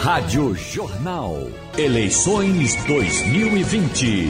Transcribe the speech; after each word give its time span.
Rádio 0.00 0.54
Jornal. 0.54 1.34
Eleições 1.76 2.74
2020. 2.86 4.28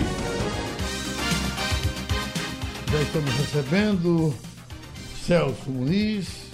Já 2.90 3.02
estamos 3.02 3.30
recebendo 3.34 4.34
Celso 5.24 5.70
Muniz, 5.70 6.50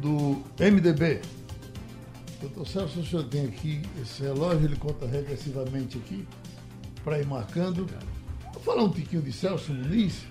do 0.00 0.42
MDB. 0.58 1.20
Doutor 2.40 2.66
Celso, 2.66 3.00
o 3.00 3.04
senhor 3.04 3.24
tem 3.24 3.44
aqui 3.44 3.82
esse 4.00 4.22
relógio, 4.22 4.64
ele 4.64 4.76
conta 4.76 5.06
regressivamente 5.06 5.98
aqui, 5.98 6.26
para 7.04 7.18
ir 7.18 7.26
marcando. 7.26 7.86
Vou 8.54 8.62
falar 8.62 8.84
um 8.84 8.90
tiquinho 8.90 9.20
de 9.20 9.30
Celso 9.30 9.74
Muniz. 9.74 10.24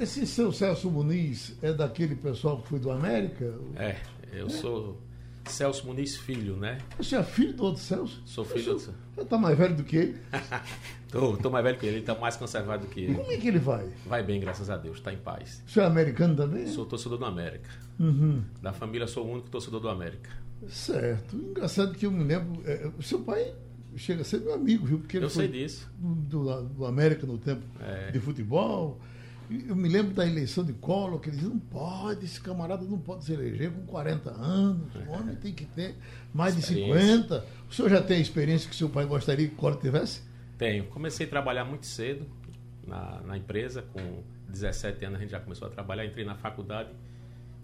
Esse 0.00 0.26
seu 0.26 0.52
Celso 0.52 0.90
Muniz 0.90 1.54
é 1.62 1.72
daquele 1.72 2.16
pessoal 2.16 2.60
que 2.60 2.70
foi 2.70 2.80
do 2.80 2.90
América? 2.90 3.54
É, 3.76 3.98
eu 4.32 4.48
é? 4.48 4.50
sou 4.50 4.98
Celso 5.46 5.86
Muniz 5.86 6.16
Filho, 6.16 6.56
né? 6.56 6.78
Você 6.96 7.16
é 7.16 7.22
filho 7.22 7.52
do 7.52 7.64
outro 7.64 7.82
Celso? 7.82 8.22
Sou 8.24 8.44
filho 8.44 8.64
do 8.64 8.70
outro 8.72 8.94
Você 9.14 9.20
está 9.22 9.38
mais 9.38 9.56
velho 9.56 9.76
do 9.76 9.84
que 9.84 9.96
ele? 9.96 10.18
tô, 11.10 11.36
tô 11.36 11.50
mais 11.50 11.64
velho 11.64 11.78
que 11.78 11.86
ele, 11.86 11.96
ele 11.96 12.00
está 12.00 12.14
mais 12.14 12.36
conservado 12.36 12.86
do 12.86 12.90
que 12.90 13.00
ele. 13.00 13.14
Como 13.14 13.30
é 13.30 13.36
que 13.36 13.48
ele 13.48 13.58
vai? 13.58 13.88
Vai 14.06 14.22
bem, 14.22 14.40
graças 14.40 14.70
a 14.70 14.76
Deus, 14.76 14.96
está 14.98 15.12
em 15.12 15.18
paz. 15.18 15.62
Você 15.66 15.80
é 15.80 15.84
americano 15.84 16.34
também? 16.34 16.66
Sou 16.66 16.86
torcedor 16.86 17.18
do 17.18 17.24
América. 17.24 17.70
Uhum. 17.98 18.42
Da 18.60 18.72
família 18.72 19.06
sou 19.06 19.26
o 19.26 19.30
único 19.30 19.48
torcedor 19.50 19.80
do 19.80 19.88
América. 19.88 20.30
Certo. 20.68 21.36
Engraçado 21.36 21.94
que 21.94 22.06
eu 22.06 22.10
me 22.10 22.24
lembro. 22.24 22.62
É, 22.64 22.90
o 22.98 23.02
seu 23.02 23.20
pai 23.20 23.54
chega 23.96 24.22
a 24.22 24.24
ser 24.24 24.40
meu 24.40 24.54
amigo, 24.54 24.86
viu? 24.86 24.98
Porque 24.98 25.18
eu 25.18 25.30
sei 25.30 25.48
disso. 25.48 25.88
Do, 25.98 26.62
do 26.62 26.84
América 26.86 27.26
no 27.26 27.38
tempo 27.38 27.62
é. 27.80 28.10
de 28.10 28.18
futebol. 28.18 29.00
Eu 29.50 29.76
me 29.76 29.88
lembro 29.88 30.14
da 30.14 30.26
eleição 30.26 30.64
de 30.64 30.72
Collor, 30.72 31.20
que 31.20 31.28
ele 31.28 31.36
dizia, 31.36 31.50
não 31.50 31.58
pode, 31.58 32.24
esse 32.24 32.40
camarada 32.40 32.84
não 32.84 32.98
pode 32.98 33.24
se 33.24 33.32
eleger 33.32 33.70
com 33.70 33.84
40 33.86 34.30
anos, 34.30 34.94
o 34.94 35.10
homem 35.10 35.36
tem 35.36 35.52
que 35.52 35.66
ter 35.66 35.96
mais 36.32 36.56
de 36.56 36.62
50. 36.62 37.44
O 37.68 37.74
senhor 37.74 37.90
já 37.90 38.02
tem 38.02 38.16
a 38.16 38.20
experiência 38.20 38.68
que 38.68 38.74
seu 38.74 38.88
pai 38.88 39.04
gostaria 39.04 39.46
que 39.46 39.54
Collor 39.54 39.78
tivesse? 39.78 40.22
Tenho. 40.56 40.84
Comecei 40.84 41.26
a 41.26 41.28
trabalhar 41.28 41.64
muito 41.64 41.86
cedo 41.86 42.26
na, 42.86 43.20
na 43.22 43.36
empresa, 43.36 43.82
com 43.82 44.22
17 44.48 45.04
anos 45.04 45.18
a 45.18 45.20
gente 45.22 45.30
já 45.30 45.40
começou 45.40 45.68
a 45.68 45.70
trabalhar, 45.70 46.04
entrei 46.04 46.24
na 46.24 46.36
faculdade, 46.36 46.90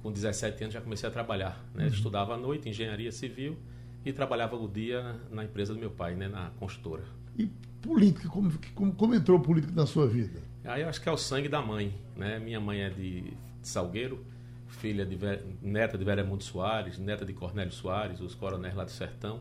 com 0.02 0.10
17 0.10 0.64
anos 0.64 0.74
já 0.74 0.80
comecei 0.80 1.08
a 1.08 1.12
trabalhar. 1.12 1.64
Né? 1.74 1.84
Uhum. 1.84 1.90
Estudava 1.90 2.34
à 2.34 2.36
noite, 2.36 2.68
engenharia 2.68 3.12
civil, 3.12 3.56
e 4.04 4.12
trabalhava 4.12 4.56
o 4.56 4.68
dia 4.68 5.16
na 5.30 5.44
empresa 5.44 5.72
do 5.74 5.80
meu 5.80 5.90
pai, 5.90 6.14
né? 6.14 6.28
na 6.28 6.50
construtora. 6.58 7.04
E 7.38 7.46
política, 7.80 8.28
como, 8.28 8.52
como, 8.74 8.92
como 8.92 9.14
entrou 9.14 9.40
política 9.40 9.72
na 9.74 9.86
sua 9.86 10.06
vida? 10.06 10.49
Aí 10.64 10.82
eu 10.82 10.88
acho 10.88 11.00
que 11.00 11.08
é 11.08 11.12
o 11.12 11.16
sangue 11.16 11.48
da 11.48 11.62
mãe, 11.62 11.94
né? 12.16 12.38
Minha 12.38 12.60
mãe 12.60 12.82
é 12.82 12.90
de, 12.90 13.22
de 13.22 13.36
Salgueiro, 13.62 14.24
filha 14.68 15.04
de 15.04 15.18
neta 15.62 15.96
de 15.96 16.04
Veremundo 16.04 16.42
Soares, 16.42 16.98
neta 16.98 17.24
de 17.24 17.32
Cornélio 17.32 17.72
Soares, 17.72 18.20
os 18.20 18.34
coronéis 18.34 18.74
lá 18.74 18.84
do 18.84 18.90
sertão. 18.90 19.40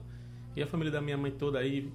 E 0.56 0.64
a 0.64 0.68
família 0.68 0.92
da 0.92 1.02
minha 1.02 1.18
mãe 1.18 1.32
toda 1.32 1.60
aí 1.60 1.92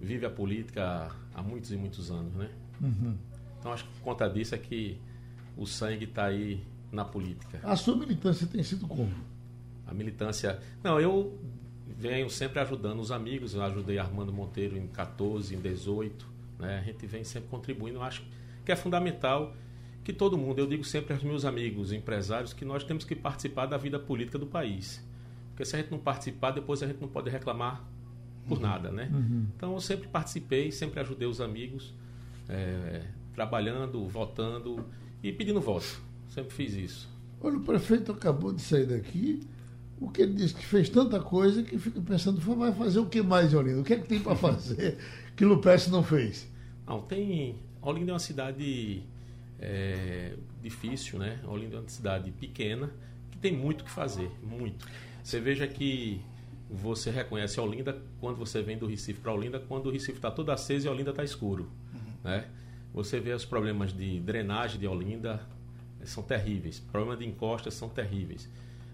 vive 0.00 0.26
a 0.26 0.30
política 0.30 1.10
há 1.34 1.42
muitos 1.42 1.72
e 1.72 1.76
muitos 1.76 2.10
anos, 2.10 2.34
né? 2.34 2.50
Uhum. 2.80 3.16
Então 3.58 3.72
acho 3.72 3.84
que 3.84 3.90
por 3.94 4.02
conta 4.02 4.28
disso 4.28 4.54
é 4.54 4.58
que 4.58 5.00
o 5.56 5.66
sangue 5.66 6.04
está 6.04 6.26
aí 6.26 6.62
na 6.92 7.04
política. 7.04 7.60
A 7.62 7.76
sua 7.76 7.96
militância 7.96 8.46
tem 8.46 8.62
sido 8.62 8.86
como? 8.86 9.12
A 9.86 9.94
militância. 9.94 10.60
Não, 10.82 11.00
eu 11.00 11.38
venho 11.86 12.28
sempre 12.28 12.60
ajudando 12.60 13.00
os 13.00 13.10
amigos. 13.10 13.54
Eu 13.54 13.62
ajudei 13.62 13.98
Armando 13.98 14.32
Monteiro 14.32 14.76
em 14.76 14.86
14, 14.86 15.54
em 15.54 15.60
18. 15.60 16.26
Né? 16.58 16.78
A 16.78 16.82
gente 16.82 17.06
vem 17.06 17.24
sempre 17.24 17.48
contribuindo. 17.48 17.98
Eu 17.98 18.02
acho 18.02 18.22
que 18.22 18.28
é 18.72 18.76
fundamental 18.76 19.54
que 20.06 20.12
todo 20.12 20.38
mundo, 20.38 20.60
eu 20.60 20.66
digo 20.66 20.84
sempre 20.84 21.12
aos 21.14 21.22
meus 21.24 21.44
amigos 21.44 21.92
empresários, 21.92 22.52
que 22.52 22.64
nós 22.64 22.84
temos 22.84 23.04
que 23.04 23.16
participar 23.16 23.66
da 23.66 23.76
vida 23.76 23.98
política 23.98 24.38
do 24.38 24.46
país. 24.46 25.04
Porque 25.50 25.64
se 25.64 25.74
a 25.74 25.80
gente 25.80 25.90
não 25.90 25.98
participar, 25.98 26.52
depois 26.52 26.82
a 26.82 26.86
gente 26.86 27.00
não 27.00 27.08
pode 27.08 27.28
reclamar 27.28 27.84
por 28.46 28.58
uhum. 28.58 28.62
nada, 28.62 28.92
né? 28.92 29.10
Uhum. 29.12 29.46
Então 29.56 29.72
eu 29.72 29.80
sempre 29.80 30.06
participei, 30.06 30.70
sempre 30.70 31.00
ajudei 31.00 31.26
os 31.26 31.40
amigos, 31.40 31.92
é, 32.48 33.02
trabalhando, 33.34 34.06
votando 34.06 34.84
e 35.22 35.32
pedindo 35.32 35.60
voto. 35.60 36.00
Sempre 36.28 36.54
fiz 36.54 36.74
isso. 36.74 37.08
Olha, 37.40 37.56
o 37.56 37.60
prefeito 37.60 38.12
acabou 38.12 38.52
de 38.52 38.62
sair 38.62 38.86
daqui. 38.86 39.40
O 40.00 40.08
que 40.10 40.22
ele 40.22 40.34
disse 40.34 40.54
que 40.54 40.64
fez 40.64 40.88
tanta 40.88 41.18
coisa 41.18 41.62
que 41.62 41.78
fica 41.78 42.00
pensando, 42.00 42.38
vai 42.40 42.72
fazer 42.72 42.98
o 42.98 43.06
que 43.06 43.22
mais, 43.22 43.52
Olinda? 43.54 43.80
O 43.80 43.84
que 43.84 43.94
é 43.94 43.98
que 43.98 44.06
tem 44.06 44.20
para 44.20 44.36
fazer 44.36 44.98
que 45.34 45.44
Lupes 45.44 45.88
não 45.88 46.04
fez? 46.04 46.46
Não, 46.86 47.00
tem 47.00 47.56
Olinda 47.82 48.10
é 48.10 48.14
uma 48.14 48.18
cidade 48.18 49.02
é, 49.60 50.34
difícil, 50.62 51.18
né? 51.18 51.40
Olinda 51.46 51.76
é 51.76 51.80
uma 51.80 51.88
cidade 51.88 52.30
pequena 52.32 52.90
que 53.30 53.38
tem 53.38 53.52
muito 53.52 53.84
que 53.84 53.90
fazer, 53.90 54.30
muito. 54.42 54.86
Você 55.22 55.40
veja 55.40 55.66
que 55.66 56.20
você 56.70 57.10
reconhece 57.10 57.60
Olinda 57.60 58.00
quando 58.20 58.36
você 58.36 58.62
vem 58.62 58.76
do 58.76 58.86
Recife 58.86 59.20
para 59.20 59.32
Olinda, 59.32 59.60
quando 59.60 59.86
o 59.86 59.90
Recife 59.90 60.18
está 60.18 60.30
todo 60.30 60.50
aceso 60.50 60.86
e 60.86 60.90
Olinda 60.90 61.10
está 61.10 61.22
escuro, 61.22 61.70
uhum. 61.92 62.12
né? 62.24 62.48
Você 62.92 63.20
vê 63.20 63.32
os 63.32 63.44
problemas 63.44 63.92
de 63.92 64.20
drenagem 64.20 64.80
de 64.80 64.86
Olinda 64.86 65.40
são 66.04 66.22
terríveis, 66.22 66.78
problemas 66.78 67.18
de 67.18 67.26
encostas 67.26 67.74
são 67.74 67.88
terríveis. 67.88 68.48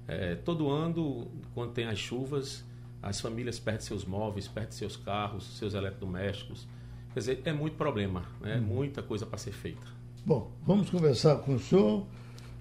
É, 0.09 0.35
todo 0.35 0.69
ano, 0.71 1.31
quando 1.55 1.73
tem 1.73 1.87
as 1.87 1.99
chuvas, 1.99 2.65
as 3.03 3.21
famílias 3.21 3.59
perdem 3.59 3.83
seus 3.83 4.05
móveis, 4.05 4.49
perdem 4.49 4.73
seus 4.73 4.97
carros, 4.97 5.59
seus 5.59 5.75
eletrodomésticos. 5.75 6.67
Quer 7.15 7.21
dizer, 7.21 7.43
é 7.45 7.53
muito 7.53 7.77
problema, 7.77 8.25
né? 8.41 8.57
Hum. 8.57 8.75
muita 8.75 9.03
coisa 9.03 9.27
para 9.27 9.39
ser 9.39 9.53
feita. 9.53 9.87
Bom, 10.25 10.51
vamos 10.67 10.89
conversar 10.89 11.37
com 11.37 11.55
o 11.55 11.59
senhor. 11.59 12.07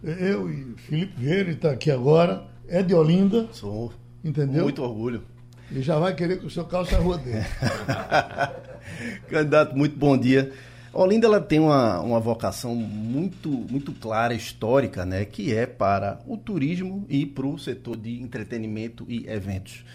Eu 0.04 0.52
e 0.52 0.74
Felipe 0.78 1.14
Vieira 1.16 1.52
está 1.52 1.72
aqui 1.72 1.92
agora, 1.92 2.44
é 2.68 2.82
de 2.82 2.94
Olinda. 2.94 3.48
Sou. 3.54 3.94
Entendeu? 4.24 4.64
Muito 4.64 4.82
orgulho. 4.82 5.24
E 5.72 5.82
já 5.82 5.98
vai 5.98 6.14
querer 6.14 6.40
que 6.40 6.46
o 6.46 6.50
seu 6.50 6.66
calça 6.66 6.98
a 6.98 7.00
rua 7.00 7.18
dele. 7.18 7.46
Candidato, 9.30 9.78
muito 9.78 9.96
bom 9.96 10.18
dia. 10.18 10.52
Olinda 10.94 11.28
ela 11.28 11.40
tem 11.40 11.60
uma, 11.60 12.02
uma 12.02 12.20
vocação 12.20 12.76
muito, 12.76 13.48
muito 13.48 13.94
clara, 13.94 14.34
histórica, 14.34 15.06
né, 15.06 15.24
que 15.24 15.54
é 15.54 15.66
para 15.66 16.20
o 16.28 16.36
turismo 16.36 17.06
e 17.08 17.26
para 17.26 17.48
o 17.48 17.58
setor 17.58 17.96
de 17.96 18.22
entretenimento 18.22 19.06
e 19.08 19.26
eventos. 19.30 19.86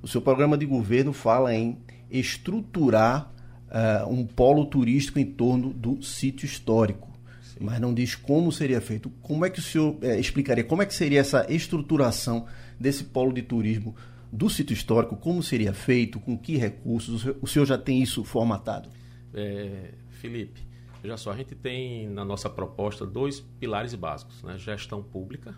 O 0.00 0.08
seu 0.08 0.22
programa 0.22 0.56
de 0.56 0.64
governo 0.64 1.12
fala 1.12 1.54
em 1.54 1.76
estruturar 2.10 3.30
uh, 3.68 4.08
um 4.08 4.26
polo 4.26 4.66
turístico 4.66 5.18
em 5.18 5.26
torno 5.26 5.72
do 5.72 6.02
sítio 6.02 6.46
histórico. 6.46 7.08
Sim. 7.42 7.58
Mas 7.60 7.80
não 7.80 7.92
diz 7.92 8.14
como 8.14 8.50
seria 8.50 8.80
feito. 8.80 9.10
Como 9.22 9.44
é 9.44 9.50
que 9.50 9.58
o 9.58 9.62
senhor 9.62 9.96
eh, 10.02 10.18
explicaria 10.18 10.64
como 10.64 10.82
é 10.82 10.86
que 10.86 10.94
seria 10.94 11.20
essa 11.20 11.46
estruturação 11.52 12.46
desse 12.78 13.04
polo 13.04 13.32
de 13.32 13.42
turismo 13.42 13.94
do 14.32 14.48
sítio 14.48 14.74
histórico? 14.74 15.16
Como 15.16 15.42
seria 15.42 15.72
feito? 15.72 16.20
Com 16.20 16.36
que 16.36 16.56
recursos? 16.56 17.14
O 17.14 17.18
senhor, 17.18 17.36
o 17.42 17.46
senhor 17.46 17.64
já 17.66 17.78
tem 17.78 18.02
isso 18.02 18.24
formatado? 18.24 18.90
É, 19.34 19.92
Felipe, 20.10 20.60
veja 21.02 21.16
só, 21.16 21.32
a 21.32 21.36
gente 21.36 21.54
tem 21.54 22.08
na 22.08 22.24
nossa 22.24 22.48
proposta 22.48 23.06
dois 23.06 23.40
pilares 23.40 23.94
básicos: 23.94 24.42
né? 24.42 24.56
gestão 24.58 25.02
pública, 25.02 25.54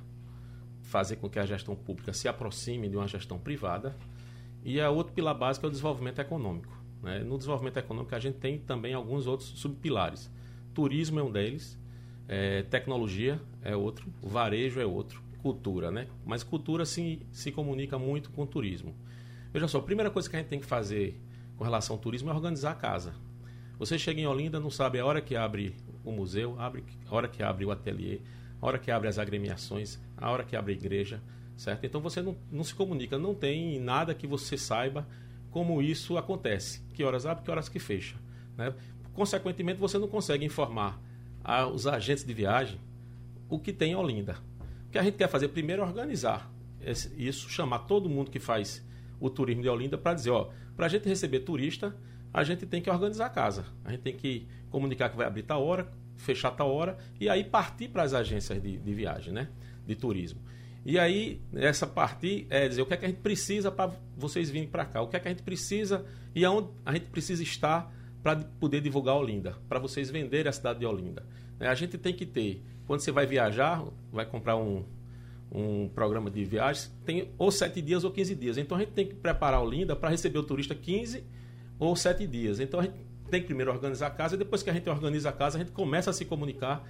fazer 0.82 1.16
com 1.16 1.28
que 1.28 1.38
a 1.38 1.46
gestão 1.46 1.74
pública 1.74 2.12
se 2.12 2.28
aproxime 2.28 2.88
de 2.88 2.96
uma 2.96 3.06
gestão 3.06 3.38
privada, 3.38 3.96
e 4.62 4.80
a 4.80 4.90
outro 4.90 5.12
pilar 5.12 5.34
básico 5.34 5.66
é 5.66 5.68
o 5.68 5.70
desenvolvimento 5.70 6.20
econômico. 6.20 6.79
Né? 7.02 7.20
No 7.20 7.36
desenvolvimento 7.36 7.78
econômico, 7.78 8.14
a 8.14 8.18
gente 8.18 8.38
tem 8.38 8.58
também 8.58 8.94
alguns 8.94 9.26
outros 9.26 9.48
subpilares. 9.50 10.30
Turismo 10.74 11.18
é 11.18 11.22
um 11.22 11.30
deles, 11.30 11.78
é, 12.28 12.62
tecnologia 12.62 13.40
é 13.62 13.74
outro, 13.74 14.12
varejo 14.22 14.80
é 14.80 14.86
outro, 14.86 15.22
cultura. 15.42 15.90
Né? 15.90 16.06
Mas 16.24 16.42
cultura 16.42 16.84
se, 16.84 17.20
se 17.32 17.50
comunica 17.50 17.98
muito 17.98 18.30
com 18.30 18.46
turismo. 18.46 18.94
Veja 19.52 19.66
só, 19.66 19.78
a 19.78 19.82
primeira 19.82 20.10
coisa 20.10 20.28
que 20.28 20.36
a 20.36 20.38
gente 20.38 20.48
tem 20.48 20.60
que 20.60 20.66
fazer 20.66 21.20
com 21.56 21.64
relação 21.64 21.96
ao 21.96 22.00
turismo 22.00 22.30
é 22.30 22.32
organizar 22.32 22.70
a 22.70 22.74
casa. 22.74 23.14
Você 23.78 23.98
chega 23.98 24.20
em 24.20 24.26
Olinda, 24.26 24.60
não 24.60 24.70
sabe 24.70 24.98
a 24.98 25.06
hora 25.06 25.20
que 25.20 25.34
abre 25.34 25.74
o 26.04 26.12
museu, 26.12 26.54
abre, 26.58 26.84
a 27.06 27.14
hora 27.14 27.28
que 27.28 27.42
abre 27.42 27.64
o 27.64 27.70
ateliê, 27.70 28.20
a 28.60 28.66
hora 28.66 28.78
que 28.78 28.90
abre 28.90 29.08
as 29.08 29.18
agremiações, 29.18 29.98
a 30.16 30.30
hora 30.30 30.44
que 30.44 30.54
abre 30.54 30.72
a 30.72 30.76
igreja, 30.76 31.20
certo? 31.56 31.84
Então 31.84 32.00
você 32.00 32.20
não, 32.22 32.36
não 32.50 32.62
se 32.62 32.74
comunica, 32.74 33.18
não 33.18 33.34
tem 33.34 33.80
nada 33.80 34.14
que 34.14 34.26
você 34.26 34.56
saiba 34.56 35.06
como 35.50 35.82
isso 35.82 36.16
acontece. 36.16 36.82
Que 36.94 37.04
horas 37.04 37.26
abre, 37.26 37.44
que 37.44 37.50
horas 37.50 37.68
que 37.68 37.78
fecha. 37.78 38.16
Né? 38.56 38.74
Consequentemente, 39.12 39.78
você 39.78 39.98
não 39.98 40.08
consegue 40.08 40.44
informar 40.44 41.00
aos 41.42 41.86
agentes 41.86 42.24
de 42.24 42.34
viagem 42.34 42.78
o 43.48 43.58
que 43.58 43.72
tem 43.72 43.92
em 43.92 43.94
Olinda. 43.94 44.36
O 44.86 44.90
que 44.90 44.98
a 44.98 45.02
gente 45.02 45.16
quer 45.16 45.28
fazer 45.28 45.48
primeiro 45.48 45.82
é 45.82 45.84
organizar 45.84 46.50
isso, 47.16 47.48
chamar 47.50 47.80
todo 47.80 48.08
mundo 48.08 48.30
que 48.30 48.38
faz 48.38 48.84
o 49.20 49.28
turismo 49.28 49.62
de 49.62 49.68
Olinda 49.68 49.98
para 49.98 50.14
dizer, 50.14 50.30
ó, 50.30 50.50
para 50.76 50.86
a 50.86 50.88
gente 50.88 51.08
receber 51.08 51.40
turista, 51.40 51.94
a 52.32 52.42
gente 52.42 52.64
tem 52.64 52.80
que 52.80 52.88
organizar 52.88 53.26
a 53.26 53.30
casa. 53.30 53.66
A 53.84 53.90
gente 53.90 54.00
tem 54.00 54.16
que 54.16 54.46
comunicar 54.70 55.10
que 55.10 55.16
vai 55.16 55.26
abrir 55.26 55.42
tal 55.42 55.64
hora, 55.64 55.90
fechar 56.16 56.52
tal 56.52 56.72
hora, 56.72 56.96
e 57.20 57.28
aí 57.28 57.44
partir 57.44 57.88
para 57.88 58.02
as 58.02 58.14
agências 58.14 58.60
de, 58.62 58.78
de 58.78 58.94
viagem, 58.94 59.32
né? 59.32 59.48
De 59.86 59.94
turismo. 59.94 60.40
E 60.84 60.98
aí, 60.98 61.40
essa 61.54 61.86
parte 61.86 62.46
é 62.48 62.66
dizer 62.66 62.82
o 62.82 62.86
que 62.86 62.94
é 62.94 62.96
que 62.96 63.04
a 63.04 63.08
gente 63.08 63.20
precisa 63.20 63.70
para 63.70 63.92
vocês 64.16 64.50
virem 64.50 64.68
para 64.68 64.84
cá, 64.84 65.02
o 65.02 65.08
que 65.08 65.16
é 65.16 65.20
que 65.20 65.28
a 65.28 65.30
gente 65.30 65.42
precisa 65.42 66.04
e 66.34 66.44
aonde 66.44 66.68
a 66.84 66.92
gente 66.92 67.06
precisa 67.06 67.42
estar 67.42 67.92
para 68.22 68.36
poder 68.36 68.80
divulgar 68.80 69.16
Olinda, 69.16 69.56
para 69.68 69.78
vocês 69.78 70.10
venderem 70.10 70.48
a 70.48 70.52
cidade 70.52 70.80
de 70.80 70.86
Olinda. 70.86 71.24
É, 71.58 71.68
a 71.68 71.74
gente 71.74 71.98
tem 71.98 72.14
que 72.14 72.24
ter, 72.24 72.62
quando 72.86 73.00
você 73.00 73.12
vai 73.12 73.26
viajar, 73.26 73.84
vai 74.10 74.24
comprar 74.24 74.56
um, 74.56 74.84
um 75.52 75.88
programa 75.88 76.30
de 76.30 76.44
viagens, 76.44 76.90
tem 77.04 77.30
ou 77.36 77.50
7 77.50 77.80
dias 77.82 78.04
ou 78.04 78.10
15 78.10 78.34
dias. 78.34 78.56
Então 78.56 78.76
a 78.76 78.80
gente 78.80 78.92
tem 78.92 79.06
que 79.06 79.14
preparar 79.14 79.62
Olinda 79.62 79.94
para 79.94 80.08
receber 80.08 80.38
o 80.38 80.42
turista 80.42 80.74
15 80.74 81.24
ou 81.78 81.94
7 81.94 82.26
dias. 82.26 82.60
Então 82.60 82.80
a 82.80 82.84
gente 82.84 82.94
tem 83.30 83.40
que 83.40 83.46
primeiro 83.46 83.70
organizar 83.70 84.06
a 84.06 84.10
casa 84.10 84.34
e 84.34 84.38
depois 84.38 84.62
que 84.62 84.70
a 84.70 84.72
gente 84.72 84.88
organiza 84.88 85.28
a 85.28 85.32
casa, 85.32 85.58
a 85.58 85.60
gente 85.60 85.72
começa 85.72 86.10
a 86.10 86.12
se 86.12 86.24
comunicar 86.24 86.86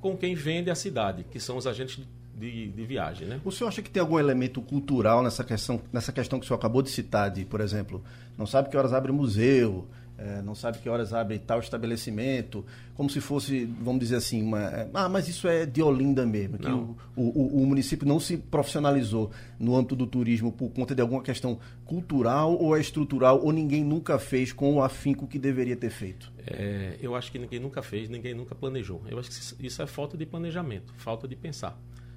com 0.00 0.16
quem 0.16 0.34
vende 0.34 0.70
a 0.70 0.74
cidade, 0.74 1.24
que 1.24 1.40
são 1.40 1.56
os 1.56 1.66
agentes 1.66 2.04
de, 2.38 2.68
de, 2.68 2.84
viagem. 2.84 3.26
Né? 3.26 3.40
O 3.44 3.50
senhor 3.50 3.68
acha 3.68 3.82
que 3.82 3.90
tem 3.90 4.00
algum 4.00 4.18
elemento 4.18 4.60
cultural 4.60 5.22
nessa 5.22 5.44
questão, 5.44 5.80
nessa 5.92 6.12
questão 6.12 6.38
que 6.38 6.44
o 6.44 6.46
senhor 6.46 6.58
acabou 6.58 6.82
de 6.82 6.90
citar, 6.90 7.30
de, 7.30 7.44
por 7.44 7.60
exemplo, 7.60 8.02
não 8.36 8.46
sabe 8.46 8.68
que 8.68 8.76
horas 8.76 8.92
abre 8.92 9.12
museu, 9.12 9.86
é, 10.16 10.40
não 10.42 10.54
sabe 10.54 10.78
que 10.78 10.88
horas 10.88 11.12
abre 11.12 11.38
tal 11.40 11.58
estabelecimento, 11.58 12.64
como 12.94 13.10
se 13.10 13.20
fosse, 13.20 13.64
vamos 13.80 14.00
dizer 14.00 14.16
assim, 14.16 14.42
uma, 14.42 14.60
é, 14.60 14.88
ah, 14.94 15.08
mas 15.08 15.26
isso 15.26 15.48
é 15.48 15.66
de 15.66 15.82
Olinda 15.82 16.24
mesmo, 16.24 16.56
que 16.56 16.70
o, 16.70 16.96
o, 17.16 17.62
o, 17.62 17.66
município 17.66 18.06
não 18.06 18.20
se 18.20 18.36
profissionalizou 18.36 19.32
no 19.58 19.76
âmbito 19.76 19.96
do 19.96 20.06
turismo 20.06 20.52
por 20.52 20.70
conta 20.70 20.94
de 20.94 21.02
alguma 21.02 21.20
questão 21.20 21.58
cultural 21.84 22.56
ou 22.56 22.76
é 22.76 22.80
estrutural, 22.80 23.40
ou 23.42 23.52
ninguém 23.52 23.82
nunca 23.82 24.16
fez 24.18 24.52
com 24.52 24.74
o 24.74 24.82
afinco 24.82 25.26
que 25.26 25.38
deveria 25.38 25.76
ter 25.76 25.90
feito? 25.90 26.32
É, 26.46 26.96
eu 27.00 27.16
acho 27.16 27.32
que 27.32 27.38
ninguém 27.38 27.58
nunca 27.58 27.82
fez, 27.82 28.08
ninguém 28.08 28.34
nunca 28.34 28.54
planejou. 28.54 29.02
Eu 29.08 29.18
acho 29.18 29.30
que 29.30 29.66
isso 29.66 29.82
é 29.82 29.86
falta 29.86 30.16
de 30.16 30.24
planejamento, 30.24 30.94
falta 30.96 31.26
de 31.26 31.34
pensar, 31.34 31.76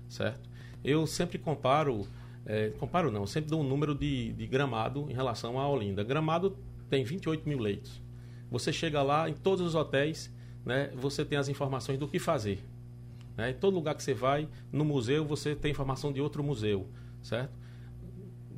certo? 0.10 0.50
Eu 0.84 1.06
sempre 1.08 1.38
comparo, 1.38 2.08
é, 2.46 2.70
comparo 2.80 3.12
não, 3.12 3.26
sempre 3.26 3.50
dou 3.50 3.62
um 3.62 3.68
número 3.68 3.94
de, 3.94 4.34
de 4.34 4.48
gramado 4.48 5.08
em 5.10 5.14
relação 5.14 5.60
a 5.60 5.68
Olinda. 5.68 6.04
Gramado 6.04 6.58
tem 6.90 7.04
28 7.04 7.48
mil 7.48 7.60
leitos. 7.60 8.02
Você 8.50 8.72
chega 8.72 9.02
lá, 9.04 9.30
em 9.30 9.34
todos 9.34 9.66
os 9.66 9.76
hotéis, 9.76 10.34
né, 10.66 10.92
você 10.96 11.26
tem 11.26 11.38
as 11.38 11.50
informações 11.50 12.00
do 12.00 12.08
que 12.08 12.20
fazer. 12.20 12.64
Né? 13.36 13.52
Em 13.52 13.54
todo 13.54 13.76
lugar 13.76 13.96
que 13.96 14.04
você 14.04 14.14
vai, 14.14 14.48
no 14.72 14.84
museu, 14.84 15.26
você 15.26 15.56
tem 15.56 15.72
informação 15.72 16.12
de 16.12 16.20
outro 16.20 16.44
museu, 16.44 16.88
certo? 17.22 17.52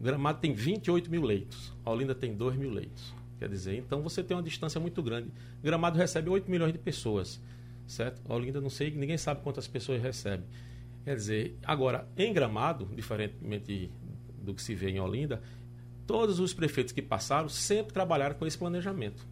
Gramado 0.01 0.39
tem 0.39 0.53
28 0.53 1.11
mil 1.11 1.23
leitos, 1.23 1.73
a 1.83 1.91
Olinda 1.91 2.15
tem 2.15 2.33
2 2.33 2.55
mil 2.55 2.71
leitos. 2.71 3.13
Quer 3.37 3.49
dizer, 3.49 3.77
então 3.77 4.01
você 4.01 4.23
tem 4.23 4.35
uma 4.35 4.43
distância 4.43 4.79
muito 4.79 5.01
grande. 5.03 5.29
Gramado 5.61 5.97
recebe 5.97 6.29
8 6.29 6.49
milhões 6.49 6.71
de 6.71 6.79
pessoas, 6.79 7.41
certo? 7.87 8.21
A 8.29 8.33
Olinda 8.33 8.61
não 8.61 8.69
sei, 8.69 8.91
ninguém 8.91 9.17
sabe 9.17 9.41
quantas 9.41 9.67
pessoas 9.67 10.01
recebe. 10.01 10.43
Quer 11.03 11.15
dizer, 11.15 11.57
agora, 11.65 12.07
em 12.17 12.31
Gramado, 12.33 12.89
diferentemente 12.95 13.91
do 14.41 14.53
que 14.53 14.61
se 14.61 14.75
vê 14.75 14.89
em 14.89 14.99
Olinda, 14.99 15.41
todos 16.05 16.39
os 16.39 16.53
prefeitos 16.53 16.91
que 16.91 17.01
passaram 17.01 17.49
sempre 17.49 17.93
trabalharam 17.93 18.35
com 18.35 18.45
esse 18.45 18.57
planejamento 18.57 19.25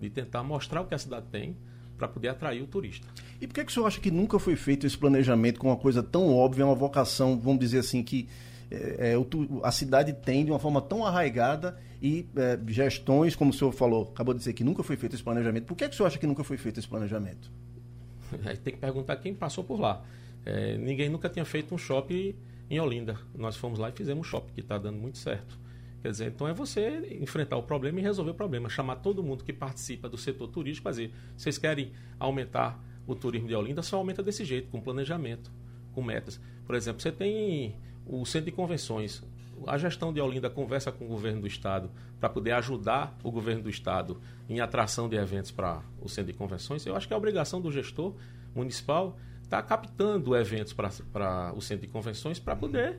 de 0.00 0.10
tentar 0.10 0.42
mostrar 0.42 0.80
o 0.80 0.86
que 0.86 0.94
a 0.94 0.98
cidade 0.98 1.26
tem 1.30 1.56
para 1.96 2.08
poder 2.08 2.28
atrair 2.28 2.62
o 2.62 2.66
turista. 2.66 3.06
E 3.40 3.46
por 3.46 3.54
que, 3.54 3.64
que 3.64 3.70
o 3.70 3.74
senhor 3.74 3.86
acha 3.86 4.00
que 4.00 4.10
nunca 4.10 4.38
foi 4.38 4.56
feito 4.56 4.86
esse 4.86 4.98
planejamento 4.98 5.60
com 5.60 5.68
uma 5.68 5.76
coisa 5.76 6.02
tão 6.02 6.34
óbvia, 6.34 6.66
uma 6.66 6.74
vocação, 6.74 7.38
vamos 7.38 7.60
dizer 7.60 7.78
assim, 7.78 8.02
que 8.02 8.28
é, 8.70 9.14
a 9.62 9.70
cidade 9.70 10.12
tem 10.12 10.44
de 10.44 10.50
uma 10.50 10.58
forma 10.58 10.80
tão 10.80 11.04
arraigada 11.04 11.78
e 12.02 12.26
é, 12.36 12.58
gestões, 12.68 13.36
como 13.36 13.50
o 13.50 13.54
senhor 13.54 13.72
falou, 13.72 14.10
acabou 14.12 14.34
de 14.34 14.38
dizer 14.38 14.52
que 14.52 14.64
nunca 14.64 14.82
foi 14.82 14.96
feito 14.96 15.14
esse 15.14 15.22
planejamento. 15.22 15.64
Por 15.64 15.76
que, 15.76 15.88
que 15.88 15.94
o 15.94 15.96
senhor 15.96 16.08
acha 16.08 16.18
que 16.18 16.26
nunca 16.26 16.42
foi 16.42 16.56
feito 16.56 16.78
esse 16.78 16.88
planejamento? 16.88 17.50
Aí 18.44 18.56
tem 18.56 18.74
que 18.74 18.80
perguntar 18.80 19.16
quem 19.16 19.34
passou 19.34 19.62
por 19.62 19.78
lá. 19.78 20.02
É, 20.44 20.76
ninguém 20.76 21.08
nunca 21.08 21.28
tinha 21.28 21.44
feito 21.44 21.74
um 21.74 21.78
shopping 21.78 22.34
em 22.68 22.80
Olinda. 22.80 23.18
Nós 23.34 23.56
fomos 23.56 23.78
lá 23.78 23.88
e 23.88 23.92
fizemos 23.92 24.26
um 24.26 24.28
shopping, 24.28 24.52
que 24.52 24.60
está 24.60 24.78
dando 24.78 24.98
muito 24.98 25.18
certo. 25.18 25.58
Quer 26.02 26.10
dizer, 26.10 26.26
então 26.28 26.46
é 26.46 26.52
você 26.52 27.16
enfrentar 27.20 27.56
o 27.56 27.62
problema 27.62 27.98
e 27.98 28.02
resolver 28.02 28.32
o 28.32 28.34
problema. 28.34 28.68
Chamar 28.68 28.96
todo 28.96 29.22
mundo 29.22 29.42
que 29.42 29.52
participa 29.52 30.08
do 30.08 30.18
setor 30.18 30.48
turístico, 30.48 30.84
fazer. 30.84 31.10
Vocês 31.36 31.56
querem 31.56 31.92
aumentar 32.18 32.78
o 33.06 33.14
turismo 33.14 33.48
de 33.48 33.54
Olinda, 33.54 33.82
só 33.82 33.96
aumenta 33.96 34.22
desse 34.22 34.44
jeito, 34.44 34.68
com 34.68 34.80
planejamento, 34.80 35.50
com 35.94 36.02
metas. 36.02 36.40
Por 36.66 36.74
exemplo, 36.74 37.00
você 37.00 37.10
tem 37.10 37.74
o 38.06 38.24
centro 38.26 38.46
de 38.46 38.52
convenções. 38.52 39.22
A 39.66 39.78
gestão 39.78 40.12
de 40.12 40.20
Olinda 40.20 40.50
conversa 40.50 40.92
com 40.92 41.04
o 41.06 41.08
governo 41.08 41.42
do 41.42 41.46
estado 41.46 41.90
para 42.20 42.28
poder 42.28 42.52
ajudar 42.52 43.16
o 43.22 43.30
governo 43.30 43.62
do 43.62 43.70
estado 43.70 44.20
em 44.48 44.60
atração 44.60 45.08
de 45.08 45.16
eventos 45.16 45.50
para 45.50 45.82
o 46.02 46.08
centro 46.08 46.32
de 46.32 46.38
convenções. 46.38 46.84
Eu 46.84 46.96
acho 46.96 47.06
que 47.06 47.14
é 47.14 47.16
obrigação 47.16 47.60
do 47.60 47.70
gestor 47.70 48.14
municipal 48.54 49.16
estar 49.54 49.62
tá 49.62 49.68
captando 49.68 50.36
eventos 50.36 50.72
para 50.72 51.52
o 51.54 51.60
centro 51.60 51.86
de 51.86 51.92
convenções 51.92 52.38
para 52.38 52.56
poder, 52.56 52.98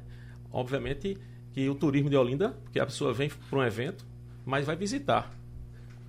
obviamente, 0.51 1.17
que 1.51 1.69
o 1.69 1.75
turismo 1.75 2.09
de 2.09 2.15
Olinda, 2.15 2.49
porque 2.63 2.79
a 2.79 2.85
pessoa 2.85 3.13
vem 3.13 3.29
para 3.49 3.59
um 3.59 3.63
evento, 3.63 4.05
mas 4.45 4.65
vai 4.65 4.75
visitar 4.75 5.31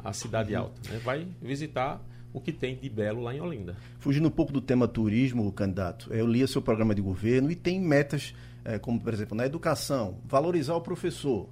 a 0.03 0.13
cidade 0.13 0.55
uhum. 0.55 0.63
alta, 0.63 0.93
né? 0.93 1.01
vai 1.05 1.27
visitar 1.43 2.01
o 2.33 2.41
que 2.41 2.53
tem 2.53 2.77
de 2.77 2.89
belo 2.89 3.23
lá 3.23 3.35
em 3.35 3.41
Olinda. 3.41 3.77
Fugindo 3.99 4.29
um 4.29 4.31
pouco 4.31 4.53
do 4.53 4.61
tema 4.61 4.87
turismo, 4.87 5.51
candidato, 5.53 6.13
eu 6.13 6.27
li 6.27 6.47
seu 6.47 6.63
programa 6.63 6.95
de 6.95 7.01
governo 7.01 7.51
e 7.51 7.57
tem 7.57 7.81
metas, 7.81 8.35
é, 8.65 8.79
como 8.79 9.01
por 9.01 9.13
exemplo, 9.13 9.37
na 9.37 9.47
educação, 9.47 10.19
valorizar 10.25 10.75
o 10.75 10.81
professor, 10.81 11.49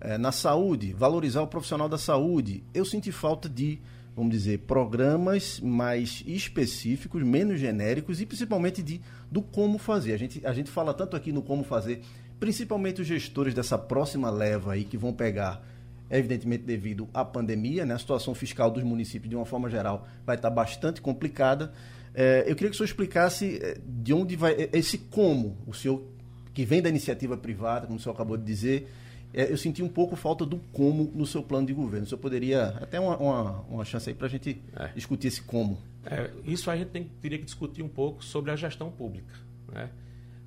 é, 0.00 0.18
na 0.18 0.32
saúde, 0.32 0.92
valorizar 0.92 1.40
o 1.40 1.46
profissional 1.46 1.88
da 1.88 1.96
saúde. 1.96 2.64
Eu 2.74 2.84
senti 2.84 3.12
falta 3.12 3.48
de, 3.48 3.80
vamos 4.16 4.32
dizer, 4.32 4.60
programas 4.60 5.60
mais 5.60 6.22
específicos, 6.26 7.22
menos 7.22 7.58
genéricos 7.58 8.20
e 8.20 8.26
principalmente 8.26 8.82
de 8.82 9.00
do 9.30 9.42
como 9.42 9.78
fazer. 9.78 10.12
A 10.14 10.16
gente, 10.16 10.46
a 10.46 10.52
gente 10.52 10.70
fala 10.70 10.94
tanto 10.94 11.16
aqui 11.16 11.32
no 11.32 11.42
como 11.42 11.64
fazer 11.64 12.02
principalmente 12.38 13.00
os 13.00 13.06
gestores 13.06 13.54
dessa 13.54 13.78
próxima 13.78 14.30
leva 14.30 14.74
aí 14.74 14.84
que 14.84 14.96
vão 14.96 15.12
pegar, 15.12 15.62
evidentemente 16.10 16.64
devido 16.64 17.08
à 17.14 17.24
pandemia, 17.24 17.86
né? 17.86 17.94
a 17.94 17.98
situação 17.98 18.34
fiscal 18.34 18.70
dos 18.70 18.82
municípios 18.82 19.30
de 19.30 19.36
uma 19.36 19.46
forma 19.46 19.70
geral 19.70 20.06
vai 20.26 20.36
estar 20.36 20.50
bastante 20.50 21.00
complicada. 21.00 21.72
É, 22.14 22.44
eu 22.46 22.54
queria 22.54 22.70
que 22.70 22.74
o 22.74 22.76
senhor 22.76 22.86
explicasse 22.86 23.58
é, 23.62 23.78
de 23.84 24.12
onde 24.12 24.36
vai 24.36 24.52
é, 24.52 24.68
esse 24.72 24.98
como, 24.98 25.56
o 25.66 25.72
senhor 25.72 26.02
que 26.52 26.64
vem 26.64 26.80
da 26.80 26.88
iniciativa 26.88 27.36
privada, 27.36 27.86
como 27.86 27.98
o 27.98 28.02
senhor 28.02 28.14
acabou 28.14 28.36
de 28.36 28.44
dizer, 28.44 28.88
é, 29.34 29.50
eu 29.50 29.56
senti 29.58 29.82
um 29.82 29.88
pouco 29.88 30.14
falta 30.14 30.46
do 30.46 30.58
como 30.72 31.10
no 31.12 31.26
seu 31.26 31.42
plano 31.42 31.66
de 31.66 31.74
governo. 31.74 32.06
O 32.06 32.08
senhor 32.08 32.20
poderia, 32.20 32.68
até 32.80 33.00
uma, 33.00 33.16
uma, 33.16 33.60
uma 33.62 33.84
chance 33.84 34.08
aí 34.08 34.14
para 34.14 34.28
a 34.28 34.30
gente 34.30 34.62
é. 34.76 34.88
discutir 34.94 35.26
esse 35.26 35.42
como. 35.42 35.76
É, 36.06 36.30
isso 36.44 36.70
a 36.70 36.76
gente 36.76 36.90
tem, 36.90 37.04
teria 37.20 37.38
que 37.38 37.44
discutir 37.44 37.82
um 37.82 37.88
pouco 37.88 38.24
sobre 38.24 38.52
a 38.52 38.56
gestão 38.56 38.92
pública. 38.92 39.34
Né? 39.72 39.90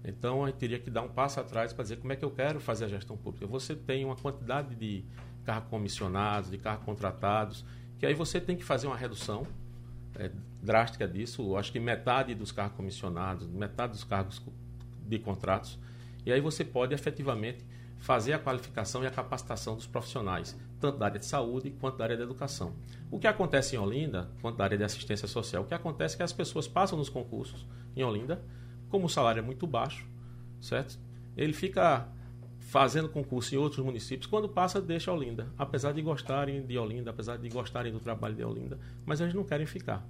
Então, 0.06 0.46
a 0.46 0.48
gente 0.48 0.58
teria 0.58 0.80
que 0.80 0.90
dar 0.90 1.02
um 1.02 1.10
passo 1.10 1.38
atrás 1.40 1.74
para 1.74 1.84
dizer 1.84 1.98
como 1.98 2.14
é 2.14 2.16
que 2.16 2.24
eu 2.24 2.32
quero 2.32 2.62
fazer 2.62 2.86
a 2.86 2.88
gestão 2.88 3.18
pública. 3.18 3.46
Você 3.46 3.76
tem 3.76 4.06
uma 4.06 4.16
quantidade 4.16 4.74
de 4.74 5.04
carros 5.44 5.70
comissionados, 5.70 6.50
de 6.50 6.58
carros 6.58 6.86
contratados, 6.86 7.66
que 8.00 8.06
aí 8.06 8.14
você 8.14 8.40
tem 8.40 8.56
que 8.56 8.64
fazer 8.64 8.88
uma 8.88 8.96
redução 8.96 9.46
é, 10.16 10.32
drástica 10.64 11.06
disso. 11.06 11.58
Acho 11.58 11.74
que 11.74 11.80
metade 11.80 12.34
dos 12.34 12.54
carros 12.54 12.78
comissionados, 12.78 13.48
metade 13.48 13.92
dos 13.92 14.06
cargos 14.06 14.42
de 15.06 15.20
contratos. 15.20 15.78
E 16.26 16.32
aí 16.32 16.40
você 16.40 16.64
pode 16.64 16.94
efetivamente 16.94 17.66
fazer 18.00 18.34
a 18.34 18.40
qualificação 18.40 19.04
e 19.04 19.08
a 19.08 19.12
capacitação 19.12 19.76
dos 19.76 19.88
profissionais, 19.88 20.56
tanto 20.80 20.98
da 20.98 21.06
área 21.06 21.20
de 21.20 21.26
saúde 21.26 21.72
quanto 21.80 21.98
da 21.98 22.04
área 22.04 22.18
de 22.18 22.24
educação. 22.24 22.74
O 23.10 23.20
que 23.20 23.28
acontece 23.28 23.76
em 23.76 23.80
Olinda, 23.80 24.30
quanto 24.42 24.58
da 24.58 24.64
área 24.64 24.78
de 24.78 24.84
assistência 24.84 25.28
social, 25.28 25.64
o 25.64 25.66
que 25.66 25.74
acontece 25.74 26.16
é 26.16 26.18
que 26.18 26.24
as 26.24 26.34
pessoas 26.34 26.68
passam 26.68 26.98
nos 26.98 27.10
concursos 27.10 27.66
em 27.96 28.04
Olinda, 28.04 28.42
como 28.90 29.06
o 29.06 29.10
salário 29.10 29.40
é 29.40 29.44
muito 29.44 29.66
baixo, 29.66 30.08
certo? 30.62 30.98
Ele 31.36 31.54
fica 31.54 32.08
fazendo 32.60 33.08
concurso 33.08 33.56
em 33.56 33.58
outros 33.58 33.84
municípios, 33.84 34.28
quando 34.28 34.50
passa, 34.50 34.82
deixa 34.82 35.12
Olinda. 35.12 35.48
Apesar 35.58 35.94
de 35.94 36.02
gostarem 36.02 36.66
de 36.66 36.78
Olinda, 36.78 37.12
apesar 37.12 37.38
de 37.38 37.48
gostarem 37.50 37.94
do 37.94 38.00
trabalho 38.00 38.36
de 38.36 38.44
Olinda, 38.44 38.78
mas 39.06 39.22
eles 39.22 39.34
não 39.34 39.44
querem 39.44 39.66
ficar. 39.66 40.06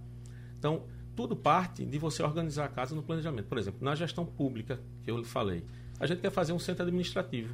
Então, 0.58 0.84
tudo 1.15 1.36
parte 1.36 1.86
de 1.86 1.98
você 1.98 2.24
organizar 2.24 2.65
a 2.65 2.67
casa 2.67 2.96
no 2.96 3.03
planejamento. 3.03 3.46
Por 3.46 3.58
exemplo, 3.58 3.84
na 3.84 3.94
gestão 3.96 4.25
pública, 4.25 4.79
que 5.03 5.12
eu 5.12 5.17
lhe 5.17 5.25
falei, 5.25 5.63
a 6.00 6.06
gente 6.06 6.20
quer 6.20 6.32
fazer 6.32 6.53
um 6.53 6.60
centro 6.60 6.84
administrativo, 6.84 7.53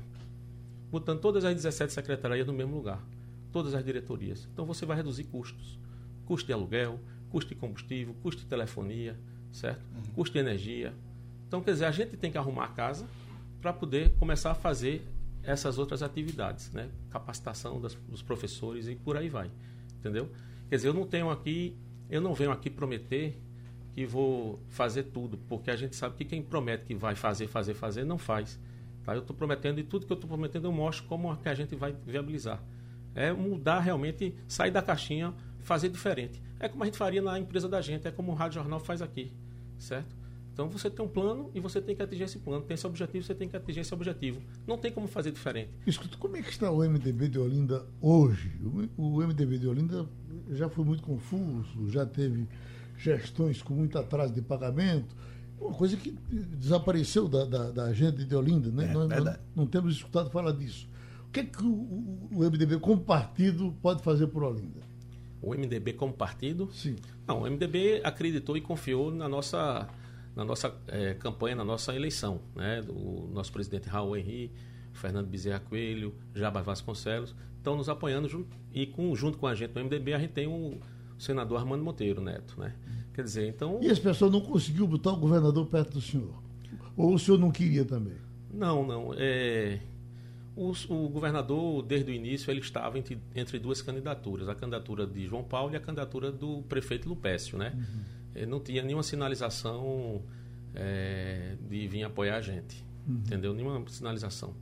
botando 0.93 1.19
todas 1.19 1.43
as 1.43 1.53
17 1.53 1.91
secretarias 1.91 2.47
no 2.47 2.53
mesmo 2.53 2.73
lugar, 2.73 3.03
todas 3.51 3.73
as 3.73 3.83
diretorias. 3.83 4.47
Então, 4.53 4.65
você 4.65 4.85
vai 4.85 4.95
reduzir 4.95 5.25
custos. 5.25 5.77
Custo 6.25 6.47
de 6.47 6.53
aluguel, 6.53 6.97
custo 7.29 7.49
de 7.49 7.55
combustível, 7.55 8.15
custo 8.23 8.41
de 8.41 8.47
telefonia, 8.47 9.19
certo? 9.51 9.83
Uhum. 9.93 10.13
Custo 10.13 10.33
de 10.33 10.39
energia, 10.39 10.93
então, 11.53 11.61
quer 11.61 11.73
dizer, 11.73 11.85
a 11.85 11.91
gente 11.91 12.17
tem 12.17 12.31
que 12.31 12.37
arrumar 12.39 12.63
a 12.63 12.67
casa 12.69 13.05
para 13.61 13.71
poder 13.71 14.09
começar 14.17 14.49
a 14.49 14.55
fazer 14.55 15.05
essas 15.43 15.77
outras 15.77 16.01
atividades, 16.01 16.71
né? 16.71 16.89
Capacitação 17.11 17.79
das, 17.79 17.93
dos 18.09 18.23
professores 18.23 18.87
e 18.87 18.95
por 18.95 19.15
aí 19.15 19.29
vai, 19.29 19.51
entendeu? 19.99 20.31
Quer 20.67 20.77
dizer, 20.77 20.87
eu 20.87 20.95
não 20.95 21.05
tenho 21.05 21.29
aqui, 21.29 21.77
eu 22.09 22.19
não 22.19 22.33
venho 22.33 22.49
aqui 22.51 22.71
prometer 22.71 23.39
que 23.93 24.03
vou 24.03 24.59
fazer 24.67 25.03
tudo, 25.03 25.37
porque 25.47 25.69
a 25.69 25.75
gente 25.75 25.95
sabe 25.95 26.15
que 26.15 26.25
quem 26.25 26.41
promete 26.41 26.85
que 26.85 26.95
vai 26.95 27.13
fazer, 27.13 27.45
fazer, 27.45 27.75
fazer, 27.75 28.03
não 28.03 28.17
faz. 28.17 28.59
Tá? 29.03 29.13
Eu 29.13 29.21
estou 29.21 29.35
prometendo 29.35 29.79
e 29.79 29.83
tudo 29.83 30.05
que 30.05 30.11
eu 30.11 30.15
estou 30.15 30.27
prometendo 30.27 30.67
eu 30.67 30.71
mostro 30.71 31.05
como 31.07 31.31
é 31.31 31.35
que 31.35 31.49
a 31.49 31.53
gente 31.53 31.75
vai 31.75 31.95
viabilizar. 32.05 32.63
É 33.15 33.31
mudar 33.31 33.79
realmente, 33.79 34.35
sair 34.47 34.71
da 34.71 34.81
caixinha, 34.81 35.33
fazer 35.59 35.89
diferente. 35.89 36.41
É 36.59 36.67
como 36.67 36.83
a 36.83 36.85
gente 36.85 36.97
faria 36.97 37.21
na 37.21 37.37
empresa 37.37 37.67
da 37.67 37.81
gente, 37.81 38.07
é 38.07 38.11
como 38.11 38.31
o 38.31 38.35
Rádio 38.35 38.55
Jornal 38.55 38.79
faz 38.79 39.01
aqui, 39.01 39.31
certo? 39.77 40.23
Então 40.53 40.69
você 40.69 40.87
tem 40.87 41.03
um 41.03 41.07
plano 41.07 41.49
e 41.53 41.59
você 41.59 41.81
tem 41.81 41.95
que 41.95 42.03
atingir 42.03 42.23
esse 42.23 42.37
plano. 42.37 42.63
Tem 42.63 42.75
esse 42.75 42.85
objetivo, 42.85 43.25
você 43.25 43.33
tem 43.33 43.49
que 43.49 43.57
atingir 43.57 43.79
esse 43.79 43.93
objetivo. 43.93 44.39
Não 44.67 44.77
tem 44.77 44.91
como 44.91 45.07
fazer 45.07 45.31
diferente. 45.31 45.71
Escuta, 45.85 46.15
como 46.17 46.37
é 46.37 46.43
que 46.43 46.51
está 46.51 46.69
o 46.69 46.87
MDB 46.87 47.27
de 47.27 47.39
Olinda 47.39 47.83
hoje? 47.99 48.51
O, 48.95 49.19
MDB 49.21 49.57
de 49.57 49.67
Olinda 49.67 50.07
já 50.51 50.69
foi 50.69 50.85
muito 50.85 51.01
confuso, 51.01 51.89
já 51.89 52.05
teve 52.05 52.47
gestões 52.95 53.63
com 53.63 53.73
muito 53.73 53.97
atraso 53.97 54.31
de 54.31 54.43
pagamento. 54.43 55.15
Uma 55.59 55.73
coisa 55.73 55.95
que 55.97 56.11
desapareceu 56.11 57.27
da, 57.27 57.45
da, 57.45 57.71
da 57.71 57.83
agenda 57.85 58.23
de 58.23 58.35
Olinda, 58.35 58.69
né? 58.69 58.91
É, 58.91 58.93
nós, 58.93 59.37
não 59.55 59.65
temos 59.65 59.95
escutado 59.95 60.29
falar 60.29 60.51
disso. 60.51 60.87
O 61.27 61.31
que 61.31 61.39
é 61.39 61.43
que 61.45 61.63
o, 61.63 62.27
o, 62.31 62.39
MDB, 62.43 62.79
como 62.79 63.01
partido, 63.01 63.73
pode 63.81 64.03
fazer 64.03 64.27
por 64.27 64.43
Olinda? 64.43 64.81
O 65.41 65.51
MDB 65.53 65.93
como 65.93 66.13
partido? 66.13 66.69
Sim. 66.73 66.95
Não, 67.27 67.41
o 67.43 67.49
MDB 67.49 68.01
acreditou 68.03 68.55
e 68.55 68.61
confiou 68.61 69.11
na 69.11 69.27
nossa, 69.27 69.87
na 70.35 70.45
nossa 70.45 70.73
eh, 70.87 71.15
campanha, 71.15 71.55
na 71.55 71.65
nossa 71.65 71.95
eleição. 71.95 72.39
Né? 72.55 72.81
O 72.89 73.29
nosso 73.33 73.51
presidente 73.51 73.87
Raul 73.89 74.15
Henri, 74.15 74.51
Fernando 74.93 75.27
Bezerra 75.27 75.59
Coelho, 75.59 76.13
Jabas 76.35 76.65
Vasconcelos, 76.65 77.35
estão 77.57 77.75
nos 77.75 77.89
apoiando 77.89 78.27
jun- 78.29 78.45
e 78.73 78.85
com, 78.85 79.13
junto 79.15 79.37
com 79.37 79.47
a 79.47 79.55
gente 79.55 79.73
no 79.73 79.81
MDB 79.83 80.13
a 80.13 80.19
gente 80.19 80.31
tem 80.33 80.47
o 81.17 81.21
senador 81.21 81.59
Armando 81.59 81.83
Monteiro 81.83 82.21
Neto. 82.21 82.59
Né? 82.59 82.73
Quer 83.13 83.23
dizer, 83.23 83.47
então... 83.47 83.79
E 83.81 83.87
esse 83.87 84.01
pessoal 84.01 84.29
não 84.29 84.41
conseguiu 84.41 84.87
botar 84.87 85.11
o 85.11 85.17
governador 85.17 85.65
perto 85.67 85.93
do 85.93 86.01
senhor? 86.01 86.33
Ou 86.95 87.13
o 87.13 87.19
senhor 87.19 87.39
não 87.39 87.51
queria 87.51 87.85
também? 87.85 88.17
Não, 88.51 88.85
não. 88.85 89.13
É, 89.17 89.79
o, 90.55 90.71
o 90.89 91.09
governador, 91.09 91.81
desde 91.83 92.11
o 92.11 92.13
início, 92.13 92.51
ele 92.51 92.59
estava 92.59 92.97
entre, 92.99 93.19
entre 93.35 93.57
duas 93.57 93.81
candidaturas, 93.81 94.47
a 94.47 94.55
candidatura 94.55 95.07
de 95.07 95.25
João 95.25 95.43
Paulo 95.43 95.73
e 95.73 95.75
a 95.75 95.79
candidatura 95.79 96.31
do 96.31 96.61
prefeito 96.63 97.09
Lupécio, 97.09 97.57
né? 97.57 97.73
Ele 98.35 98.45
não 98.45 98.59
tinha 98.59 98.83
nenhuma 98.83 99.03
sinalização 99.03 100.21
é, 100.75 101.55
de 101.67 101.87
vir 101.87 102.03
apoiar 102.03 102.37
a 102.37 102.41
gente, 102.41 102.83
entendeu? 103.07 103.53
Nenhuma 103.53 103.83
sinalização. 103.87 104.53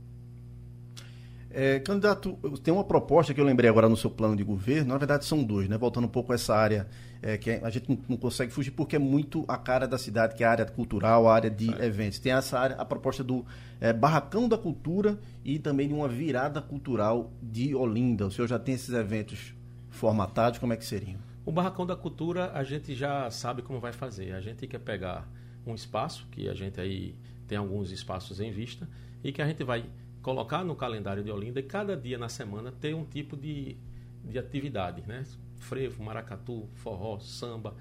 É, 1.54 1.80
candidato, 1.80 2.38
tem 2.62 2.72
uma 2.72 2.84
proposta 2.84 3.34
que 3.34 3.40
eu 3.40 3.44
lembrei 3.44 3.68
agora 3.68 3.88
no 3.88 3.96
seu 3.96 4.10
plano 4.10 4.34
de 4.34 4.42
governo, 4.42 4.88
na 4.88 4.98
verdade 4.98 5.24
são 5.24 5.44
dois, 5.44 5.68
né? 5.68 5.76
Voltando 5.76 6.04
um 6.04 6.08
pouco 6.08 6.32
a 6.32 6.34
essa 6.34 6.54
área 6.54 6.88
é, 7.20 7.36
que 7.36 7.50
a 7.50 7.68
gente 7.68 7.90
não, 7.90 7.98
não 8.08 8.16
consegue 8.16 8.50
fugir 8.50 8.70
porque 8.70 8.96
é 8.96 8.98
muito 8.98 9.44
a 9.46 9.58
cara 9.58 9.86
da 9.86 9.98
cidade, 9.98 10.34
que 10.34 10.42
é 10.42 10.46
a 10.46 10.50
área 10.50 10.64
cultural, 10.64 11.28
a 11.28 11.34
área 11.34 11.50
de 11.50 11.70
eventos. 11.82 12.18
Tem 12.18 12.32
essa 12.32 12.58
área, 12.58 12.76
a 12.76 12.84
proposta 12.84 13.22
do 13.22 13.44
é, 13.80 13.92
Barracão 13.92 14.48
da 14.48 14.56
Cultura 14.56 15.18
e 15.44 15.58
também 15.58 15.88
de 15.88 15.94
uma 15.94 16.08
virada 16.08 16.62
cultural 16.62 17.30
de 17.42 17.74
Olinda. 17.74 18.26
O 18.26 18.30
senhor 18.30 18.48
já 18.48 18.58
tem 18.58 18.74
esses 18.74 18.94
eventos 18.94 19.54
formatados, 19.90 20.58
como 20.58 20.72
é 20.72 20.76
que 20.76 20.84
seriam? 20.84 21.20
O 21.44 21.52
Barracão 21.52 21.84
da 21.84 21.94
Cultura 21.96 22.50
a 22.54 22.64
gente 22.64 22.94
já 22.94 23.30
sabe 23.30 23.62
como 23.62 23.78
vai 23.78 23.92
fazer. 23.92 24.32
A 24.32 24.40
gente 24.40 24.66
quer 24.66 24.78
pegar 24.78 25.28
um 25.66 25.74
espaço, 25.74 26.26
que 26.30 26.48
a 26.48 26.54
gente 26.54 26.80
aí 26.80 27.14
tem 27.46 27.58
alguns 27.58 27.90
espaços 27.90 28.40
em 28.40 28.50
vista, 28.50 28.88
e 29.22 29.32
que 29.32 29.42
a 29.42 29.46
gente 29.46 29.62
vai 29.62 29.84
colocar 30.22 30.64
no 30.64 30.74
calendário 30.76 31.22
de 31.22 31.30
Olinda 31.30 31.60
e 31.60 31.62
cada 31.62 31.96
dia 31.96 32.16
na 32.16 32.28
semana 32.28 32.72
ter 32.72 32.94
um 32.94 33.04
tipo 33.04 33.36
de, 33.36 33.76
de 34.24 34.38
atividade, 34.38 35.02
né? 35.06 35.24
Frevo, 35.56 36.02
maracatu, 36.02 36.68
forró, 36.74 37.18
samba, 37.18 37.74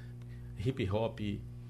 hip 0.57 0.89
hop, 0.89 1.19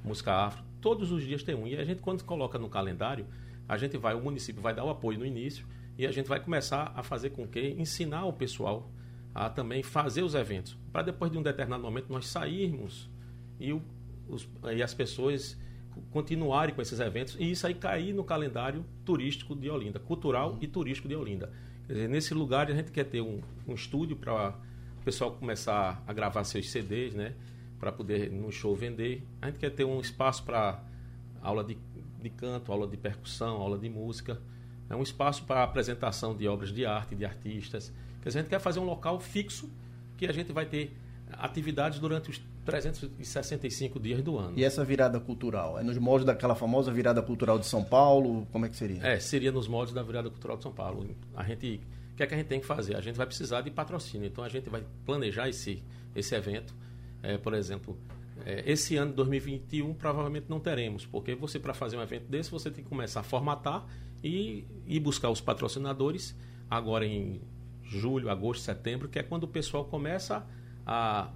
música 0.03 0.33
afro. 0.33 0.63
Todos 0.79 1.11
os 1.11 1.23
dias 1.23 1.43
tem 1.43 1.53
um. 1.53 1.67
E 1.67 1.75
a 1.75 1.83
gente, 1.83 2.01
quando 2.01 2.23
coloca 2.23 2.57
no 2.57 2.69
calendário, 2.69 3.27
a 3.67 3.77
gente 3.77 3.97
vai, 3.97 4.15
o 4.15 4.21
município 4.21 4.61
vai 4.61 4.73
dar 4.73 4.83
o 4.83 4.89
apoio 4.89 5.19
no 5.19 5.25
início 5.25 5.65
e 5.97 6.07
a 6.07 6.11
gente 6.11 6.27
vai 6.27 6.39
começar 6.39 6.91
a 6.95 7.03
fazer 7.03 7.31
com 7.31 7.47
que 7.47 7.75
ensinar 7.77 8.25
o 8.25 8.33
pessoal 8.33 8.89
a 9.33 9.49
também 9.49 9.81
fazer 9.83 10.23
os 10.23 10.35
eventos, 10.35 10.77
para 10.91 11.03
depois 11.03 11.31
de 11.31 11.37
um 11.37 11.43
determinado 11.43 11.81
momento 11.81 12.07
nós 12.09 12.27
sairmos 12.27 13.09
e, 13.59 13.71
o, 13.71 13.81
os, 14.27 14.47
e 14.75 14.83
as 14.83 14.93
pessoas 14.93 15.57
continuarem 16.09 16.73
com 16.73 16.81
esses 16.81 16.99
eventos 16.99 17.35
e 17.39 17.51
isso 17.51 17.65
aí 17.67 17.73
cair 17.73 18.13
no 18.13 18.23
calendário 18.23 18.83
turístico 19.05 19.55
de 19.55 19.69
Olinda, 19.69 19.99
cultural 19.99 20.57
e 20.61 20.67
turístico 20.67 21.07
de 21.07 21.15
Olinda. 21.15 21.51
Dizer, 21.87 22.07
nesse 22.07 22.33
lugar 22.33 22.69
a 22.69 22.73
gente 22.73 22.91
quer 22.91 23.03
ter 23.05 23.21
um, 23.21 23.41
um 23.67 23.73
estúdio 23.73 24.15
para 24.15 24.55
o 24.99 25.03
pessoal 25.03 25.31
começar 25.31 26.03
a 26.07 26.13
gravar 26.13 26.43
seus 26.43 26.69
CDs, 26.69 27.13
né? 27.13 27.33
Para 27.79 27.91
poder 27.91 28.31
no 28.31 28.51
show 28.51 28.75
vender. 28.75 29.23
A 29.41 29.47
gente 29.47 29.59
quer 29.59 29.71
ter 29.71 29.83
um 29.83 29.99
espaço 29.99 30.43
para 30.43 30.83
aula 31.41 31.63
de, 31.63 31.77
de 32.21 32.29
canto, 32.29 32.71
aula 32.71 32.87
de 32.87 32.95
percussão, 32.95 33.57
aula 33.57 33.77
de 33.77 33.89
música. 33.89 34.39
É 34.89 34.95
um 34.95 35.01
espaço 35.01 35.43
para 35.43 35.63
apresentação 35.63 36.35
de 36.35 36.47
obras 36.47 36.71
de 36.71 36.85
arte, 36.85 37.15
de 37.15 37.25
artistas. 37.25 37.91
Quer 38.21 38.29
dizer, 38.29 38.39
a 38.39 38.41
gente 38.43 38.49
quer 38.49 38.59
fazer 38.59 38.79
um 38.79 38.85
local 38.85 39.19
fixo 39.19 39.69
que 40.17 40.27
a 40.27 40.31
gente 40.31 40.51
vai 40.51 40.65
ter 40.65 40.95
atividades 41.31 41.99
durante 41.99 42.29
os 42.29 42.41
365 42.65 43.99
dias 43.99 44.21
do 44.21 44.37
ano. 44.37 44.53
E 44.57 44.63
essa 44.63 44.83
virada 44.85 45.19
cultural? 45.19 45.79
É 45.79 45.83
nos 45.83 45.97
moldes 45.97 46.25
daquela 46.25 46.55
famosa 46.55 46.91
virada 46.91 47.21
cultural 47.21 47.57
de 47.57 47.65
São 47.65 47.83
Paulo? 47.83 48.47
Como 48.51 48.65
é 48.65 48.69
que 48.69 48.75
seria? 48.75 49.05
É, 49.05 49.19
seria 49.19 49.51
nos 49.51 49.67
moldes 49.67 49.93
da 49.93 50.03
virada 50.03 50.29
cultural 50.29 50.57
de 50.57 50.63
São 50.63 50.71
Paulo. 50.71 51.09
A 51.35 51.43
gente, 51.43 51.81
o 52.13 52.15
que 52.15 52.23
é 52.23 52.27
que 52.27 52.33
a 52.33 52.37
gente 52.37 52.47
tem 52.47 52.59
que 52.59 52.65
fazer? 52.65 52.95
A 52.95 53.01
gente 53.01 53.15
vai 53.15 53.25
precisar 53.25 53.61
de 53.61 53.71
patrocínio. 53.71 54.27
Então 54.27 54.43
a 54.43 54.49
gente 54.49 54.69
vai 54.69 54.83
planejar 55.05 55.49
esse 55.49 55.81
esse 56.15 56.35
evento. 56.35 56.73
É, 57.23 57.37
por 57.37 57.53
exemplo, 57.53 57.97
é, 58.45 58.63
esse 58.69 58.95
ano 58.97 59.11
de 59.11 59.17
2021 59.17 59.93
provavelmente 59.93 60.45
não 60.49 60.59
teremos, 60.59 61.05
porque 61.05 61.35
você 61.35 61.59
para 61.59 61.73
fazer 61.73 61.97
um 61.97 62.01
evento 62.01 62.27
desse 62.27 62.49
você 62.49 62.69
tem 62.69 62.83
que 62.83 62.89
começar 62.89 63.19
a 63.19 63.23
formatar 63.23 63.85
e 64.23 64.65
ir 64.87 64.99
buscar 64.99 65.29
os 65.29 65.41
patrocinadores 65.41 66.35
agora 66.69 67.05
em 67.05 67.41
julho, 67.83 68.29
agosto, 68.29 68.63
setembro, 68.63 69.09
que 69.09 69.19
é 69.19 69.23
quando 69.23 69.43
o 69.43 69.47
pessoal 69.47 69.85
começa 69.85 70.45
a, 70.85 71.29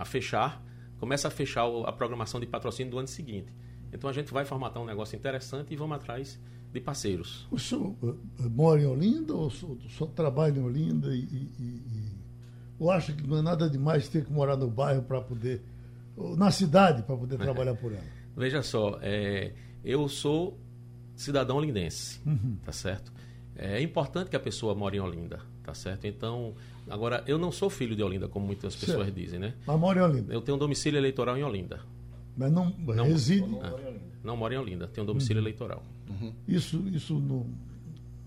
a 0.00 0.04
fechar, 0.04 0.64
começa 0.98 1.28
a 1.28 1.30
fechar 1.30 1.64
a 1.86 1.92
programação 1.92 2.40
de 2.40 2.46
patrocínio 2.46 2.90
do 2.90 2.98
ano 2.98 3.08
seguinte. 3.08 3.52
Então 3.92 4.08
a 4.08 4.12
gente 4.12 4.32
vai 4.32 4.44
formatar 4.44 4.82
um 4.82 4.86
negócio 4.86 5.16
interessante 5.16 5.72
e 5.72 5.76
vamos 5.76 5.96
atrás 5.96 6.40
de 6.72 6.80
parceiros. 6.80 7.46
O 7.50 7.58
senhor 7.58 7.94
eh, 8.02 8.14
eh, 8.44 8.48
mora 8.48 8.80
em 8.80 8.86
Olinda 8.86 9.34
ou 9.34 9.50
só, 9.50 10.06
trabalha 10.06 10.58
em 10.58 10.62
Olinda 10.62 11.14
e, 11.14 11.18
e- 11.20 11.52
e- 11.58 12.20
ou 12.78 12.90
acha 12.90 13.12
que 13.12 13.26
não 13.26 13.38
é 13.38 13.42
nada 13.42 13.68
demais 13.68 14.08
ter 14.08 14.24
que 14.24 14.32
morar 14.32 14.56
no 14.56 14.68
bairro 14.70 15.02
para 15.02 15.20
poder, 15.20 15.60
na 16.36 16.50
cidade 16.50 17.02
para 17.02 17.16
poder 17.16 17.36
trabalhar 17.38 17.74
por 17.74 17.92
ela? 17.92 18.04
Veja 18.36 18.62
só, 18.62 18.98
é, 19.02 19.52
eu 19.84 20.08
sou 20.08 20.58
cidadão 21.14 21.56
olindense, 21.56 22.20
Uhum. 22.24 22.56
tá 22.64 22.72
certo? 22.72 23.12
É 23.56 23.82
importante 23.82 24.30
que 24.30 24.36
a 24.36 24.40
pessoa 24.40 24.74
more 24.74 24.96
em 24.96 25.00
Olinda, 25.00 25.40
tá 25.62 25.74
certo? 25.74 26.06
Então, 26.06 26.54
agora, 26.90 27.22
eu 27.26 27.38
não 27.38 27.50
sou 27.52 27.70
filho 27.70 27.94
de 27.96 28.02
Olinda, 28.02 28.28
como 28.28 28.46
muitas 28.46 28.74
pessoas 28.76 29.04
Certo. 29.06 29.14
dizem, 29.14 29.38
né? 29.38 29.54
Mas 29.66 29.78
mora 29.78 29.98
em 29.98 30.02
Olinda. 30.02 30.32
Eu 30.34 30.40
tenho 30.42 30.56
um 30.56 30.58
domicílio 30.58 30.98
eleitoral 30.98 31.36
em 31.38 31.42
Olinda. 31.44 31.80
Mas 32.36 32.50
não, 32.52 32.72
reside. 33.04 33.46
Não 34.22 34.36
moro 34.36 34.54
em 34.54 34.58
Olinda, 34.58 34.86
tenho 34.86 35.04
um 35.04 35.08
Uhum. 35.08 35.14
domicílio 35.14 35.40
eleitoral. 35.40 35.82
Isso, 36.46 36.82
isso 36.88 37.18
não, 37.18 37.46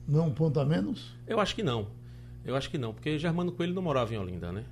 não 0.08 0.20
é 0.24 0.24
um 0.24 0.32
ponto 0.34 0.60
a 0.60 0.65
menos? 0.65 1.13
Eu 1.27 1.39
acho 1.39 1.53
que 1.55 1.62
não. 1.63 1.88
Eu 2.46 2.55
acho 2.55 2.70
que 2.70 2.77
não, 2.77 2.93
porque 2.93 3.17
Germano 3.20 3.51
Coelho 3.51 3.74
não 3.74 3.82
morava 3.82 4.13
em 4.13 4.17
Olinda, 4.17 4.51
né? 4.51 4.65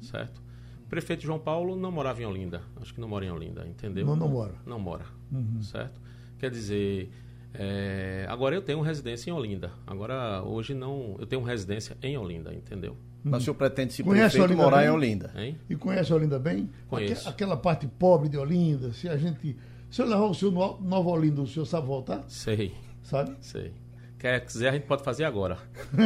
Certo? 0.00 0.40
O 0.84 0.88
prefeito 0.88 1.22
João 1.22 1.38
Paulo 1.38 1.76
não 1.76 1.90
morava 1.90 2.22
em 2.22 2.26
Olinda. 2.26 2.62
Acho 2.80 2.94
que 2.94 3.00
não 3.00 3.08
mora 3.08 3.24
em 3.24 3.30
Olinda, 3.30 3.66
entendeu? 3.66 4.06
Não, 4.06 4.16
não 4.16 4.28
mora. 4.28 4.54
Não 4.64 4.78
mora. 4.78 5.04
Uhum. 5.32 5.60
Certo? 5.62 6.00
Quer 6.38 6.50
dizer, 6.50 7.10
é, 7.58 8.26
agora 8.28 8.54
eu 8.54 8.62
tenho 8.62 8.80
residência 8.80 9.30
em 9.30 9.32
Olinda. 9.32 9.70
Agora, 9.86 10.42
hoje 10.42 10.74
não. 10.74 11.16
Eu 11.18 11.26
tenho 11.26 11.42
residência 11.42 11.96
em 12.02 12.16
Olinda, 12.16 12.54
entendeu? 12.54 12.96
Mas 13.24 13.42
o 13.42 13.44
senhor 13.46 13.54
pretende, 13.56 13.92
se 13.92 14.02
Conhece 14.04 14.36
prefeito, 14.36 14.44
Olinda 14.44 14.62
morar 14.62 14.76
bem? 14.78 14.86
em 14.86 14.90
Olinda? 14.90 15.32
Hein? 15.36 15.58
E 15.68 15.74
conhece 15.74 16.12
Olinda 16.12 16.38
bem? 16.38 16.70
Conheço. 16.88 17.22
Aque- 17.28 17.42
Aquela 17.44 17.56
parte 17.56 17.86
pobre 17.88 18.28
de 18.28 18.36
Olinda, 18.38 18.92
se 18.92 19.08
a 19.08 19.16
gente. 19.16 19.56
Se 19.90 20.00
eu 20.02 20.06
levar 20.06 20.24
o 20.26 20.34
senhor 20.34 20.52
no 20.52 20.80
Nova 20.88 21.10
Olinda, 21.10 21.42
o 21.42 21.46
senhor 21.46 21.64
sabe 21.66 21.86
voltar? 21.86 22.24
Sei, 22.28 22.72
Sabe? 23.02 23.32
sei. 23.40 23.72
Quer 24.18 24.40
quiser, 24.44 24.68
a 24.68 24.72
gente 24.72 24.86
pode 24.86 25.02
fazer 25.02 25.24
agora. 25.24 25.58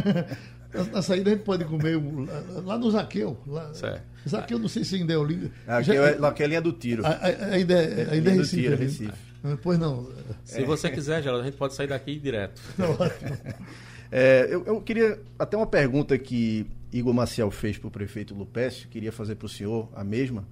Na, 0.73 0.85
na 0.85 1.03
saída 1.03 1.31
a 1.31 1.35
gente 1.35 1.43
pode 1.43 1.65
comer 1.65 1.97
um- 1.97 2.25
lá, 2.25 2.43
lá 2.65 2.79
no 2.79 2.89
Zaqueu. 2.93 3.37
Lá, 3.45 3.75
Certo. 3.75 4.03
Zaqueu, 4.29 4.57
não 4.57 4.69
sei 4.69 4.85
se 4.85 4.95
ainda 4.95 5.13
é 5.13 5.19
Olinda. 5.19 5.51
Aqui 5.67 5.85
Já- 5.87 5.95
é, 5.95 6.27
aqui 6.27 6.43
é 6.43 6.47
a 6.47 6.49
linha 6.49 6.61
do 6.61 6.73
tiro. 6.73 7.05
a- 7.05 7.09
a- 7.09 7.27
ainda 7.55 7.75
é, 7.75 8.03
ainda 8.03 8.15
é 8.15 8.15
Linha 8.21 8.35
do 8.35 8.39
Recife. 8.39 8.63
tiro, 8.63 8.75
ali. 8.75 8.85
Recife. 8.85 9.30
Pois 9.63 9.79
não. 9.79 10.09
Se 10.45 10.65
você 10.65 10.91
quiser, 10.91 11.23
Geraldo, 11.23 11.43
a 11.43 11.47
gente 11.47 11.57
pode 11.57 11.75
sair 11.75 11.87
daqui 11.87 12.19
direto. 12.19 12.61
É, 14.13 14.49
eu, 14.51 14.65
eu 14.65 14.81
queria, 14.81 15.23
até 15.39 15.57
uma 15.57 15.69
pergunta 15.69 16.19
que 16.19 16.67
Igor 16.93 17.15
Maciel 17.15 17.49
fez 17.49 17.79
para 17.79 17.87
o 17.87 17.91
prefeito 17.93 18.35
Lupécio, 18.35 18.89
queria 18.89 19.13
fazer 19.13 19.37
para 19.37 19.47
o 19.47 19.49
senhor 19.49 19.89
a 19.95 20.03
mesma. 20.03 20.45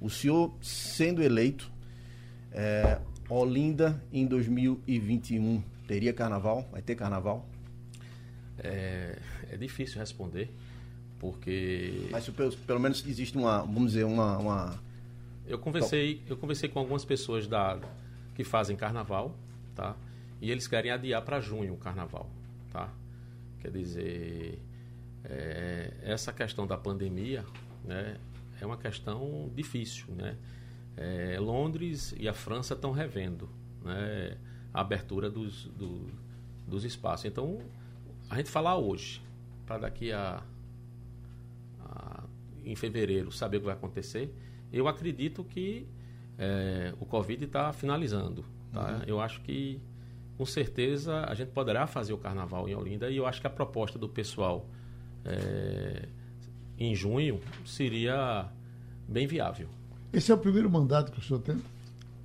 O 0.00 0.08
senhor, 0.08 0.54
sendo 0.62 1.20
eleito, 1.20 1.68
é, 2.52 3.00
Olinda 3.28 4.00
em 4.12 4.26
2021, 4.26 5.60
teria 5.88 6.12
carnaval? 6.12 6.68
Vai 6.70 6.82
ter 6.82 6.94
carnaval? 6.94 7.48
É, 8.58 9.18
é 9.50 9.56
difícil 9.56 9.98
responder, 9.98 10.48
porque 11.18 12.06
Mas 12.12 12.28
pelo, 12.28 12.52
pelo 12.58 12.78
menos 12.78 13.04
existe 13.04 13.36
uma, 13.36 13.62
vamos 13.62 13.92
dizer, 13.92 14.04
uma... 14.04 14.38
uma- 14.38 14.82
eu 15.48 15.58
conversei, 15.58 16.22
eu 16.28 16.36
conversei 16.36 16.68
com 16.68 16.78
algumas 16.78 17.04
pessoas 17.04 17.48
da 17.48 17.76
que 18.40 18.44
fazem 18.44 18.74
carnaval, 18.74 19.36
tá? 19.74 19.94
E 20.40 20.50
eles 20.50 20.66
querem 20.66 20.90
adiar 20.90 21.20
para 21.22 21.40
junho 21.40 21.74
o 21.74 21.76
carnaval, 21.76 22.30
tá? 22.72 22.90
Quer 23.60 23.70
dizer, 23.70 24.58
é, 25.24 25.92
essa 26.02 26.32
questão 26.32 26.66
da 26.66 26.78
pandemia, 26.78 27.44
né, 27.84 28.16
é 28.58 28.64
uma 28.64 28.78
questão 28.78 29.50
difícil, 29.54 30.06
né? 30.14 30.38
É, 30.96 31.38
Londres 31.38 32.14
e 32.18 32.26
a 32.28 32.32
França 32.32 32.72
estão 32.72 32.92
revendo, 32.92 33.46
né, 33.84 34.38
a 34.72 34.80
abertura 34.80 35.28
dos, 35.30 35.64
do- 35.76 36.08
dos 36.66 36.82
espaços. 36.84 37.26
Então, 37.26 37.58
a 38.30 38.36
gente 38.38 38.48
falar 38.50 38.78
hoje, 38.78 39.20
para 39.66 39.76
daqui 39.80 40.12
a, 40.12 40.42
a- 41.80 42.24
em 42.64 42.74
fevereiro 42.74 43.30
saber 43.30 43.58
o 43.58 43.60
que 43.60 43.66
vai 43.66 43.74
acontecer, 43.74 44.32
eu 44.72 44.88
acredito 44.88 45.44
que 45.44 45.86
é, 46.40 46.94
o 46.98 47.04
Covid 47.04 47.44
está 47.44 47.70
finalizando. 47.70 48.44
Tá? 48.72 48.92
Uhum. 48.92 49.02
Eu 49.06 49.20
acho 49.20 49.42
que, 49.42 49.78
com 50.38 50.46
certeza, 50.46 51.26
a 51.26 51.34
gente 51.34 51.50
poderá 51.50 51.86
fazer 51.86 52.14
o 52.14 52.18
carnaval 52.18 52.66
em 52.66 52.74
Olinda 52.74 53.10
e 53.10 53.18
eu 53.18 53.26
acho 53.26 53.42
que 53.42 53.46
a 53.46 53.50
proposta 53.50 53.98
do 53.98 54.08
pessoal 54.08 54.66
é, 55.22 56.08
em 56.78 56.94
junho 56.94 57.38
seria 57.66 58.48
bem 59.06 59.26
viável. 59.26 59.68
Esse 60.12 60.32
é 60.32 60.34
o 60.34 60.38
primeiro 60.38 60.70
mandato 60.70 61.12
que 61.12 61.18
o 61.18 61.22
senhor 61.22 61.40
tem? 61.40 61.62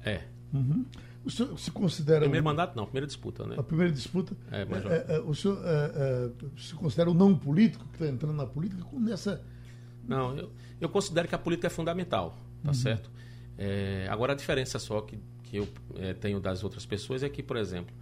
É. 0.04 0.22
Uhum. 0.54 0.86
O 1.26 1.30
senhor 1.30 1.60
se 1.60 1.72
considera. 1.72 2.22
Primeiro 2.22 2.46
um... 2.46 2.50
mandato, 2.50 2.76
não, 2.76 2.86
primeira 2.86 3.08
disputa, 3.08 3.46
né? 3.46 3.56
A 3.58 3.64
primeira 3.64 3.92
disputa. 3.92 4.36
É, 4.50 4.64
mas... 4.64 4.86
é, 4.86 5.06
é, 5.10 5.20
o 5.20 5.34
senhor 5.34 5.60
é, 5.66 5.92
é, 5.96 6.32
se 6.58 6.74
considera 6.76 7.10
um 7.10 7.14
não 7.14 7.36
político 7.36 7.84
que 7.90 7.96
está 7.96 8.08
entrando 8.08 8.36
na 8.36 8.46
política 8.46 8.82
nessa. 8.94 9.44
Não, 10.08 10.38
eu, 10.38 10.52
eu 10.80 10.88
considero 10.88 11.28
que 11.28 11.36
a 11.36 11.38
política 11.38 11.68
é 11.68 11.70
fundamental, 11.70 12.38
tá 12.64 12.70
uhum. 12.70 12.74
certo? 12.74 13.10
É, 13.58 14.08
agora, 14.10 14.34
a 14.34 14.36
diferença 14.36 14.80
só 14.80 15.02
que, 15.02 15.18
que 15.44 15.58
eu 15.58 15.68
tenho 16.20 16.40
das 16.40 16.64
outras 16.64 16.86
pessoas 16.86 17.24
é 17.24 17.30
que, 17.30 17.42
por 17.42 17.58
exemplo, 17.58 17.96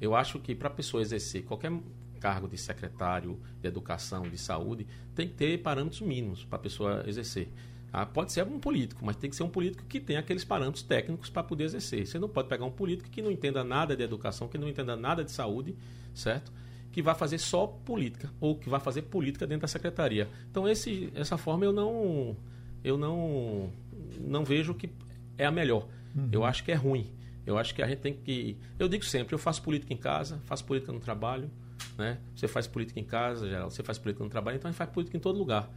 eu 0.00 0.14
acho 0.14 0.38
que 0.38 0.54
para 0.54 0.68
a 0.68 0.72
pessoa 0.72 1.02
exercer 1.02 1.44
qualquer 1.44 1.72
cargo 2.20 2.46
de 2.46 2.56
secretário 2.56 3.40
de 3.60 3.66
educação, 3.66 4.22
de 4.22 4.38
saúde, 4.38 4.86
tem 5.14 5.26
que 5.26 5.34
ter 5.34 5.58
parâmetros 5.58 6.00
mínimos 6.02 6.44
para 6.44 6.58
a 6.58 6.62
pessoa 6.62 7.02
exercer. 7.06 7.48
Ah, 7.92 8.06
pode 8.06 8.32
ser 8.32 8.44
um 8.44 8.60
político, 8.60 9.04
mas 9.04 9.16
tem 9.16 9.28
que 9.28 9.34
ser 9.34 9.42
um 9.42 9.48
político 9.48 9.84
que 9.84 9.98
tenha 9.98 10.20
aqueles 10.20 10.44
parâmetros 10.44 10.82
técnicos 10.82 11.28
para 11.28 11.42
poder 11.42 11.64
exercer. 11.64 12.06
Você 12.06 12.18
não 12.20 12.28
pode 12.28 12.48
pegar 12.48 12.64
um 12.64 12.70
político 12.70 13.10
que 13.10 13.20
não 13.20 13.30
entenda 13.32 13.64
nada 13.64 13.96
de 13.96 14.02
educação, 14.02 14.46
que 14.46 14.56
não 14.56 14.68
entenda 14.68 14.94
nada 14.94 15.24
de 15.24 15.32
saúde, 15.32 15.74
certo? 16.14 16.52
Que 16.92 17.02
vai 17.02 17.16
fazer 17.16 17.38
só 17.38 17.66
política 17.66 18.30
ou 18.40 18.54
que 18.56 18.68
vai 18.68 18.78
fazer 18.78 19.02
política 19.02 19.44
dentro 19.44 19.62
da 19.62 19.68
secretaria. 19.68 20.28
Então 20.50 20.68
esse, 20.68 21.10
essa 21.16 21.36
forma 21.36 21.64
eu 21.64 21.72
não 21.72 22.36
eu 22.84 22.96
não 22.96 23.70
não 24.18 24.44
vejo 24.44 24.74
que 24.74 24.90
é 25.36 25.46
a 25.46 25.50
melhor. 25.50 25.88
Uhum. 26.14 26.28
Eu 26.32 26.44
acho 26.44 26.64
que 26.64 26.72
é 26.72 26.74
ruim. 26.74 27.10
Eu 27.46 27.58
acho 27.58 27.74
que 27.74 27.82
a 27.82 27.86
gente 27.86 27.98
tem 27.98 28.14
que 28.14 28.56
eu 28.78 28.88
digo 28.88 29.04
sempre, 29.04 29.34
eu 29.34 29.38
faço 29.38 29.62
política 29.62 29.92
em 29.92 29.96
casa, 29.96 30.40
faço 30.44 30.64
política 30.64 30.92
no 30.92 31.00
trabalho, 31.00 31.50
né? 31.96 32.18
Você 32.34 32.46
faz 32.46 32.66
política 32.66 33.00
em 33.00 33.04
casa, 33.04 33.48
geral, 33.48 33.70
você 33.70 33.82
faz 33.82 33.98
política 33.98 34.22
no 34.22 34.30
trabalho, 34.30 34.56
então 34.56 34.68
a 34.68 34.72
gente 34.72 34.78
faz 34.78 34.90
política 34.90 35.16
em 35.16 35.20
todo 35.20 35.38
lugar. 35.38 35.70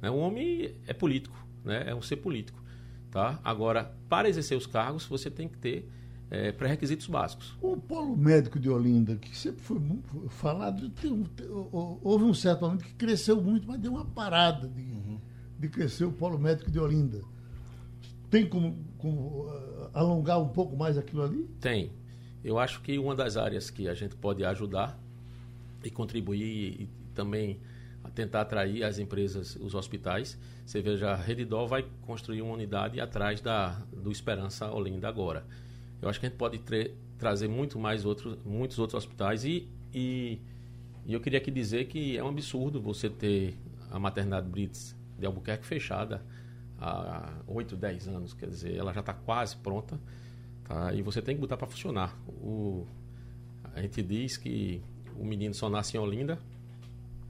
Né? 0.00 0.10
O 0.10 0.16
homem 0.16 0.74
é 0.86 0.92
político 0.92 1.36
né? 1.64 1.84
é 1.86 1.94
um 1.94 2.02
ser 2.02 2.16
político. 2.16 2.60
Tá? 3.10 3.40
Agora, 3.42 3.92
para 4.08 4.28
exercer 4.28 4.56
os 4.56 4.66
cargos, 4.66 5.04
você 5.04 5.30
tem 5.30 5.48
que 5.48 5.58
ter 5.58 5.88
é, 6.30 6.52
pré-requisitos 6.52 7.06
básicos. 7.08 7.56
O 7.60 7.76
polo 7.76 8.16
médico 8.16 8.58
de 8.58 8.70
Olinda, 8.70 9.16
que 9.16 9.36
sempre 9.36 9.62
foi 9.62 9.80
falado, 10.28 10.88
tem, 10.90 11.24
tem, 11.24 11.46
houve 11.50 12.24
um 12.24 12.34
certo 12.34 12.62
momento 12.62 12.84
que 12.84 12.94
cresceu 12.94 13.42
muito, 13.42 13.66
mas 13.66 13.80
deu 13.80 13.92
uma 13.92 14.04
parada 14.04 14.68
de, 14.68 14.82
uhum. 14.82 15.20
de 15.58 15.68
crescer 15.68 16.04
o 16.04 16.12
polo 16.12 16.38
médico 16.38 16.70
de 16.70 16.78
Olinda. 16.78 17.20
Tem 18.30 18.48
como, 18.48 18.78
como 18.96 19.48
uh, 19.48 19.90
alongar 19.92 20.40
um 20.40 20.48
pouco 20.48 20.76
mais 20.76 20.96
aquilo 20.96 21.22
ali? 21.22 21.42
Tem. 21.60 21.90
Eu 22.44 22.58
acho 22.58 22.80
que 22.80 22.98
uma 22.98 23.14
das 23.14 23.36
áreas 23.36 23.70
que 23.70 23.88
a 23.88 23.94
gente 23.94 24.14
pode 24.16 24.44
ajudar 24.44 24.98
e 25.84 25.90
contribuir 25.90 26.82
e 26.82 26.88
também 27.14 27.60
tentar 28.14 28.42
atrair 28.42 28.82
as 28.84 28.98
empresas, 28.98 29.56
os 29.56 29.74
hospitais. 29.74 30.38
Você 30.64 30.80
veja, 30.80 31.10
a 31.10 31.16
Redidol 31.16 31.66
vai 31.66 31.84
construir 32.02 32.42
uma 32.42 32.54
unidade 32.54 33.00
atrás 33.00 33.40
da, 33.40 33.80
do 33.92 34.10
Esperança 34.10 34.70
Olinda 34.70 35.08
agora. 35.08 35.44
Eu 36.00 36.08
acho 36.08 36.18
que 36.18 36.26
a 36.26 36.28
gente 36.28 36.38
pode 36.38 36.60
trazer 37.18 37.48
muito 37.48 37.78
mais 37.78 38.04
outros, 38.04 38.38
muitos 38.44 38.78
outros 38.78 38.96
hospitais 38.96 39.44
e, 39.44 39.68
e, 39.92 40.38
e, 41.04 41.12
eu 41.12 41.20
queria 41.20 41.38
aqui 41.38 41.50
dizer 41.50 41.86
que 41.86 42.16
é 42.16 42.24
um 42.24 42.28
absurdo 42.28 42.80
você 42.80 43.10
ter 43.10 43.54
a 43.90 43.98
maternidade 43.98 44.48
Brits 44.48 44.96
de 45.18 45.26
Albuquerque 45.26 45.66
fechada 45.66 46.22
há 46.80 47.32
8, 47.46 47.76
10 47.76 48.08
anos, 48.08 48.32
quer 48.32 48.48
dizer, 48.48 48.76
ela 48.76 48.92
já 48.92 49.00
está 49.00 49.12
quase 49.12 49.56
pronta 49.56 50.00
tá? 50.64 50.92
e 50.94 51.02
você 51.02 51.20
tem 51.20 51.34
que 51.34 51.40
botar 51.40 51.56
para 51.56 51.66
funcionar. 51.66 52.16
O, 52.28 52.86
a 53.74 53.80
gente 53.82 54.02
diz 54.02 54.36
que 54.36 54.82
o 55.16 55.24
menino 55.24 55.54
só 55.54 55.68
nasce 55.68 55.96
em 55.96 56.00
Olinda, 56.00 56.38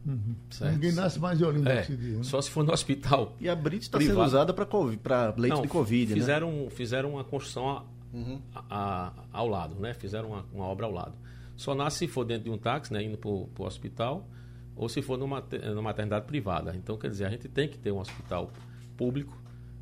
Uhum. 0.07 0.35
Ninguém 0.73 0.93
nasce 0.93 1.19
mais 1.19 1.39
de 1.39 1.45
Olinda 1.45 1.73
é, 1.73 1.83
dia, 1.83 2.17
né? 2.17 2.23
Só 2.23 2.41
se 2.41 2.51
for 2.51 2.65
no 2.65 2.73
hospital. 2.73 3.37
E 3.39 3.49
a 3.49 3.55
Brits 3.55 3.87
está 3.87 4.01
sendo 4.01 4.23
usada 4.23 4.53
para 4.53 5.35
leite 5.37 5.55
Não, 5.55 5.63
de 5.63 5.69
Covid, 5.69 6.15
né? 6.15 6.21
fizeram, 6.21 6.51
né? 6.51 6.71
Fizeram 6.71 7.11
uma 7.11 7.25
construção 7.25 7.69
a, 7.69 7.85
uhum. 8.13 8.41
a, 8.55 8.65
a, 8.71 9.13
ao 9.33 9.47
lado, 9.47 9.75
né? 9.75 9.93
Fizeram 9.95 10.31
uma, 10.31 10.47
uma, 10.53 10.65
obra 10.65 10.87
ao 10.87 10.93
lado. 10.93 11.13
Só 11.57 11.75
nasce 11.75 11.99
se 11.99 12.09
for 12.09 12.25
dentro 12.25 12.45
de 12.45 12.51
um 12.51 12.57
táxi, 12.57 12.93
né? 12.93 13.03
Indo 13.03 13.19
para 13.19 13.29
o 13.29 13.51
hospital, 13.59 14.27
ou 14.75 14.89
se 14.89 15.03
for 15.03 15.19
numa, 15.19 15.45
numa 15.69 15.83
maternidade 15.83 16.25
privada. 16.25 16.75
Então, 16.75 16.97
quer 16.97 17.11
dizer, 17.11 17.27
a 17.27 17.31
gente 17.31 17.49
tem 17.49 17.69
que 17.69 17.77
ter 17.77 17.93
um 17.93 17.99
hospital 17.99 18.51
público. 18.97 19.37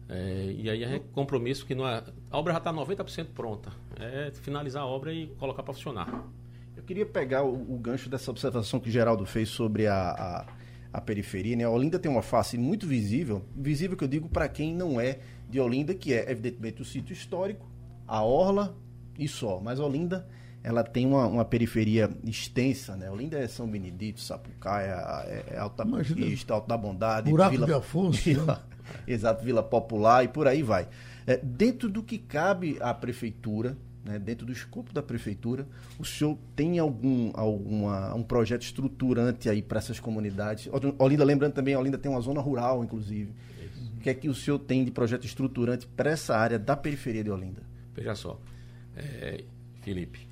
É, 0.09 0.55
e 0.57 0.71
aí 0.71 0.85
é 0.85 0.99
compromisso 1.13 1.67
que 1.67 1.75
não 1.75 1.87
é, 1.87 2.03
a 2.31 2.39
obra 2.39 2.53
já 2.53 2.59
está 2.59 2.73
90% 2.73 3.27
pronta. 3.35 3.71
É 4.01 4.31
finalizar 4.31 4.83
a 4.83 4.87
obra 4.87 5.13
e 5.13 5.27
colocar 5.39 5.63
para 5.63 5.75
funcionar 5.75 6.29
queria 6.89 7.05
pegar 7.05 7.43
o, 7.43 7.75
o, 7.75 7.79
gancho 7.79 8.09
dessa 8.09 8.31
observação 8.31 8.81
que 8.81 8.89
o 8.89 8.93
Geraldo 8.93 9.27
fez 9.27 9.51
sobre 9.51 9.87
a, 9.87 9.95
a, 9.95 10.47
a, 10.91 11.01
periferia. 11.03 11.55
Né? 11.55 11.65
A 11.65 11.71
Olinda 11.71 11.99
tem 11.99 12.11
uma 12.11 12.23
face 12.23 12.57
muito 12.57 12.87
visível, 12.87 13.45
visível 13.55 13.95
que 13.95 14.05
eu 14.05 14.09
digo 14.09 14.27
para 14.27 14.49
quem 14.49 14.75
não 14.75 14.99
é 14.99 15.19
de 15.51 15.61
Olinda, 15.61 15.95
que 15.95 16.15
é 16.15 16.31
evidentemente 16.31 16.81
o 16.81 16.87
sítio 16.87 17.13
histórico, 17.13 17.69
a 18.07 18.25
Orla 18.25 18.75
e 19.19 19.29
só. 19.29 19.61
Mas 19.61 19.79
Olinda 19.79 20.27
ela 20.65 20.83
tem 20.83 21.07
uma, 21.07 21.27
uma 21.27 21.45
periferia 21.45 22.11
extensa, 22.25 22.97
né? 22.97 23.11
Olinda 23.11 23.39
é 23.39 23.47
São 23.47 23.69
Benedito, 23.69 24.21
Sapucaia, 24.21 24.97
é, 25.27 25.45
é 25.51 25.59
Alta 25.59 25.85
Conquista, 25.85 26.55
Alta 26.55 26.69
da 26.69 26.77
Bondade, 26.79 27.31
Buraco 27.31 27.51
Vila, 27.51 27.67
de 27.67 27.73
Afonso. 27.75 28.23
Vila, 28.23 28.67
né? 28.69 28.78
Exato, 29.07 29.45
Vila 29.45 29.63
Popular 29.63 30.25
e 30.25 30.29
por 30.29 30.47
aí 30.47 30.63
vai. 30.63 30.89
É, 31.27 31.37
dentro 31.37 31.89
do 31.89 32.03
que 32.03 32.19
cabe 32.19 32.79
à 32.81 32.95
prefeitura, 32.95 33.77
né, 34.05 34.19
dentro 34.19 34.47
do 34.47 34.53
escopo 34.53 34.93
da 34.93 35.03
prefeitura, 35.03 35.67
o 35.99 36.05
senhor 36.05 36.39
tem 36.57 36.79
algum 36.79 37.31
alguma, 37.35 38.15
um 38.15 38.23
projeto 38.23 38.63
estruturante 38.63 39.49
aí 39.49 39.61
para 39.61 39.79
essas 39.79 40.01
comunidades? 40.01 40.69
Olinda, 40.99 41.25
lembrando 41.25 41.53
também, 41.53 41.77
Olinda 41.77 41.99
tem 41.99 42.11
uma 42.11 42.21
zona 42.21 42.41
rural, 42.41 42.83
inclusive. 42.83 43.33
Isso. 43.63 43.93
O 43.97 44.01
que 44.01 44.11
é 44.11 44.15
que 44.15 44.29
o 44.29 44.35
senhor 44.35 44.59
tem 44.59 44.85
de 44.85 44.91
projeto 44.91 45.27
estruturante 45.27 45.87
para 45.87 46.11
essa 46.11 46.37
área 46.37 46.59
da 46.59 46.77
periferia 46.77 47.23
de 47.23 47.31
Olinda? 47.31 47.63
Veja 47.95 48.15
só, 48.15 48.41
é, 48.97 49.45
Felipe, 49.83 50.29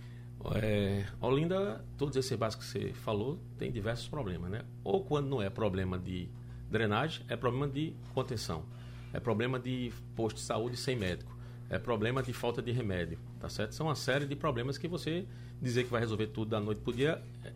é, 0.55 1.05
Olinda, 1.21 1.85
todos 1.99 2.17
esses 2.17 2.37
básicos 2.39 2.73
que 2.73 2.79
você 2.79 2.93
falou, 2.93 3.39
tem 3.59 3.73
diversos 3.73 4.09
problemas, 4.09 4.51
né? 4.51 4.63
Ou 4.85 5.05
quando 5.05 5.29
não 5.29 5.43
é 5.43 5.51
problema 5.51 5.99
de 5.99 6.29
drenagem, 6.71 7.25
é 7.29 7.37
problema 7.37 7.69
de 7.69 7.95
contenção, 8.15 8.65
é 9.13 9.21
problema 9.21 9.59
de 9.59 9.93
posto 10.15 10.37
de 10.37 10.43
saúde 10.43 10.77
sem 10.77 10.97
médico 10.97 11.37
é 11.69 11.79
problema 11.79 12.23
de 12.23 12.33
falta 12.33 12.63
de 12.63 12.71
remédio, 12.71 13.19
tá 13.41 13.49
certo? 13.49 13.75
São 13.75 13.87
uma 13.87 13.95
série 13.95 14.27
de 14.27 14.37
problemas 14.37 14.79
que 14.79 14.87
você 14.87 15.27
dizer 15.61 15.85
que 15.85 15.91
vai 15.91 16.01
resolver 16.01 16.29
tudo 16.29 16.51
da 16.51 16.61
noite 16.61 16.81
para 16.81 16.91
o 16.91 16.95
dia 16.95 17.23
é, 17.45 17.53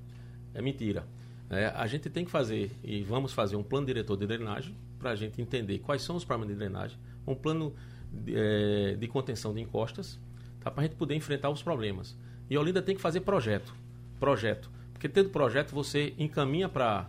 é 0.55 0.63
mentira. 0.63 1.07
É, 1.49 1.67
a 1.67 1.87
gente 1.87 2.09
tem 2.11 2.25
que 2.25 2.31
fazer, 2.31 2.71
e 2.83 3.03
vamos 3.03 3.33
fazer 3.33 3.57
um 3.57 3.63
plano 3.63 3.87
diretor 3.87 4.17
de 4.17 4.27
drenagem 4.27 4.75
para 4.99 5.11
a 5.11 5.17
gente 5.17 5.41
entender 5.41 5.79
quais 5.79 6.03
são 6.03 6.17
os 6.17 6.25
problemas 6.25 6.55
de 6.55 6.59
drenagem, 6.59 6.99
um 7.27 7.35
plano 7.35 7.75
de, 8.13 8.35
é, 8.37 8.97
de 8.97 9.09
contenção 9.09 9.55
de 9.55 9.61
encostas, 9.61 10.19
tá, 10.61 10.71
para 10.71 10.83
a 10.83 10.87
gente 10.87 10.97
poder 10.97 11.15
enfrentar 11.15 11.51
os 11.51 11.63
problemas. 11.63 12.17
E 12.49 12.57
a 12.57 12.61
Olinda 12.61 12.83
tem 12.83 12.95
que 12.95 13.01
fazer 13.01 13.21
projeto, 13.21 13.75
projeto, 14.19 14.71
porque 14.93 15.09
tendo 15.09 15.31
projeto 15.31 15.73
você 15.73 16.15
encaminha 16.19 16.69
para 16.69 17.09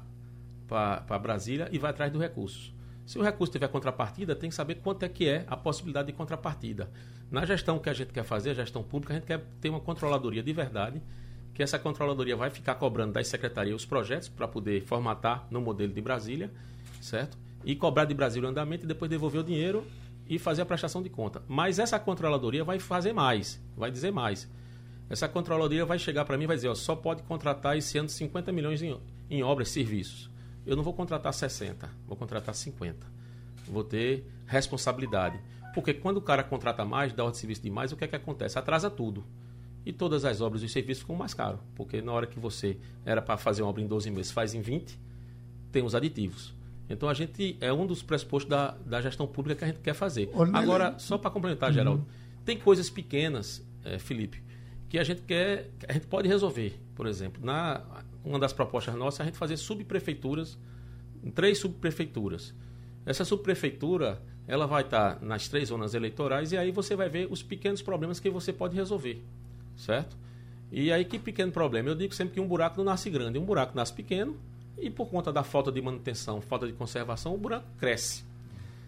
Brasília 1.22 1.70
e 1.72 1.78
vai 1.78 1.92
atrás 1.92 2.12
dos 2.12 2.22
recursos. 2.22 2.74
Se 3.06 3.20
o 3.20 3.22
recurso 3.22 3.52
tiver 3.52 3.68
contrapartida, 3.68 4.36
tem 4.36 4.50
que 4.50 4.56
saber 4.56 4.76
quanto 4.76 5.04
é 5.04 5.10
que 5.10 5.28
é 5.28 5.44
a 5.48 5.58
possibilidade 5.58 6.08
de 6.08 6.14
contrapartida. 6.14 6.90
Na 7.30 7.46
gestão 7.46 7.78
que 7.78 7.90
a 7.90 7.94
gente 7.94 8.14
quer 8.14 8.24
fazer, 8.24 8.52
a 8.52 8.54
gestão 8.54 8.84
pública, 8.84 9.14
a 9.14 9.18
gente 9.18 9.26
quer 9.26 9.44
ter 9.60 9.70
uma 9.70 9.82
controladoria 9.82 10.42
de 10.42 10.54
verdade, 10.54 11.02
que 11.54 11.62
essa 11.62 11.78
controladoria 11.78 12.38
vai 12.38 12.50
ficar 12.50 12.76
cobrando 12.76 13.14
das 13.14 13.28
secretarias 13.28 13.76
os 13.76 13.86
projetos 13.86 14.30
para 14.30 14.48
poder 14.48 14.82
formatar 14.86 15.46
no 15.52 15.60
modelo 15.60 15.92
de 15.92 16.02
Brasília, 16.02 16.50
certo? 17.02 17.38
E 17.66 17.76
cobrar 17.76 18.06
de 18.06 18.14
Brasília 18.14 18.48
o 18.48 18.52
andamento 18.52 18.86
e 18.86 18.88
depois 18.88 19.12
devolver 19.12 19.42
o 19.42 19.44
dinheiro 19.44 19.86
e 20.26 20.40
fazer 20.40 20.62
a 20.62 20.66
prestação 20.66 21.04
de 21.04 21.10
conta. 21.10 21.44
Mas 21.48 21.80
essa 21.80 22.00
controladoria 22.00 22.64
vai 22.64 22.80
fazer 22.80 23.12
mais, 23.12 23.62
vai 23.76 23.92
dizer 23.92 24.12
mais. 24.12 24.50
Essa 25.10 25.28
controladoria 25.28 25.86
vai 25.86 26.00
chegar 26.00 26.24
para 26.24 26.38
mim 26.38 26.46
e 26.46 26.48
vai 26.48 26.56
dizer, 26.56 26.70
ó, 26.70 26.76
só 26.76 26.96
pode 26.96 27.24
contratar 27.24 27.78
esse 27.78 27.98
ano 27.98 28.08
50 28.08 28.54
milhões 28.54 28.82
em, 28.82 28.98
em 29.30 29.44
obras 29.44 29.68
serviços 29.68 30.31
eu 30.66 30.76
não 30.76 30.84
vou 30.84 30.94
contratar 30.94 31.34
60, 31.34 31.90
vou 32.08 32.16
contratar 32.16 32.54
50. 32.54 33.06
Vou 33.68 33.84
ter 33.84 34.26
responsabilidade. 34.46 35.40
Porque 35.74 35.94
quando 35.94 36.18
o 36.18 36.22
cara 36.22 36.44
contrata 36.44 36.84
mais, 36.84 37.14
dá 37.14 37.24
ordem 37.24 37.34
de 37.34 37.40
serviço 37.40 37.62
demais, 37.62 37.92
o 37.92 37.96
que 37.96 38.04
é 38.04 38.08
que 38.08 38.16
acontece? 38.16 38.60
Atrasa 38.60 38.90
tudo. 38.90 39.24
E 39.86 39.92
todas 39.92 40.26
as 40.26 40.42
obras 40.42 40.62
e 40.62 40.66
os 40.66 40.72
serviços 40.72 41.02
ficam 41.02 41.16
mais 41.16 41.34
caros. 41.34 41.60
Porque 41.76 42.02
na 42.02 42.12
hora 42.12 42.28
que 42.28 42.40
você 42.40 42.78
era 43.06 43.22
para 43.22 43.38
fazer 43.38 43.62
uma 43.64 43.70
obra 43.70 43.82
em 43.82 43.88
12 43.88 44.12
meses, 44.12 44.32
faz 44.32 44.54
em 44.54 44.62
20, 44.62 45.00
tem 45.72 45.84
os 45.84 45.96
aditivos. 45.96 46.54
Então 46.90 47.08
a 47.08 47.14
gente 47.14 47.58
é 47.62 47.72
um 47.72 47.88
dos 47.88 48.04
pressupostos 48.04 48.50
da, 48.50 48.72
da 48.86 49.02
gestão 49.02 49.26
pública 49.26 49.60
que 49.60 49.64
a 49.64 49.68
gente 49.68 49.80
quer 49.80 49.94
fazer. 49.94 50.30
Agora, 50.54 50.96
só 51.00 51.18
para 51.18 51.32
complementar, 51.32 51.70
uhum. 51.70 51.76
Geraldo, 51.76 52.08
tem 52.44 52.58
coisas 52.58 52.90
pequenas, 52.90 53.66
é, 53.84 53.98
Felipe, 53.98 54.44
que 54.90 55.00
a 55.00 55.04
gente 55.04 55.22
quer, 55.22 55.70
a 55.88 55.94
gente 55.94 56.08
pode 56.08 56.28
resolver. 56.28 56.78
Por 56.94 57.08
exemplo, 57.08 57.44
na 57.44 57.82
uma 58.24 58.40
das 58.40 58.54
propostas 58.54 58.96
nossas 58.96 59.20
é 59.20 59.24
a 59.24 59.26
gente 59.28 59.38
fazer 59.38 59.58
subprefeituras, 59.58 60.58
três 61.34 61.58
subprefeituras. 61.60 62.54
Essa 63.06 63.26
subprefeitura, 63.26 64.22
ela 64.48 64.68
vai 64.68 64.84
estar 64.84 65.22
nas 65.22 65.48
três 65.48 65.70
zonas 65.70 65.94
eleitorais 65.94 66.52
e 66.52 66.58
aí 66.58 66.72
você 66.72 66.96
vai 66.96 67.10
ver 67.10 67.28
os 67.32 67.42
pequenos 67.42 67.82
problemas 67.82 68.20
que 68.20 68.30
você 68.30 68.54
pode 68.54 68.76
resolver, 68.76 69.22
certo? 69.76 70.16
E 70.72 70.92
aí 70.92 71.04
que 71.04 71.20
pequeno 71.20 71.52
problema? 71.52 71.90
Eu 71.90 71.96
digo 71.96 72.14
sempre 72.14 72.36
que 72.36 72.40
um 72.40 72.48
buraco 72.48 72.78
não 72.78 72.86
nasce 72.86 73.10
grande, 73.10 73.38
um 73.38 73.44
buraco 73.46 73.76
nasce 73.76 73.94
pequeno 73.94 74.38
e 74.78 74.90
por 74.90 75.08
conta 75.08 75.32
da 75.32 75.44
falta 75.44 75.72
de 75.72 75.82
manutenção, 75.82 76.40
falta 76.42 76.66
de 76.66 76.74
conservação, 76.74 77.34
o 77.34 77.38
buraco 77.38 77.66
cresce. 77.78 78.24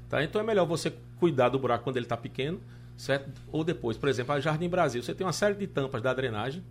Tá? 0.09 0.23
Então 0.23 0.39
é 0.39 0.43
melhor 0.43 0.65
você 0.65 0.93
cuidar 1.19 1.49
do 1.49 1.59
buraco 1.59 1.83
quando 1.83 1.97
ele 1.97 2.05
está 2.05 2.15
pequeno, 2.15 2.61
certo? 2.95 3.31
Ou 3.51 3.63
depois, 3.63 3.97
por 3.97 4.07
exemplo, 4.07 4.33
a 4.33 4.39
Jardim 4.39 4.69
Brasil, 4.69 5.01
você 5.01 5.13
tem 5.13 5.25
uma 5.25 5.33
série 5.33 5.55
de 5.55 5.67
tampas 5.67 6.01
da 6.01 6.13
drenagem, 6.13 6.63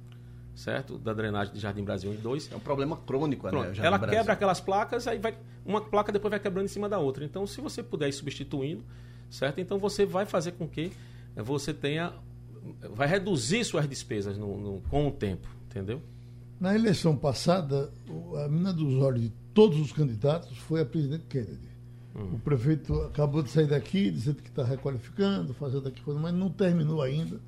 certo? 0.55 0.99
Da 0.99 1.13
drenagem 1.13 1.55
de 1.55 1.61
Jardim 1.61 1.83
Brasil 1.83 2.11
1 2.11 2.15
e 2.15 2.17
2. 2.19 2.53
É 2.53 2.57
um 2.57 2.61
problema 2.61 2.97
crônico, 2.97 3.49
Pronto. 3.49 3.69
né? 3.69 3.87
Ela 3.87 3.99
quebra 3.99 4.33
aquelas 4.33 4.61
placas, 4.61 5.07
aí 5.07 5.19
vai 5.19 5.37
uma 5.65 5.81
placa 5.81 6.11
depois 6.11 6.31
vai 6.31 6.41
quebrando 6.41 6.65
em 6.65 6.69
cima 6.69 6.89
da 6.89 6.99
outra. 6.99 7.25
Então, 7.25 7.47
se 7.47 7.61
você 7.61 7.83
puder 7.83 8.09
ir 8.09 8.13
substituindo, 8.13 8.85
certo? 9.31 9.61
Então 9.61 9.79
você 9.79 10.05
vai 10.05 10.27
fazer 10.27 10.53
com 10.53 10.69
que 10.69 10.93
você 11.37 11.73
tenha 11.73 12.13
vai 12.91 13.09
reduzir 13.09 13.65
suas 13.65 13.89
despesas 13.89 14.39
no, 14.39 14.57
no, 14.59 14.81
com 14.83 15.09
o 15.09 15.11
tempo, 15.11 15.49
entendeu? 15.67 16.01
Na 16.61 16.75
eleição 16.75 17.17
passada, 17.17 17.93
a 18.45 18.49
mina 18.49 18.73
dos 18.73 18.95
olhos 19.03 19.23
de 19.23 19.33
todos 19.53 19.81
os 19.81 19.93
candidatos 19.93 20.57
foi 20.59 20.81
a 20.81 20.85
presidente 20.85 21.25
Kennedy. 21.29 21.73
Hum. 22.15 22.35
O 22.35 22.39
prefeito 22.39 22.95
acabou 23.03 23.43
de 23.43 23.51
sair 23.51 23.67
daqui, 23.67 24.11
dizendo 24.11 24.43
que 24.43 24.49
está 24.49 24.63
requalificando, 24.63 25.53
fazendo 25.55 25.89
aqui 25.89 26.01
coisa, 26.03 26.21
mas 26.21 26.33
não 26.33 26.51
terminou 26.51 27.03
ainda. 27.03 27.41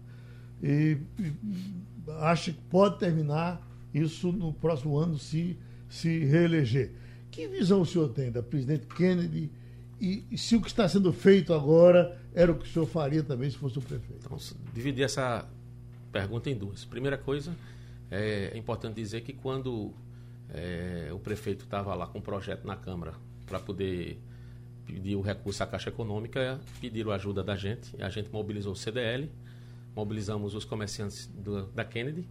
E, 0.63 0.99
e 1.19 1.33
acha 2.21 2.53
que 2.53 2.61
pode 2.71 2.99
terminar 2.99 3.67
isso 3.93 4.33
no 4.33 4.53
próximo 4.53 4.97
ano 4.97 5.19
se 5.19 5.57
se 5.89 6.25
reeleger. 6.25 6.93
Que 7.31 7.47
visão 7.47 7.81
o 7.81 7.87
senhor 7.87 8.09
tem 8.09 8.31
da 8.31 8.43
presidente 8.43 8.87
Kennedy 8.87 9.51
e, 10.01 10.25
e, 10.31 10.37
se 10.37 10.57
o 10.57 10.61
que 10.61 10.67
está 10.67 10.89
sendo 10.89 11.13
feito 11.13 11.55
agora 11.55 12.19
era 12.35 12.51
o 12.51 12.59
que 12.59 12.65
o 12.65 12.69
senhor 12.69 12.87
faria 12.87 13.23
também 13.23 13.49
se 13.49 13.57
fosse 13.57 13.79
o 13.79 13.83
prefeito? 13.83 14.27
Então, 14.27 14.37
dividir 14.73 15.05
essa 15.05 15.49
pergunta 16.13 16.51
em 16.51 16.57
duas. 16.57 16.85
Primeira 16.85 17.17
coisa, 17.17 17.55
é, 18.11 18.57
importante 18.57 18.97
dizer 18.97 19.21
que 19.23 19.33
quando 19.33 19.93
é, 20.51 21.11
o 21.13 21.19
prefeito 21.19 21.65
estava 21.65 21.95
lá 21.95 22.07
com 22.07 22.19
um 22.19 22.23
projeto 22.23 22.67
na 22.67 22.77
Câmara 22.77 23.15
para 23.47 23.61
poder 23.61 24.19
pedir 24.85 25.17
o 25.17 25.21
recurso 25.21 25.63
à 25.63 25.67
Caixa 25.67 25.89
Econômica, 25.89 26.61
pediram 26.81 27.11
ajuda 27.13 27.43
da 27.43 27.57
gente, 27.57 27.91
a 28.03 28.09
gente 28.11 28.31
mobilizou 28.31 28.73
o 28.73 28.77
CDL, 28.77 29.31
mobilizamos 29.95 30.55
os 30.55 30.65
comerciantes 30.65 31.27
do, 31.27 31.67
da 31.67 31.85
Kennedy, 31.85 32.27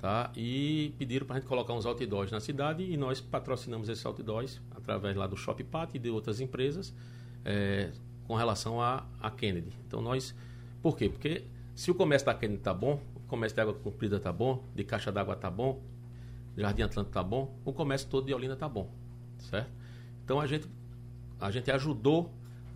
tá? 0.00 0.32
E 0.36 0.94
pediram 0.98 1.26
para 1.26 1.36
a 1.36 1.38
gente 1.38 1.48
colocar 1.48 1.72
uns 1.72 1.86
outdoors 1.86 2.30
na 2.30 2.40
cidade 2.40 2.82
e 2.82 2.96
nós 2.96 3.20
patrocinamos 3.20 3.88
esses 3.88 4.04
outdoors 4.04 4.60
através 4.70 5.16
lá 5.16 5.26
do 5.26 5.36
Shoppat 5.36 5.94
e 5.94 5.98
de 5.98 6.10
outras 6.10 6.40
empresas 6.40 6.94
é, 7.44 7.90
com 8.26 8.34
relação 8.34 8.80
a, 8.80 9.06
a 9.20 9.30
Kennedy. 9.30 9.72
Então 9.86 10.00
nós, 10.00 10.34
por 10.82 10.96
quê? 10.96 11.08
Porque 11.08 11.44
se 11.74 11.90
o 11.90 11.94
comércio 11.94 12.26
da 12.26 12.34
Kennedy 12.34 12.58
está 12.58 12.74
bom, 12.74 13.00
o 13.14 13.20
comércio 13.28 13.54
de 13.54 13.60
água 13.60 13.74
comprida 13.74 14.16
está 14.16 14.32
bom, 14.32 14.64
de 14.74 14.84
caixa 14.84 15.12
d'água 15.12 15.34
está 15.34 15.50
bom, 15.50 15.80
Jardim 16.56 16.82
Atlântico 16.82 17.10
está 17.10 17.22
bom, 17.22 17.54
o 17.64 17.72
comércio 17.72 18.08
todo 18.08 18.26
de 18.26 18.34
Olinda 18.34 18.54
está 18.54 18.68
bom, 18.68 18.90
certo? 19.38 19.70
Então 20.24 20.40
a 20.40 20.46
gente 20.46 20.68
a 21.40 21.52
gente 21.52 21.70
ajudou 21.70 22.32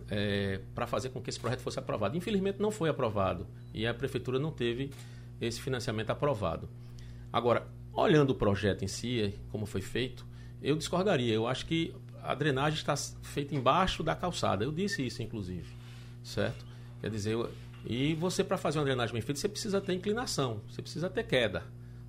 é, 0.09 0.61
para 0.73 0.87
fazer 0.87 1.09
com 1.09 1.21
que 1.21 1.29
esse 1.29 1.39
projeto 1.39 1.59
fosse 1.59 1.77
aprovado. 1.77 2.15
Infelizmente 2.15 2.61
não 2.61 2.71
foi 2.71 2.87
aprovado 2.87 3.45
e 3.73 3.87
a 3.87 3.93
prefeitura 3.93 4.39
não 4.39 4.51
teve 4.51 4.91
esse 5.41 5.61
financiamento 5.61 6.09
aprovado. 6.09 6.69
Agora, 7.31 7.67
olhando 7.91 8.31
o 8.31 8.35
projeto 8.35 8.83
em 8.83 8.87
si, 8.87 9.33
como 9.51 9.65
foi 9.65 9.81
feito, 9.81 10.25
eu 10.61 10.75
discordaria. 10.75 11.33
Eu 11.33 11.47
acho 11.47 11.65
que 11.65 11.93
a 12.21 12.33
drenagem 12.33 12.79
está 12.79 12.95
feita 12.95 13.55
embaixo 13.55 14.03
da 14.03 14.15
calçada. 14.15 14.63
Eu 14.63 14.71
disse 14.71 15.05
isso, 15.05 15.21
inclusive. 15.21 15.67
Certo? 16.23 16.65
Quer 17.01 17.09
dizer, 17.09 17.37
e 17.85 18.13
você, 18.15 18.43
para 18.43 18.57
fazer 18.57 18.79
uma 18.79 18.85
drenagem 18.85 19.13
bem 19.13 19.21
feita, 19.21 19.39
você 19.39 19.49
precisa 19.49 19.81
ter 19.81 19.93
inclinação, 19.93 20.61
você 20.69 20.81
precisa 20.81 21.09
ter 21.09 21.23
queda. 21.23 21.63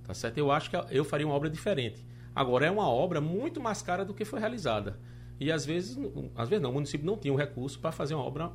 Tá 0.05 0.13
certo? 0.13 0.37
Eu 0.37 0.51
acho 0.51 0.69
que 0.69 0.77
eu 0.89 1.03
faria 1.03 1.25
uma 1.25 1.35
obra 1.35 1.49
diferente. 1.49 2.05
Agora, 2.33 2.65
é 2.65 2.71
uma 2.71 2.87
obra 2.87 3.19
muito 3.19 3.59
mais 3.59 3.81
cara 3.81 4.05
do 4.05 4.13
que 4.13 4.23
foi 4.23 4.39
realizada. 4.39 4.99
E 5.39 5.51
às 5.51 5.65
vezes, 5.65 5.97
às 6.35 6.47
vezes 6.47 6.61
não, 6.61 6.69
o 6.69 6.73
município 6.73 7.05
não 7.05 7.17
tinha 7.17 7.33
o 7.33 7.35
um 7.35 7.39
recurso 7.39 7.79
para 7.79 7.91
fazer 7.91 8.13
uma 8.13 8.23
obra, 8.23 8.51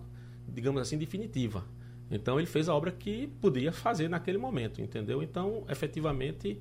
digamos 0.49 0.81
assim, 0.81 0.97
definitiva. 0.97 1.65
Então 2.11 2.39
ele 2.39 2.47
fez 2.47 2.69
a 2.69 2.75
obra 2.75 2.91
que 2.91 3.29
podia 3.41 3.73
fazer 3.73 4.09
naquele 4.09 4.39
momento, 4.39 4.81
entendeu? 4.81 5.23
Então, 5.23 5.65
efetivamente, 5.69 6.59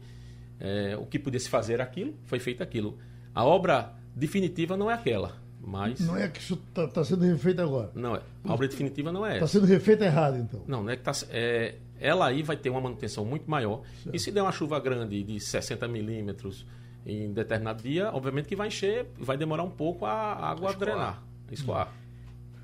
é, 0.59 0.95
o 0.97 1.05
que 1.05 1.17
podia 1.17 1.39
se 1.39 1.49
fazer 1.49 1.81
aquilo, 1.81 2.13
foi 2.25 2.39
feito 2.39 2.61
aquilo. 2.61 2.97
A 3.33 3.43
obra 3.43 3.93
definitiva 4.15 4.77
não 4.77 4.91
é 4.91 4.93
aquela, 4.93 5.37
mas... 5.59 5.99
Não 5.99 6.15
é 6.15 6.27
que 6.27 6.39
isso 6.39 6.61
está 6.69 6.87
tá 6.87 7.03
sendo 7.03 7.25
refeito 7.25 7.61
agora. 7.61 7.91
Não, 7.95 8.15
é. 8.15 8.21
a 8.43 8.53
obra 8.53 8.67
definitiva 8.67 9.11
não 9.11 9.25
é 9.25 9.35
Está 9.35 9.47
sendo 9.47 9.65
refeita 9.65 10.05
errado, 10.05 10.37
então. 10.37 10.61
Não, 10.67 10.83
não 10.83 10.91
é 10.91 10.95
que 10.95 11.03
tá, 11.03 11.11
é, 11.29 11.75
ela 11.99 12.27
aí 12.27 12.43
vai 12.43 12.57
ter 12.57 12.69
uma 12.69 12.81
manutenção 12.81 13.25
muito 13.25 13.49
maior. 13.49 13.81
Certo. 14.03 14.15
E 14.15 14.19
se 14.19 14.31
der 14.31 14.41
uma 14.41 14.51
chuva 14.51 14.79
grande 14.79 15.23
de 15.23 15.39
60 15.39 15.87
milímetros 15.87 16.65
em 17.05 17.31
determinado 17.31 17.81
dia, 17.81 18.11
obviamente 18.13 18.47
que 18.47 18.55
vai 18.55 18.67
encher, 18.67 19.07
vai 19.17 19.37
demorar 19.37 19.63
um 19.63 19.69
pouco 19.69 20.05
a 20.05 20.33
água 20.33 20.71
a 20.71 20.73
drenar, 20.73 21.23
escoar. 21.51 21.93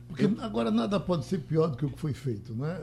Porque 0.07 0.29
agora 0.39 0.71
nada 0.71 0.99
pode 0.99 1.25
ser 1.25 1.39
pior 1.39 1.67
do 1.67 1.77
que 1.77 1.85
o 1.85 1.89
que 1.89 1.99
foi 1.99 2.13
feito, 2.13 2.53
né? 2.53 2.77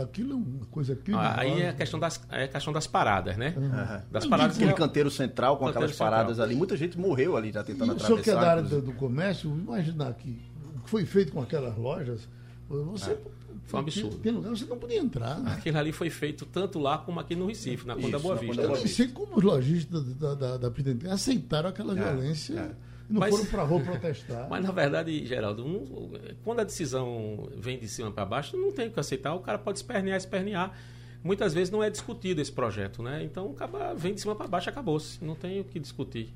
Aquilo 0.00 0.32
é 0.32 0.36
uma 0.36 0.66
coisa 0.66 0.94
criminosa. 0.94 1.30
Ah, 1.30 1.40
aí 1.40 1.62
é 1.62 1.70
a 1.70 1.72
questão 1.72 1.98
das, 1.98 2.20
é 2.30 2.44
a 2.44 2.48
questão 2.48 2.72
das 2.72 2.86
paradas, 2.86 3.36
né? 3.36 3.54
Uhum. 3.56 4.02
Das 4.10 4.26
paradas. 4.26 4.56
Aquele 4.56 4.70
é... 4.70 4.74
canteiro 4.74 5.10
central 5.10 5.56
com 5.56 5.64
canteiro 5.64 5.86
aquelas 5.86 5.96
paradas 5.96 6.28
central. 6.28 6.46
ali. 6.46 6.54
Muita 6.54 6.76
gente 6.76 6.98
morreu 6.98 7.36
ali 7.36 7.50
já 7.50 7.64
tentando 7.64 7.92
e 7.92 7.96
atravessar. 7.96 8.04
O 8.04 8.06
senhor 8.08 8.22
que 8.22 8.30
é 8.30 8.34
da 8.34 8.50
área 8.50 8.62
do, 8.62 8.80
do 8.82 8.92
comércio, 8.92 9.50
imaginar 9.50 10.12
que 10.14 10.38
o 10.76 10.80
que 10.82 10.90
foi 10.90 11.04
feito 11.04 11.32
com 11.32 11.40
aquelas 11.40 11.76
lojas, 11.76 12.28
você... 12.68 13.12
É. 13.12 13.18
Foi 13.64 13.80
um 13.80 13.82
absurdo. 13.82 14.18
Tem 14.18 14.30
lugar 14.30 14.50
você 14.50 14.64
não 14.64 14.78
podia 14.78 14.98
entrar. 14.98 15.40
Né? 15.40 15.52
Aquilo 15.54 15.76
ali 15.78 15.90
foi 15.90 16.08
feito 16.08 16.46
tanto 16.46 16.78
lá 16.78 16.98
como 16.98 17.18
aqui 17.18 17.34
no 17.34 17.46
Recife, 17.46 17.84
na 17.84 17.96
Conda 17.96 18.16
Boa 18.16 18.36
Vista. 18.36 18.62
Eu 18.62 18.68
não 18.68 18.76
sei 18.76 19.08
como 19.08 19.38
os 19.38 19.42
lojistas 19.42 20.04
da, 20.14 20.34
da, 20.34 20.56
da, 20.56 20.68
da 20.68 21.12
aceitaram 21.12 21.70
aquela 21.70 21.98
é, 21.98 22.12
violência. 22.12 22.54
É 22.60 22.70
não 23.08 23.20
mas, 23.20 23.30
foram 23.30 23.46
para 23.46 23.62
a 23.62 23.64
rua 23.64 23.80
protestar. 23.80 24.48
Mas, 24.50 24.64
na 24.64 24.72
verdade, 24.72 25.24
Geraldo, 25.24 25.64
um, 25.64 26.10
quando 26.42 26.60
a 26.60 26.64
decisão 26.64 27.48
vem 27.56 27.78
de 27.78 27.88
cima 27.88 28.10
para 28.10 28.24
baixo, 28.24 28.56
não 28.56 28.72
tem 28.72 28.88
o 28.88 28.90
que 28.90 28.98
aceitar. 28.98 29.34
O 29.34 29.40
cara 29.40 29.58
pode 29.58 29.78
espernear, 29.78 30.16
espernear. 30.16 30.76
Muitas 31.22 31.54
vezes 31.54 31.70
não 31.70 31.82
é 31.82 31.90
discutido 31.90 32.40
esse 32.40 32.52
projeto, 32.52 33.02
né? 33.02 33.22
Então, 33.22 33.52
acaba, 33.52 33.94
vem 33.94 34.14
de 34.14 34.20
cima 34.20 34.34
para 34.34 34.46
baixo, 34.48 34.68
acabou-se. 34.68 35.24
Não 35.24 35.34
tem 35.34 35.60
o 35.60 35.64
que 35.64 35.78
discutir. 35.78 36.34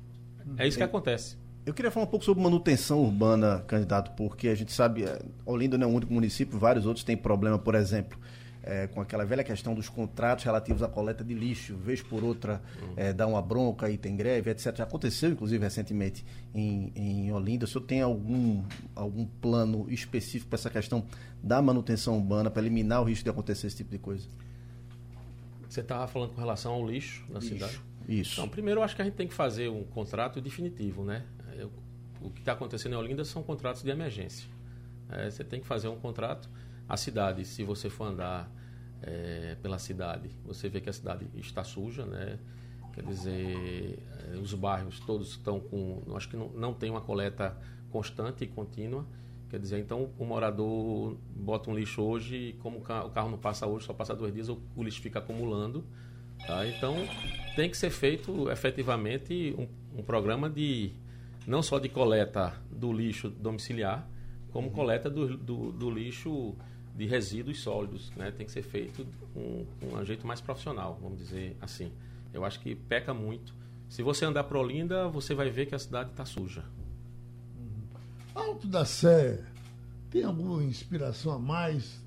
É 0.57 0.67
isso 0.67 0.77
que 0.77 0.83
acontece. 0.83 1.37
Eu 1.65 1.73
queria 1.73 1.91
falar 1.91 2.05
um 2.05 2.09
pouco 2.09 2.25
sobre 2.25 2.43
manutenção 2.43 3.03
urbana, 3.03 3.63
candidato, 3.67 4.11
porque 4.15 4.47
a 4.47 4.55
gente 4.55 4.71
sabe, 4.71 5.03
é, 5.03 5.19
Olinda 5.45 5.77
não 5.77 5.87
é 5.87 5.91
o 5.91 5.93
único 5.93 6.11
município, 6.11 6.57
vários 6.57 6.87
outros 6.87 7.03
têm 7.03 7.15
problema, 7.15 7.59
por 7.59 7.75
exemplo, 7.75 8.17
é, 8.63 8.87
com 8.87 9.01
aquela 9.01 9.25
velha 9.25 9.43
questão 9.43 9.73
dos 9.73 9.89
contratos 9.89 10.45
relativos 10.45 10.83
à 10.83 10.87
coleta 10.87 11.23
de 11.23 11.33
lixo, 11.33 11.75
vez 11.75 12.01
por 12.01 12.23
outra 12.23 12.61
uhum. 12.81 12.93
é, 12.95 13.13
dá 13.13 13.25
uma 13.25 13.41
bronca 13.41 13.89
e 13.89 13.97
tem 13.97 14.15
greve, 14.15 14.51
etc. 14.51 14.75
Já 14.75 14.83
aconteceu, 14.83 15.31
inclusive, 15.31 15.63
recentemente 15.63 16.25
em, 16.53 16.91
em 16.95 17.31
Olinda. 17.31 17.65
O 17.65 17.67
senhor 17.67 17.85
tem 17.85 18.01
algum, 18.01 18.63
algum 18.95 19.25
plano 19.25 19.91
específico 19.91 20.49
para 20.49 20.59
essa 20.59 20.69
questão 20.69 21.05
da 21.41 21.61
manutenção 21.61 22.17
urbana, 22.17 22.51
para 22.51 22.61
eliminar 22.61 23.01
o 23.01 23.05
risco 23.05 23.23
de 23.23 23.29
acontecer 23.29 23.67
esse 23.67 23.77
tipo 23.77 23.89
de 23.89 23.97
coisa? 23.97 24.27
Você 25.67 25.81
estava 25.81 26.07
falando 26.07 26.33
com 26.33 26.41
relação 26.41 26.73
ao 26.73 26.85
lixo 26.85 27.23
na 27.29 27.39
lixo. 27.39 27.53
cidade? 27.53 27.81
Isso. 28.07 28.33
Então, 28.33 28.47
primeiro 28.49 28.79
eu 28.79 28.83
acho 28.83 28.95
que 28.95 29.01
a 29.01 29.05
gente 29.05 29.15
tem 29.15 29.27
que 29.27 29.33
fazer 29.33 29.69
um 29.69 29.83
contrato 29.83 30.41
definitivo, 30.41 31.03
né? 31.03 31.23
Eu, 31.57 31.71
o 32.21 32.29
que 32.29 32.39
está 32.39 32.53
acontecendo 32.53 32.93
em 32.93 32.95
Olinda 32.95 33.23
são 33.25 33.41
contratos 33.41 33.81
de 33.81 33.89
emergência. 33.89 34.47
É, 35.09 35.29
você 35.29 35.43
tem 35.43 35.59
que 35.59 35.67
fazer 35.67 35.87
um 35.87 35.95
contrato 35.97 36.49
a 36.91 36.97
cidade, 36.97 37.45
se 37.45 37.63
você 37.63 37.89
for 37.89 38.03
andar 38.03 38.51
é, 39.01 39.55
pela 39.61 39.79
cidade, 39.79 40.29
você 40.43 40.67
vê 40.67 40.81
que 40.81 40.89
a 40.89 40.93
cidade 40.93 41.25
está 41.35 41.63
suja, 41.63 42.05
né? 42.05 42.37
Quer 42.93 43.05
dizer, 43.05 43.99
é, 44.33 44.37
os 44.37 44.53
bairros 44.53 44.99
todos 44.99 45.29
estão 45.29 45.61
com. 45.61 46.03
Acho 46.13 46.27
que 46.27 46.35
não, 46.35 46.49
não 46.49 46.73
tem 46.73 46.89
uma 46.89 46.99
coleta 46.99 47.57
constante 47.89 48.43
e 48.43 48.47
contínua. 48.47 49.05
Quer 49.49 49.57
dizer, 49.59 49.79
então 49.79 50.09
o 50.19 50.25
morador 50.25 51.15
bota 51.33 51.69
um 51.69 51.75
lixo 51.75 52.01
hoje 52.01 52.35
e 52.35 52.53
como 52.53 52.79
o 52.79 52.81
carro 52.81 53.29
não 53.29 53.37
passa 53.37 53.65
hoje, 53.65 53.85
só 53.85 53.93
passa 53.93 54.13
dois 54.13 54.33
dias, 54.33 54.49
o, 54.49 54.61
o 54.75 54.83
lixo 54.83 55.01
fica 55.01 55.19
acumulando. 55.19 55.85
Tá? 56.45 56.67
Então 56.67 56.95
tem 57.55 57.69
que 57.69 57.77
ser 57.77 57.89
feito 57.89 58.49
efetivamente 58.51 59.55
um, 59.57 59.99
um, 59.99 60.03
programa 60.03 60.49
de 60.49 60.91
não 61.47 61.61
só 61.61 61.79
de 61.79 61.87
coleta 61.87 62.53
do 62.69 62.91
lixo 62.91 63.29
domiciliar, 63.29 64.05
como 64.51 64.67
uhum. 64.67 64.73
coleta 64.73 65.09
do, 65.09 65.37
do, 65.37 65.71
do 65.71 65.89
lixo 65.89 66.55
de 67.01 67.07
resíduos 67.07 67.59
sólidos, 67.59 68.11
né? 68.15 68.29
Tem 68.29 68.45
que 68.45 68.51
ser 68.51 68.61
feito 68.61 69.07
com, 69.33 69.65
com 69.79 69.97
um 69.97 70.05
jeito 70.05 70.27
mais 70.27 70.39
profissional, 70.39 70.99
vamos 71.01 71.17
dizer 71.17 71.57
assim. 71.59 71.91
Eu 72.31 72.45
acho 72.45 72.59
que 72.59 72.75
peca 72.75 73.11
muito. 73.11 73.55
Se 73.89 74.03
você 74.03 74.23
andar 74.23 74.43
para 74.43 74.59
Olinda, 74.59 75.07
você 75.07 75.33
vai 75.33 75.49
ver 75.49 75.65
que 75.65 75.73
a 75.73 75.79
cidade 75.79 76.11
está 76.11 76.25
suja. 76.25 76.63
Uhum. 77.57 77.81
Alto 78.35 78.67
da 78.67 78.85
Sé 78.85 79.43
tem 80.11 80.23
alguma 80.23 80.63
inspiração 80.63 81.31
a 81.31 81.39
mais 81.39 82.03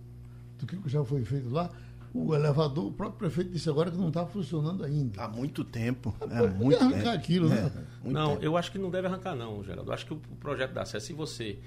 do 0.61 0.65
que 0.65 0.79
já 0.89 1.05
foi 1.05 1.25
feito 1.25 1.51
lá? 1.51 1.69
O 2.13 2.33
elevador, 2.33 2.87
o 2.87 2.93
próprio 2.93 3.19
prefeito 3.19 3.51
disse 3.51 3.69
agora 3.69 3.91
que 3.91 3.97
não 3.97 4.09
está 4.09 4.25
funcionando 4.25 4.85
ainda. 4.85 5.25
Há 5.25 5.29
muito 5.29 5.65
tempo. 5.65 6.15
É, 6.31 6.47
muito 6.47 6.81
arrancar 6.81 6.99
tempo. 6.99 7.17
aquilo, 7.17 7.49
né? 7.49 7.73
É, 8.05 8.09
não, 8.09 8.35
tempo. 8.35 8.45
eu 8.45 8.57
acho 8.57 8.71
que 8.71 8.79
não 8.79 8.91
deve 8.91 9.09
arrancar, 9.09 9.35
não, 9.35 9.65
Geraldo. 9.65 9.91
Eu 9.91 9.95
acho 9.95 10.07
que 10.07 10.15
o 10.15 10.21
projeto 10.39 10.73
da 10.73 10.85
Sé, 10.85 11.01
se 11.01 11.13
você 11.13 11.59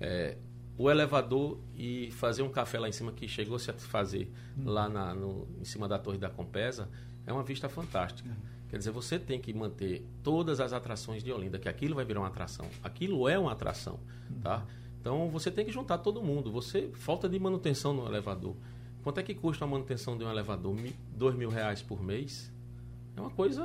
é, 0.00 0.36
o 0.78 0.90
elevador 0.90 1.58
e 1.74 2.10
fazer 2.12 2.42
um 2.42 2.50
café 2.50 2.78
lá 2.78 2.88
em 2.88 2.92
cima 2.92 3.12
que 3.12 3.26
chegou-se 3.26 3.70
a 3.70 3.74
fazer 3.74 4.30
hum. 4.58 4.62
lá 4.64 4.88
na, 4.88 5.14
no, 5.14 5.48
em 5.60 5.64
cima 5.64 5.88
da 5.88 5.98
torre 5.98 6.18
da 6.18 6.28
Compesa 6.28 6.88
é 7.26 7.32
uma 7.32 7.42
vista 7.42 7.68
fantástica. 7.68 8.28
Hum. 8.28 8.56
Quer 8.68 8.78
dizer, 8.78 8.90
você 8.90 9.18
tem 9.18 9.40
que 9.40 9.52
manter 9.52 10.06
todas 10.22 10.60
as 10.60 10.72
atrações 10.72 11.22
de 11.22 11.32
Olinda, 11.32 11.58
que 11.58 11.68
aquilo 11.68 11.94
vai 11.94 12.04
virar 12.04 12.20
uma 12.20 12.28
atração. 12.28 12.66
Aquilo 12.82 13.28
é 13.28 13.38
uma 13.38 13.52
atração, 13.52 14.00
hum. 14.30 14.40
tá? 14.42 14.66
Então 15.00 15.30
você 15.30 15.50
tem 15.50 15.64
que 15.64 15.72
juntar 15.72 15.98
todo 15.98 16.22
mundo. 16.22 16.50
Você 16.52 16.90
falta 16.94 17.28
de 17.28 17.38
manutenção 17.38 17.94
no 17.94 18.06
elevador. 18.06 18.56
Quanto 19.02 19.20
é 19.20 19.22
que 19.22 19.34
custa 19.34 19.64
a 19.64 19.68
manutenção 19.68 20.18
de 20.18 20.24
um 20.24 20.30
elevador? 20.30 20.76
dois 21.16 21.36
mil 21.36 21.48
reais 21.48 21.80
por 21.80 22.02
mês? 22.02 22.52
É 23.16 23.20
uma 23.20 23.30
coisa 23.30 23.64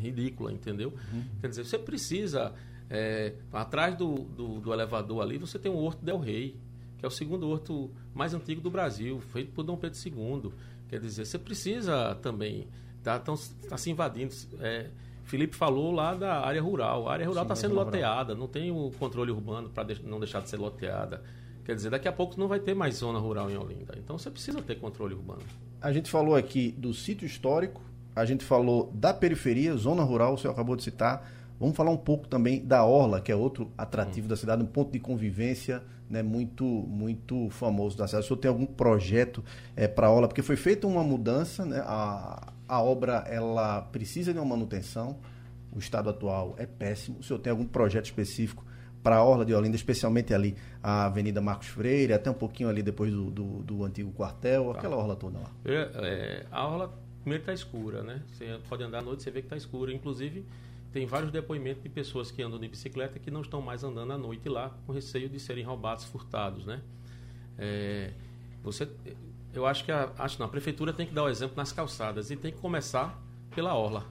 ridícula, 0.00 0.50
entendeu? 0.50 0.94
Uhum. 1.12 1.24
Quer 1.42 1.48
dizer, 1.48 1.64
você 1.64 1.78
precisa 1.78 2.54
é, 2.90 3.34
atrás 3.52 3.94
do, 3.94 4.14
do, 4.16 4.60
do, 4.60 4.72
elevador 4.72 5.22
ali, 5.22 5.38
você 5.38 5.58
tem 5.58 5.70
o 5.70 5.76
Horto 5.76 6.04
Del 6.04 6.18
Rey, 6.18 6.56
que 6.98 7.04
é 7.04 7.08
o 7.08 7.10
segundo 7.10 7.48
horto 7.48 7.90
mais 8.12 8.34
antigo 8.34 8.60
do 8.60 8.68
Brasil, 8.68 9.20
feito 9.20 9.52
por 9.52 9.62
Dom 9.62 9.76
Pedro 9.76 9.98
II. 10.04 10.52
Quer 10.88 10.98
dizer, 10.98 11.24
você 11.24 11.38
precisa 11.38 12.16
também. 12.16 12.66
Está 12.98 13.18
tá, 13.20 13.32
tá 13.68 13.76
se 13.76 13.90
invadindo. 13.90 14.34
É, 14.58 14.90
Felipe 15.22 15.54
falou 15.54 15.92
lá 15.92 16.14
da 16.14 16.44
área 16.44 16.60
rural. 16.60 17.08
A 17.08 17.12
área 17.12 17.26
rural 17.28 17.44
está 17.44 17.54
sendo 17.54 17.76
loteada, 17.76 18.34
não 18.34 18.48
tem 18.48 18.72
o 18.72 18.90
controle 18.98 19.30
urbano 19.30 19.70
para 19.70 19.94
de, 19.94 20.04
não 20.04 20.18
deixar 20.18 20.42
de 20.42 20.50
ser 20.50 20.56
loteada. 20.56 21.22
Quer 21.64 21.76
dizer, 21.76 21.90
daqui 21.90 22.08
a 22.08 22.12
pouco 22.12 22.38
não 22.38 22.48
vai 22.48 22.58
ter 22.58 22.74
mais 22.74 22.96
zona 22.96 23.20
rural 23.20 23.48
em 23.48 23.56
Olinda. 23.56 23.94
Então 23.96 24.18
você 24.18 24.28
precisa 24.28 24.60
ter 24.60 24.74
controle 24.80 25.14
urbano. 25.14 25.42
A 25.80 25.92
gente 25.92 26.10
falou 26.10 26.34
aqui 26.34 26.72
do 26.72 26.92
sítio 26.92 27.24
histórico, 27.24 27.80
a 28.16 28.24
gente 28.24 28.44
falou 28.44 28.90
da 28.92 29.14
periferia, 29.14 29.76
zona 29.76 30.02
rural, 30.02 30.34
o 30.34 30.38
senhor 30.38 30.52
acabou 30.52 30.74
de 30.74 30.82
citar. 30.82 31.24
Vamos 31.60 31.76
falar 31.76 31.90
um 31.90 31.96
pouco 31.98 32.26
também 32.26 32.64
da 32.64 32.82
Orla, 32.84 33.20
que 33.20 33.30
é 33.30 33.36
outro 33.36 33.70
atrativo 33.76 34.26
hum. 34.26 34.30
da 34.30 34.36
cidade, 34.36 34.62
um 34.62 34.66
ponto 34.66 34.90
de 34.90 34.98
convivência 34.98 35.82
né, 36.08 36.22
muito 36.22 36.64
muito 36.64 37.50
famoso 37.50 37.98
da 37.98 38.06
cidade. 38.06 38.24
O 38.24 38.28
senhor 38.28 38.40
tem 38.40 38.48
algum 38.48 38.64
projeto 38.66 39.44
é, 39.76 39.86
para 39.86 40.06
a 40.06 40.10
Orla? 40.10 40.26
Porque 40.26 40.42
foi 40.42 40.56
feita 40.56 40.86
uma 40.86 41.04
mudança, 41.04 41.66
né, 41.66 41.82
a, 41.84 42.50
a 42.66 42.82
obra 42.82 43.24
ela 43.28 43.82
precisa 43.82 44.32
de 44.32 44.38
uma 44.38 44.46
manutenção, 44.46 45.18
o 45.70 45.78
estado 45.78 46.08
atual 46.08 46.54
é 46.56 46.64
péssimo. 46.64 47.18
O 47.20 47.22
senhor 47.22 47.38
tem 47.38 47.50
algum 47.50 47.66
projeto 47.66 48.06
específico 48.06 48.64
para 49.02 49.16
a 49.16 49.24
Orla 49.24 49.44
de 49.44 49.54
Olinda, 49.54 49.76
especialmente 49.76 50.32
ali 50.32 50.56
a 50.82 51.06
Avenida 51.06 51.40
Marcos 51.40 51.68
Freire, 51.68 52.12
até 52.12 52.30
um 52.30 52.34
pouquinho 52.34 52.68
ali 52.68 52.82
depois 52.82 53.12
do, 53.12 53.30
do, 53.30 53.44
do 53.62 53.84
antigo 53.84 54.10
quartel, 54.12 54.70
aquela 54.70 54.96
orla 54.96 55.16
toda 55.16 55.38
lá? 55.38 55.50
É, 55.64 55.90
é, 55.94 56.46
a 56.50 56.66
orla 56.66 56.98
primeiro 57.22 57.42
está 57.42 57.52
escura, 57.52 58.02
né? 58.02 58.22
Você 58.32 58.58
pode 58.68 58.82
andar 58.82 58.98
à 58.98 59.02
noite, 59.02 59.22
você 59.22 59.30
vê 59.30 59.40
que 59.40 59.46
está 59.46 59.56
escura. 59.56 59.92
Inclusive, 59.92 60.44
tem 60.92 61.06
vários 61.06 61.30
depoimentos 61.30 61.82
de 61.82 61.88
pessoas 61.88 62.30
que 62.30 62.42
andam 62.42 62.58
de 62.58 62.68
bicicleta 62.68 63.18
que 63.18 63.30
não 63.30 63.42
estão 63.42 63.62
mais 63.62 63.84
andando 63.84 64.12
à 64.12 64.18
noite 64.18 64.48
lá 64.48 64.70
com 64.86 64.92
receio 64.92 65.28
de 65.28 65.38
serem 65.38 65.64
roubados, 65.64 66.04
furtados, 66.04 66.66
né? 66.66 66.82
É, 67.56 68.12
você, 68.62 68.88
eu 69.52 69.66
acho 69.66 69.84
que 69.84 69.92
a, 69.92 70.10
acho 70.18 70.38
não, 70.38 70.46
a 70.46 70.48
prefeitura 70.48 70.92
tem 70.92 71.06
que 71.06 71.14
dar 71.14 71.24
o 71.24 71.28
exemplo 71.28 71.56
nas 71.56 71.72
calçadas 71.72 72.30
e 72.30 72.36
tem 72.36 72.52
que 72.52 72.58
começar 72.58 73.22
pela 73.54 73.74
orla. 73.74 74.04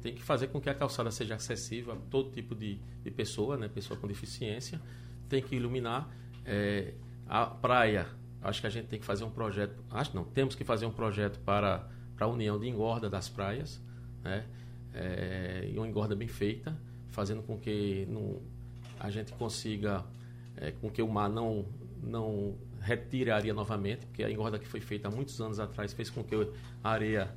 Tem 0.00 0.14
que 0.14 0.22
fazer 0.22 0.48
com 0.48 0.60
que 0.60 0.68
a 0.68 0.74
calçada 0.74 1.10
seja 1.10 1.34
acessível 1.34 1.92
a 1.92 1.96
todo 2.10 2.30
tipo 2.30 2.54
de, 2.54 2.78
de 3.02 3.10
pessoa, 3.10 3.56
né? 3.56 3.68
Pessoa 3.68 3.98
com 3.98 4.06
deficiência. 4.06 4.80
Tem 5.28 5.42
que 5.42 5.56
iluminar 5.56 6.08
é, 6.44 6.94
a 7.28 7.46
praia. 7.46 8.06
Acho 8.42 8.60
que 8.60 8.66
a 8.66 8.70
gente 8.70 8.86
tem 8.88 8.98
que 8.98 9.06
fazer 9.06 9.24
um 9.24 9.30
projeto. 9.30 9.82
Acho 9.90 10.14
não, 10.14 10.24
temos 10.24 10.54
que 10.54 10.64
fazer 10.64 10.86
um 10.86 10.92
projeto 10.92 11.38
para, 11.40 11.88
para 12.16 12.26
a 12.26 12.28
união 12.28 12.58
de 12.58 12.68
engorda 12.68 13.08
das 13.08 13.28
praias, 13.28 13.80
né? 14.22 14.44
É, 14.94 15.68
e 15.72 15.76
uma 15.78 15.86
engorda 15.86 16.14
bem 16.14 16.28
feita, 16.28 16.76
fazendo 17.10 17.42
com 17.42 17.58
que 17.58 18.06
não, 18.10 18.40
a 18.98 19.10
gente 19.10 19.32
consiga, 19.32 20.04
é, 20.56 20.72
com 20.72 20.90
que 20.90 21.02
o 21.02 21.08
mar 21.08 21.28
não, 21.28 21.64
não 22.02 22.54
retire 22.80 23.30
a 23.30 23.36
areia 23.36 23.54
novamente, 23.54 24.06
porque 24.06 24.22
a 24.22 24.30
engorda 24.30 24.58
que 24.58 24.66
foi 24.66 24.80
feita 24.80 25.08
há 25.08 25.10
muitos 25.10 25.40
anos 25.40 25.58
atrás 25.58 25.92
fez 25.92 26.10
com 26.10 26.22
que 26.22 26.34
a 26.82 26.90
areia 26.90 27.30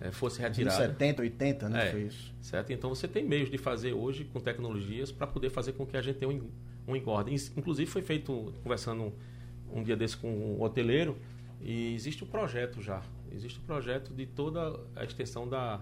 é, 0.00 0.10
fosse 0.10 0.40
retirada. 0.40 0.76
70, 0.76 1.22
80, 1.22 1.68
né? 1.68 1.88
É, 1.88 1.90
foi 1.90 2.02
isso. 2.02 2.34
Certo? 2.40 2.72
Então 2.72 2.90
você 2.90 3.06
tem 3.06 3.24
meios 3.24 3.50
de 3.50 3.58
fazer 3.58 3.92
hoje 3.92 4.24
com 4.24 4.40
tecnologias 4.40 5.12
para 5.12 5.26
poder 5.26 5.50
fazer 5.50 5.72
com 5.72 5.86
que 5.86 5.96
a 5.96 6.02
gente 6.02 6.18
tenha 6.18 6.30
um, 6.30 6.50
um 6.86 6.96
engorda. 6.96 7.30
Inclusive 7.30 7.90
foi 7.90 8.02
feito, 8.02 8.52
conversando 8.62 9.02
um, 9.02 9.80
um 9.80 9.82
dia 9.82 9.96
desse 9.96 10.16
com 10.16 10.28
um 10.28 10.62
hoteleiro, 10.62 11.16
e 11.60 11.94
existe 11.94 12.24
um 12.24 12.26
projeto 12.26 12.82
já. 12.82 13.02
Existe 13.30 13.60
um 13.60 13.62
projeto 13.62 14.12
de 14.12 14.26
toda 14.26 14.78
a 14.96 15.04
extensão 15.04 15.48
da, 15.48 15.80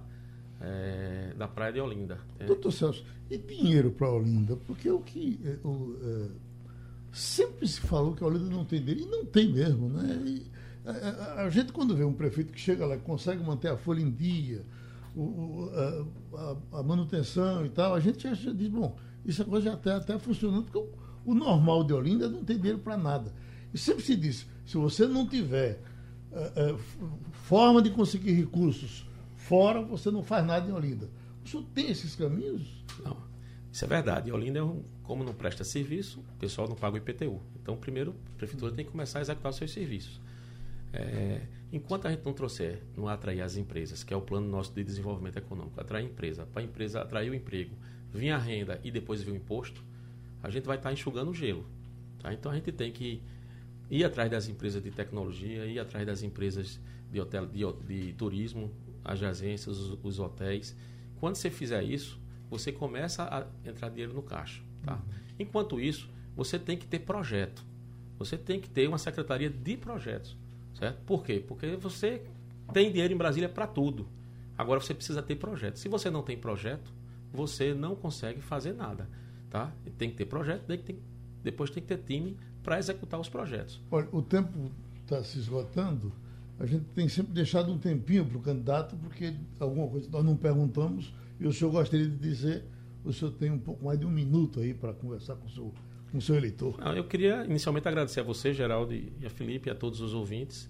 é, 0.61 1.33
da 1.37 1.49
Praia 1.49 1.73
de 1.73 1.81
Olinda. 1.81 2.19
É. 2.39 2.47
Doutor 2.47 2.73
Celso, 2.73 3.05
e 3.31 3.39
dinheiro 3.39 3.91
para 3.91 4.11
Olinda? 4.11 4.57
Porque 4.67 4.91
o 4.91 5.01
que. 5.01 5.41
É, 5.45 5.67
o, 5.67 5.97
é, 6.03 6.29
sempre 7.13 7.67
se 7.67 7.81
falou 7.81 8.15
que 8.15 8.23
Olinda 8.23 8.51
não 8.51 8.65
tem 8.65 8.81
dinheiro, 8.81 9.01
e 9.03 9.11
não 9.11 9.25
tem 9.25 9.51
mesmo, 9.53 9.89
né? 9.89 10.23
E, 10.27 10.47
a, 10.85 11.43
a, 11.43 11.51
gente, 11.51 11.73
quando 11.73 11.97
vê 11.97 12.05
um 12.05 12.13
prefeito 12.13 12.53
que 12.53 12.61
chega 12.61 12.87
lá 12.87 12.97
consegue 12.97 13.43
manter 13.43 13.69
a 13.69 13.77
folha 13.77 14.01
em 14.01 14.11
dia, 14.11 14.65
o, 15.15 15.71
a, 16.35 16.79
a, 16.79 16.83
manutenção 16.83 17.67
e 17.67 17.69
tal, 17.69 17.95
a 17.95 18.01
gente 18.01 18.23
já, 18.23 18.53
diz, 18.53 18.69
bom, 18.69 18.97
isso 19.25 19.45
coisa 19.45 19.71
já 19.71 19.75
está 19.75 19.97
até 19.97 20.19
funcionando, 20.19 20.65
porque 20.65 20.79
o, 20.79 20.89
o, 21.33 21.35
normal 21.35 21.85
de 21.85 21.93
Olinda 21.93 22.29
não 22.29 22.45
tem 22.45 22.57
dinheiro 22.57 22.79
para 22.79 22.97
nada. 22.97 23.33
E 23.73 23.79
sempre 23.79 24.03
se 24.03 24.17
diz, 24.17 24.47
se 24.65 24.77
você 24.77 25.07
não 25.07 25.27
tiver 25.27 25.81
forma 27.33 27.83
de 27.83 27.91
conseguir 27.91 28.33
recursos 28.33 29.05
fora, 29.51 29.83
você 29.83 30.13
não 30.13 30.23
faz 30.23 30.47
nada 30.47 30.71
em 30.71 30.73
Olinda. 30.73 31.11
O 31.45 31.49
senhor 31.49 31.67
tem 31.75 31.91
esses 31.91 32.15
caminhos? 32.15 32.85
Não. 33.03 33.17
Isso 33.73 33.85
é 33.85 33.89
verdade. 33.89 34.31
Olinda, 34.31 34.61
é 34.61 34.63
como 35.03 35.25
não 35.25 35.35
presta 35.35 35.65
serviço, 35.65 36.21
o 36.21 36.39
pessoal 36.39 36.69
não 36.69 36.77
paga 36.77 36.95
o 36.95 36.99
IPTU. 36.99 37.41
Então, 37.61 37.77
primeiro, 37.77 38.15
a 38.33 38.39
prefeitura 38.39 38.73
tem 38.73 38.85
que 38.85 38.93
começar 38.93 39.19
a 39.19 39.23
executar 39.23 39.51
os 39.51 39.57
seus 39.57 39.73
serviços. 39.73 40.21
É, 40.93 41.41
enquanto 41.73 42.07
a 42.07 42.11
gente 42.13 42.25
não 42.25 42.33
trouxer, 42.33 42.81
não 42.97 43.09
atrair 43.09 43.41
as 43.43 43.57
empresas, 43.57 44.05
que 44.05 44.15
é 44.15 44.17
o 44.17 44.21
plano 44.21 44.49
nosso 44.49 44.73
de 44.73 44.85
desenvolvimento 44.85 45.37
econômico, 45.37 45.81
atrair 45.81 46.05
empresa, 46.05 46.47
para 46.47 46.63
a 46.63 46.65
empresa 46.65 47.01
atrair 47.01 47.31
o 47.31 47.35
emprego, 47.35 47.75
vir 48.13 48.31
a 48.31 48.39
renda 48.39 48.81
e 48.85 48.91
depois 48.93 49.21
vir 49.21 49.33
o 49.33 49.37
imposto, 49.37 49.83
a 50.45 50.49
gente 50.49 50.65
vai 50.65 50.77
estar 50.77 50.93
enxugando 50.93 51.33
o 51.33 51.35
gelo. 51.35 51.67
Tá? 52.21 52.33
Então, 52.33 52.53
a 52.53 52.55
gente 52.55 52.71
tem 52.71 52.93
que 52.93 53.21
ir 53.91 54.05
atrás 54.05 54.31
das 54.31 54.49
empresas 54.49 54.81
de 54.81 54.93
tecnologia, 54.93 55.67
ir 55.67 55.81
atrás 55.81 56.07
das 56.07 56.23
empresas 56.23 56.79
de, 57.11 57.21
hotel, 57.21 57.47
de, 57.47 57.65
de 57.85 58.13
turismo, 58.13 58.71
as 59.05 59.23
agências, 59.23 59.79
os, 59.79 59.99
os, 60.03 60.19
hotéis. 60.19 60.77
Quando 61.19 61.37
você 61.37 61.51
fizer 61.51 61.83
isso, 61.83 62.21
você 62.49 62.73
começa 62.73 63.25
a 63.25 63.47
entrar 63.69 63.89
dinheiro 63.89 64.13
no 64.13 64.23
caixa. 64.23 64.63
Tá? 64.83 64.95
Uhum. 64.95 65.01
Enquanto 65.39 65.81
isso, 65.81 66.09
você 66.37 66.59
tem 66.59 66.77
que 66.77 66.87
ter 66.87 67.01
projeto. 67.01 67.65
Você 68.19 68.37
tem 68.37 68.61
que 68.61 68.69
ter 68.69 68.89
uma 68.89 68.99
secretaria 68.99 69.49
de 69.49 69.77
projetos. 69.77 70.37
Certo? 70.75 71.01
Por 71.05 71.25
quê? 71.25 71.43
Porque 71.47 71.77
você 71.77 72.23
tem 72.73 72.91
dinheiro 72.91 73.13
em 73.13 73.17
Brasília 73.17 73.49
para 73.49 73.67
tudo. 73.67 74.09
Agora 74.57 74.81
você 74.81 74.95
precisa 74.95 75.23
ter 75.23 75.37
projeto. 75.37 75.79
Se 75.79 75.89
você 75.89 76.11
não 76.11 76.23
tem 76.23 76.37
projeto, 76.37 76.93
você 77.33 77.73
não 77.75 77.95
consegue 77.95 78.41
fazer 78.41 78.73
nada. 78.73 79.09
Tá? 79.49 79.73
Tem 79.99 80.11
que 80.11 80.17
ter 80.17 80.27
projeto, 80.27 80.65
tem, 80.67 80.99
depois 81.43 81.71
tem 81.71 81.83
que 81.83 81.89
ter 81.89 82.03
time 82.03 82.37
para 82.63 82.79
executar 82.79 83.19
os 83.19 83.29
projetos. 83.29 83.81
Olha, 83.91 84.09
o 84.13 84.23
tempo 84.23 84.71
está 85.03 85.23
se 85.25 85.39
esgotando 85.39 86.13
a 86.61 86.67
gente 86.67 86.85
tem 86.95 87.09
sempre 87.09 87.33
deixado 87.33 87.73
um 87.73 87.79
tempinho 87.79 88.27
para 88.27 88.37
o 88.37 88.41
candidato, 88.41 88.95
porque 88.97 89.33
alguma 89.59 89.89
coisa 89.89 90.11
nós 90.11 90.23
não 90.23 90.37
perguntamos, 90.37 91.13
e 91.41 91.47
o 91.47 91.53
senhor 91.53 91.71
gostaria 91.71 92.07
de 92.07 92.17
dizer, 92.19 92.65
o 93.03 93.11
senhor 93.15 93.33
tem 93.33 93.51
um 93.51 93.59
pouco 93.59 93.83
mais 93.83 93.99
de 93.99 94.05
um 94.05 94.11
minuto 94.11 94.61
aí 94.61 94.75
para 94.75 94.93
conversar 94.93 95.37
com 95.37 95.47
o 95.47 95.51
seu, 95.51 95.75
com 96.13 96.19
o 96.19 96.21
seu 96.21 96.37
eleitor. 96.37 96.79
Não, 96.79 96.95
eu 96.95 97.05
queria 97.05 97.47
inicialmente 97.47 97.89
agradecer 97.89 98.21
a 98.21 98.23
você, 98.23 98.53
Geraldo, 98.53 98.93
e 98.93 99.11
a 99.25 99.31
Felipe, 99.31 99.71
e 99.71 99.73
a 99.73 99.75
todos 99.75 100.03
os 100.03 100.13
ouvintes, 100.13 100.69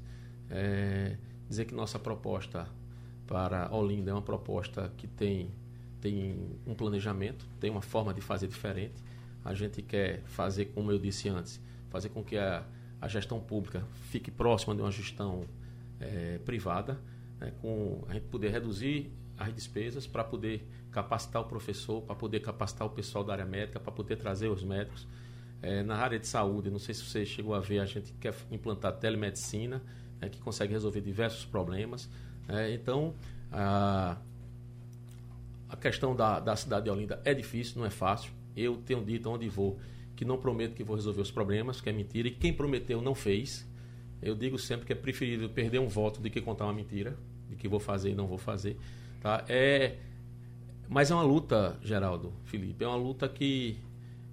é, 0.48 1.16
dizer 1.48 1.64
que 1.64 1.74
nossa 1.74 1.98
proposta 1.98 2.68
para 3.26 3.68
Olinda 3.74 4.12
é 4.12 4.14
uma 4.14 4.22
proposta 4.22 4.92
que 4.96 5.08
tem, 5.08 5.50
tem 6.00 6.36
um 6.64 6.74
planejamento, 6.74 7.44
tem 7.58 7.68
uma 7.68 7.82
forma 7.82 8.14
de 8.14 8.20
fazer 8.20 8.46
diferente. 8.46 8.94
A 9.44 9.54
gente 9.54 9.82
quer 9.82 10.22
fazer, 10.24 10.66
como 10.66 10.92
eu 10.92 11.00
disse 11.00 11.28
antes, 11.28 11.60
fazer 11.88 12.10
com 12.10 12.22
que 12.22 12.36
a, 12.36 12.62
a 13.00 13.08
gestão 13.08 13.40
pública 13.40 13.82
fique 14.10 14.30
próxima 14.30 14.72
de 14.72 14.82
uma 14.82 14.92
gestão 14.92 15.44
é, 16.00 16.38
privada, 16.38 16.98
né, 17.38 17.52
com 17.60 18.04
a 18.08 18.14
gente 18.14 18.26
poder 18.26 18.50
reduzir 18.50 19.12
as 19.36 19.54
despesas 19.54 20.06
para 20.06 20.24
poder 20.24 20.66
capacitar 20.90 21.42
o 21.42 21.44
professor, 21.44 22.02
para 22.02 22.14
poder 22.14 22.40
capacitar 22.40 22.86
o 22.86 22.90
pessoal 22.90 23.24
da 23.24 23.32
área 23.32 23.44
médica, 23.44 23.78
para 23.78 23.92
poder 23.92 24.16
trazer 24.16 24.48
os 24.48 24.62
médicos. 24.62 25.06
É, 25.62 25.82
na 25.82 25.96
área 25.96 26.18
de 26.18 26.26
saúde, 26.26 26.70
não 26.70 26.78
sei 26.78 26.94
se 26.94 27.04
você 27.04 27.24
chegou 27.24 27.54
a 27.54 27.60
ver, 27.60 27.80
a 27.80 27.86
gente 27.86 28.12
quer 28.14 28.34
implantar 28.50 28.92
telemedicina, 28.94 29.82
né, 30.20 30.28
que 30.28 30.38
consegue 30.38 30.72
resolver 30.72 31.00
diversos 31.00 31.44
problemas. 31.44 32.08
É, 32.48 32.72
então, 32.72 33.14
a, 33.52 34.16
a 35.68 35.76
questão 35.76 36.16
da, 36.16 36.40
da 36.40 36.56
cidade 36.56 36.84
de 36.84 36.90
Olinda 36.90 37.20
é 37.24 37.34
difícil, 37.34 37.78
não 37.78 37.86
é 37.86 37.90
fácil. 37.90 38.32
Eu 38.56 38.78
tenho 38.78 39.04
dito 39.04 39.28
onde 39.30 39.48
vou 39.48 39.78
que 40.16 40.24
não 40.24 40.36
prometo 40.36 40.74
que 40.74 40.84
vou 40.84 40.96
resolver 40.96 41.22
os 41.22 41.30
problemas, 41.30 41.80
que 41.80 41.88
é 41.88 41.92
mentira, 41.92 42.28
e 42.28 42.30
quem 42.30 42.52
prometeu 42.52 43.00
não 43.00 43.14
fez. 43.14 43.66
Eu 44.22 44.34
digo 44.34 44.58
sempre 44.58 44.86
que 44.86 44.92
é 44.92 44.96
preferível 44.96 45.48
perder 45.48 45.78
um 45.78 45.88
voto 45.88 46.20
do 46.20 46.28
que 46.28 46.40
contar 46.40 46.64
uma 46.64 46.74
mentira, 46.74 47.16
de 47.48 47.56
que 47.56 47.68
vou 47.68 47.80
fazer 47.80 48.10
e 48.10 48.14
não 48.14 48.26
vou 48.26 48.38
fazer. 48.38 48.76
Tá? 49.20 49.44
É, 49.48 49.96
mas 50.88 51.10
é 51.10 51.14
uma 51.14 51.22
luta, 51.22 51.78
Geraldo, 51.82 52.32
Felipe, 52.44 52.84
é 52.84 52.88
uma 52.88 52.96
luta 52.96 53.28
que 53.28 53.78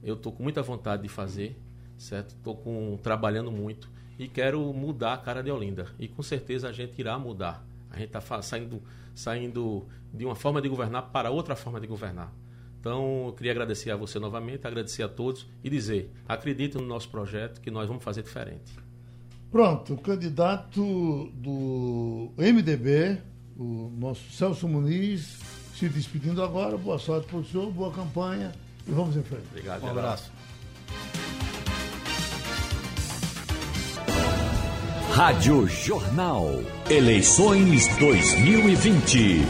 eu 0.04 0.16
estou 0.16 0.32
com 0.32 0.44
muita 0.44 0.62
vontade 0.62 1.04
de 1.04 1.10
fazer, 1.10 1.56
certo? 1.98 2.36
Estou 2.36 3.00
trabalhando 3.02 3.52
muito 3.52 3.90
e 4.18 4.28
quero 4.28 4.62
mudar 4.74 5.14
a 5.14 5.18
cara 5.18 5.42
de 5.42 5.52
Olinda. 5.52 5.88
E 6.00 6.08
com 6.08 6.24
certeza 6.24 6.70
a 6.70 6.72
gente 6.72 7.00
irá 7.00 7.18
mudar. 7.18 7.66
A 7.90 7.98
gente 7.98 8.08
está 8.08 8.42
saindo, 8.42 8.82
saindo 9.14 9.86
de 10.14 10.26
uma 10.26 10.36
forma 10.36 10.62
de 10.62 10.68
governar 10.68 11.12
para 11.12 11.30
outra 11.30 11.56
forma 11.56 11.80
de 11.80 11.88
governar. 11.88 12.34
Então, 12.80 13.28
eu 13.28 13.34
queria 13.34 13.52
agradecer 13.52 13.92
a 13.92 13.96
você 13.96 14.20
novamente, 14.20 14.66
agradecer 14.66 15.04
a 15.04 15.10
todos 15.10 15.48
e 15.64 15.70
dizer: 15.70 16.12
acredite 16.28 16.78
no 16.78 16.86
nosso 16.86 17.10
projeto 17.10 17.60
que 17.60 17.72
nós 17.72 17.88
vamos 17.88 18.04
fazer 18.04 18.24
diferente. 18.24 18.87
Pronto, 19.52 19.94
o 19.94 19.98
candidato 19.98 21.32
do 21.34 22.32
MDB, 22.38 23.18
o 23.58 23.92
nosso 23.98 24.30
Celso 24.32 24.68
Muniz, 24.68 25.38
se 25.76 25.88
despedindo 25.88 26.44
agora. 26.44 26.78
Boa 26.78 27.00
sorte 27.00 27.28
para 27.28 27.38
o 27.38 27.46
senhor, 27.46 27.72
boa 27.72 27.92
campanha 27.92 28.52
e 28.88 28.92
vamos 28.92 29.16
em 29.16 29.24
frente. 29.24 29.46
Obrigado, 29.52 29.84
Um 29.84 29.90
abraço. 29.90 30.32
Rádio 35.12 35.68
Jornal. 35.68 36.46
Eleições 36.90 37.88
2020. 37.98 39.42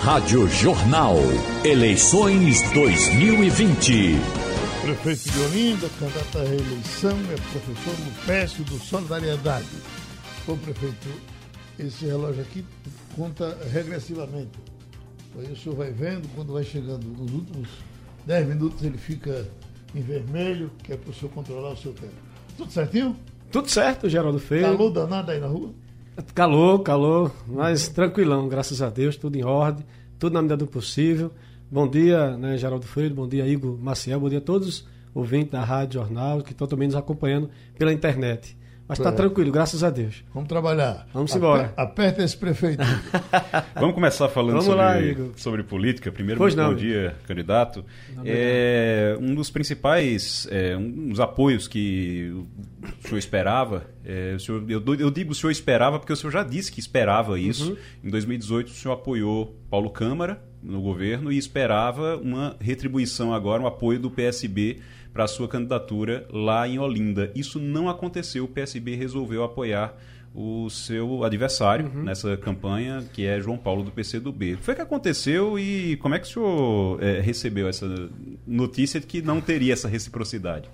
Rádio 0.00 0.48
Jornal. 0.48 1.16
Eleições 1.64 2.62
2020. 2.72 4.41
Prefeito 4.82 5.30
de 5.30 5.40
Olinda, 5.42 5.88
candidato 6.00 6.38
à 6.38 6.42
reeleição, 6.42 7.16
é 7.30 7.36
professor 7.52 7.94
Lupécio 8.04 8.64
do 8.64 8.78
Solidariedade. 8.80 9.68
Ô 10.48 10.56
prefeito, 10.56 11.08
esse 11.78 12.06
relógio 12.06 12.42
aqui 12.42 12.64
conta 13.14 13.56
regressivamente. 13.70 14.58
Aí 15.38 15.52
o 15.52 15.56
senhor 15.56 15.76
vai 15.76 15.92
vendo, 15.92 16.28
quando 16.34 16.52
vai 16.52 16.64
chegando 16.64 17.06
nos 17.06 17.32
últimos 17.32 17.68
10 18.26 18.48
minutos 18.48 18.82
ele 18.82 18.98
fica 18.98 19.48
em 19.94 20.00
vermelho, 20.00 20.68
que 20.82 20.92
é 20.92 20.96
para 20.96 21.10
o 21.10 21.14
senhor 21.14 21.30
controlar 21.30 21.70
o 21.70 21.76
seu 21.76 21.92
tempo. 21.92 22.14
Tudo 22.56 22.72
certinho? 22.72 23.16
Tudo 23.52 23.70
certo, 23.70 24.08
Geraldo 24.08 24.40
Feio. 24.40 24.62
Calor 24.62 24.90
danado 24.90 25.30
aí 25.30 25.38
na 25.38 25.46
rua? 25.46 25.70
Calor, 26.34 26.80
calor, 26.80 27.32
mas 27.46 27.86
tranquilão, 27.86 28.48
graças 28.48 28.82
a 28.82 28.90
Deus, 28.90 29.16
tudo 29.16 29.36
em 29.36 29.44
ordem, 29.44 29.86
tudo 30.18 30.32
na 30.32 30.42
medida 30.42 30.56
do 30.56 30.66
possível. 30.66 31.30
Bom 31.72 31.88
dia, 31.88 32.36
né, 32.36 32.58
Geraldo 32.58 32.84
Freire, 32.86 33.14
bom 33.14 33.26
dia, 33.26 33.46
Igor 33.46 33.78
Maciel, 33.80 34.20
bom 34.20 34.28
dia 34.28 34.38
a 34.38 34.42
todos 34.42 34.68
os 34.68 34.88
ouvintes 35.14 35.52
da 35.52 35.64
Rádio 35.64 36.00
Jornal 36.00 36.42
que 36.42 36.52
estão 36.52 36.66
também 36.66 36.86
nos 36.86 36.94
acompanhando 36.94 37.48
pela 37.78 37.90
internet. 37.90 38.54
Mas 38.86 38.98
está 38.98 39.08
É. 39.08 39.12
tranquilo, 39.12 39.50
graças 39.50 39.82
a 39.82 39.88
Deus. 39.88 40.22
Vamos 40.34 40.50
trabalhar. 40.50 41.06
Vamos 41.14 41.34
embora. 41.34 41.66
Aper- 41.68 41.84
Aperta 41.84 42.22
esse 42.24 42.36
prefeito. 42.36 42.82
Vamos 43.74 43.94
começar 43.94 44.28
falando 44.28 44.50
Vamos 44.60 44.66
sobre, 44.66 44.80
lá, 44.82 45.28
sobre 45.36 45.62
política. 45.62 46.12
Primeiro, 46.12 46.36
Pois 46.36 46.54
muito 46.54 46.66
não, 46.66 46.74
bom 46.74 46.78
dia, 46.78 47.16
candidato. 47.26 47.82
É, 48.22 49.16
um 49.18 49.34
dos 49.34 49.48
principais, 49.48 50.46
é, 50.50 50.76
um 50.76 51.08
dos 51.08 51.20
apoios 51.20 51.66
que 51.66 52.32
o 53.02 53.06
senhor 53.08 53.18
esperava, 53.18 53.86
é, 54.04 54.34
o 54.34 54.40
senhor- 54.40 54.62
eu, 54.68 54.82
eu 54.98 55.10
digo 55.10 55.32
o 55.32 55.34
senhor 55.34 55.50
esperava 55.52 55.98
porque 55.98 56.12
o 56.12 56.16
senhor 56.16 56.32
já 56.32 56.42
disse 56.42 56.70
que 56.70 56.80
esperava 56.80 57.40
isso. 57.40 57.70
Uhum. 57.70 57.76
Em 58.04 58.10
2018, 58.10 58.66
o 58.66 58.70
senhor 58.72 58.92
apoiou 58.94 59.56
Paulo 59.70 59.88
Câmara 59.88 60.42
no 60.62 60.80
governo 60.80 61.32
e 61.32 61.38
esperava 61.38 62.16
uma 62.16 62.56
retribuição 62.60 63.32
agora, 63.34 63.62
um 63.62 63.66
apoio 63.66 63.98
do 63.98 64.10
PSB 64.10 64.78
para 65.12 65.24
a 65.24 65.28
sua 65.28 65.48
candidatura 65.48 66.26
lá 66.32 66.66
em 66.66 66.78
Olinda. 66.78 67.30
Isso 67.34 67.58
não 67.58 67.88
aconteceu, 67.88 68.44
o 68.44 68.48
PSB 68.48 68.94
resolveu 68.94 69.42
apoiar 69.42 69.94
o 70.34 70.70
seu 70.70 71.24
adversário 71.24 71.90
Uhum. 71.94 72.04
nessa 72.04 72.36
campanha, 72.38 73.04
que 73.12 73.26
é 73.26 73.38
João 73.38 73.58
Paulo 73.58 73.82
do 73.82 73.90
PCdoB. 73.90 74.54
O 74.54 74.56
que 74.56 74.62
foi 74.64 74.74
que 74.74 74.80
aconteceu 74.80 75.58
e 75.58 75.96
como 75.98 76.14
é 76.14 76.18
que 76.18 76.26
o 76.26 76.30
senhor 76.30 77.02
eh, 77.02 77.20
recebeu 77.20 77.68
essa 77.68 77.86
notícia 78.46 78.98
de 78.98 79.06
que 79.06 79.20
não 79.20 79.42
teria 79.42 79.74
essa 79.74 79.88
reciprocidade? 79.88 80.70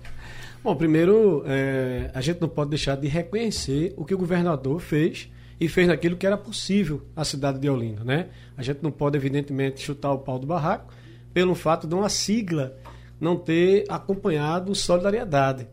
Bom, 0.63 0.75
primeiro, 0.75 1.43
é, 1.45 2.09
a 2.13 2.21
gente 2.21 2.39
não 2.39 2.47
pode 2.49 2.69
deixar 2.69 2.95
de 2.95 3.07
reconhecer 3.07 3.93
o 3.97 4.05
que 4.05 4.13
o 4.13 4.17
governador 4.17 4.79
fez 4.79 5.29
e 5.59 5.67
fez 5.67 5.87
naquilo 5.87 6.15
que 6.15 6.25
era 6.25 6.37
possível 6.37 7.01
à 7.15 7.25
cidade 7.25 7.59
de 7.59 7.69
Olinda, 7.69 8.03
né? 8.03 8.27
A 8.57 8.63
gente 8.63 8.81
não 8.81 8.91
pode, 8.91 9.17
evidentemente, 9.17 9.81
chutar 9.81 10.13
o 10.13 10.19
pau 10.19 10.39
do 10.39 10.47
barraco 10.47 10.93
pelo 11.33 11.53
fato 11.53 11.85
de 11.85 11.93
uma 11.93 12.09
sigla 12.09 12.75
não 13.19 13.35
ter 13.35 13.85
acompanhado 13.89 14.73
solidariedade. 14.73 15.67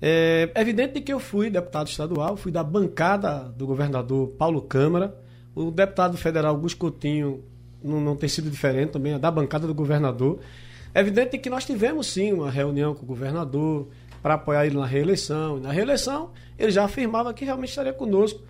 É 0.00 0.50
evidente 0.54 1.00
que 1.00 1.12
eu 1.12 1.18
fui 1.18 1.50
deputado 1.50 1.88
estadual, 1.88 2.36
fui 2.36 2.52
da 2.52 2.62
bancada 2.62 3.52
do 3.56 3.66
governador 3.66 4.28
Paulo 4.38 4.62
Câmara, 4.62 5.16
o 5.54 5.70
deputado 5.70 6.16
federal 6.16 6.54
Augusto 6.54 6.78
Coutinho 6.78 7.42
não, 7.82 8.00
não 8.00 8.16
tem 8.16 8.28
sido 8.28 8.50
diferente 8.50 8.90
também, 8.90 9.14
é 9.14 9.18
da 9.18 9.30
bancada 9.30 9.66
do 9.66 9.74
governador. 9.74 10.38
É 10.94 11.00
evidente 11.00 11.38
que 11.38 11.50
nós 11.50 11.64
tivemos 11.64 12.06
sim 12.06 12.32
uma 12.32 12.50
reunião 12.50 12.94
com 12.94 13.02
o 13.02 13.06
governador 13.06 13.88
para 14.22 14.34
apoiar 14.34 14.66
ele 14.66 14.76
na 14.76 14.86
reeleição. 14.86 15.58
E 15.58 15.60
na 15.60 15.72
reeleição, 15.72 16.30
ele 16.58 16.70
já 16.70 16.84
afirmava 16.84 17.32
que 17.34 17.44
realmente 17.44 17.70
estaria 17.70 17.92
conosco 17.92 18.40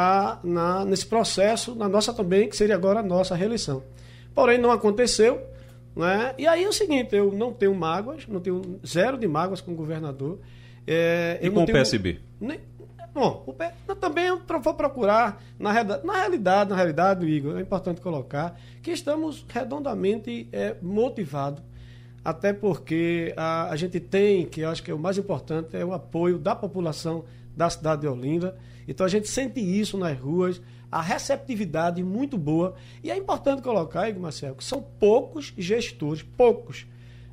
a, 0.00 0.38
na, 0.44 0.84
nesse 0.84 1.04
processo, 1.06 1.74
na 1.74 1.88
nossa 1.88 2.12
também, 2.14 2.48
que 2.48 2.56
seria 2.56 2.76
agora 2.76 3.00
a 3.00 3.02
nossa 3.02 3.34
reeleição. 3.34 3.82
Porém, 4.32 4.56
não 4.56 4.70
aconteceu. 4.70 5.42
Né? 5.96 6.34
E 6.38 6.46
aí 6.46 6.62
é 6.62 6.68
o 6.68 6.72
seguinte, 6.72 7.16
eu 7.16 7.32
não 7.32 7.52
tenho 7.52 7.74
mágoas, 7.74 8.24
não 8.28 8.38
tenho 8.38 8.78
zero 8.86 9.18
de 9.18 9.26
mágoas 9.26 9.60
com 9.60 9.72
o 9.72 9.74
governador. 9.74 10.38
É, 10.86 11.40
E 11.42 11.50
com 11.50 11.56
não 11.56 11.62
o 11.64 11.66
PSB? 11.66 12.20
nem- 12.40 12.60
Bom, 13.12 13.42
o 13.48 13.52
P- 13.52 13.72
eu 13.88 13.96
também 13.96 14.26
vou 14.62 14.74
procurar, 14.74 15.42
na, 15.58 15.72
na 16.04 16.12
realidade, 16.12 16.70
na 16.70 16.76
realidade, 16.76 17.26
Igor, 17.26 17.58
é 17.58 17.60
importante 17.62 18.00
colocar 18.00 18.56
que 18.80 18.92
estamos 18.92 19.44
redondamente 19.48 20.48
é, 20.52 20.76
motivados, 20.80 21.60
até 22.24 22.52
porque 22.52 23.34
a, 23.36 23.70
a 23.70 23.76
gente 23.76 23.98
tem, 23.98 24.46
que 24.46 24.60
eu 24.60 24.68
acho 24.68 24.84
que 24.84 24.90
é 24.92 24.94
o 24.94 24.98
mais 25.00 25.18
importante, 25.18 25.76
é 25.76 25.84
o 25.84 25.92
apoio 25.92 26.38
da 26.38 26.54
população 26.54 27.24
da 27.56 27.68
cidade 27.68 28.02
de 28.02 28.06
Olinda. 28.06 28.56
Então 28.88 29.04
a 29.04 29.08
gente 29.08 29.28
sente 29.28 29.60
isso 29.60 29.96
nas 29.96 30.18
ruas, 30.18 30.60
a 30.90 31.02
receptividade 31.02 32.02
muito 32.02 32.38
boa. 32.38 32.74
E 33.04 33.10
é 33.10 33.16
importante 33.16 33.62
colocar, 33.62 34.08
Igor 34.08 34.22
Marcelo, 34.22 34.56
que 34.56 34.64
são 34.64 34.82
poucos 34.82 35.52
gestores, 35.56 36.22
poucos, 36.22 36.86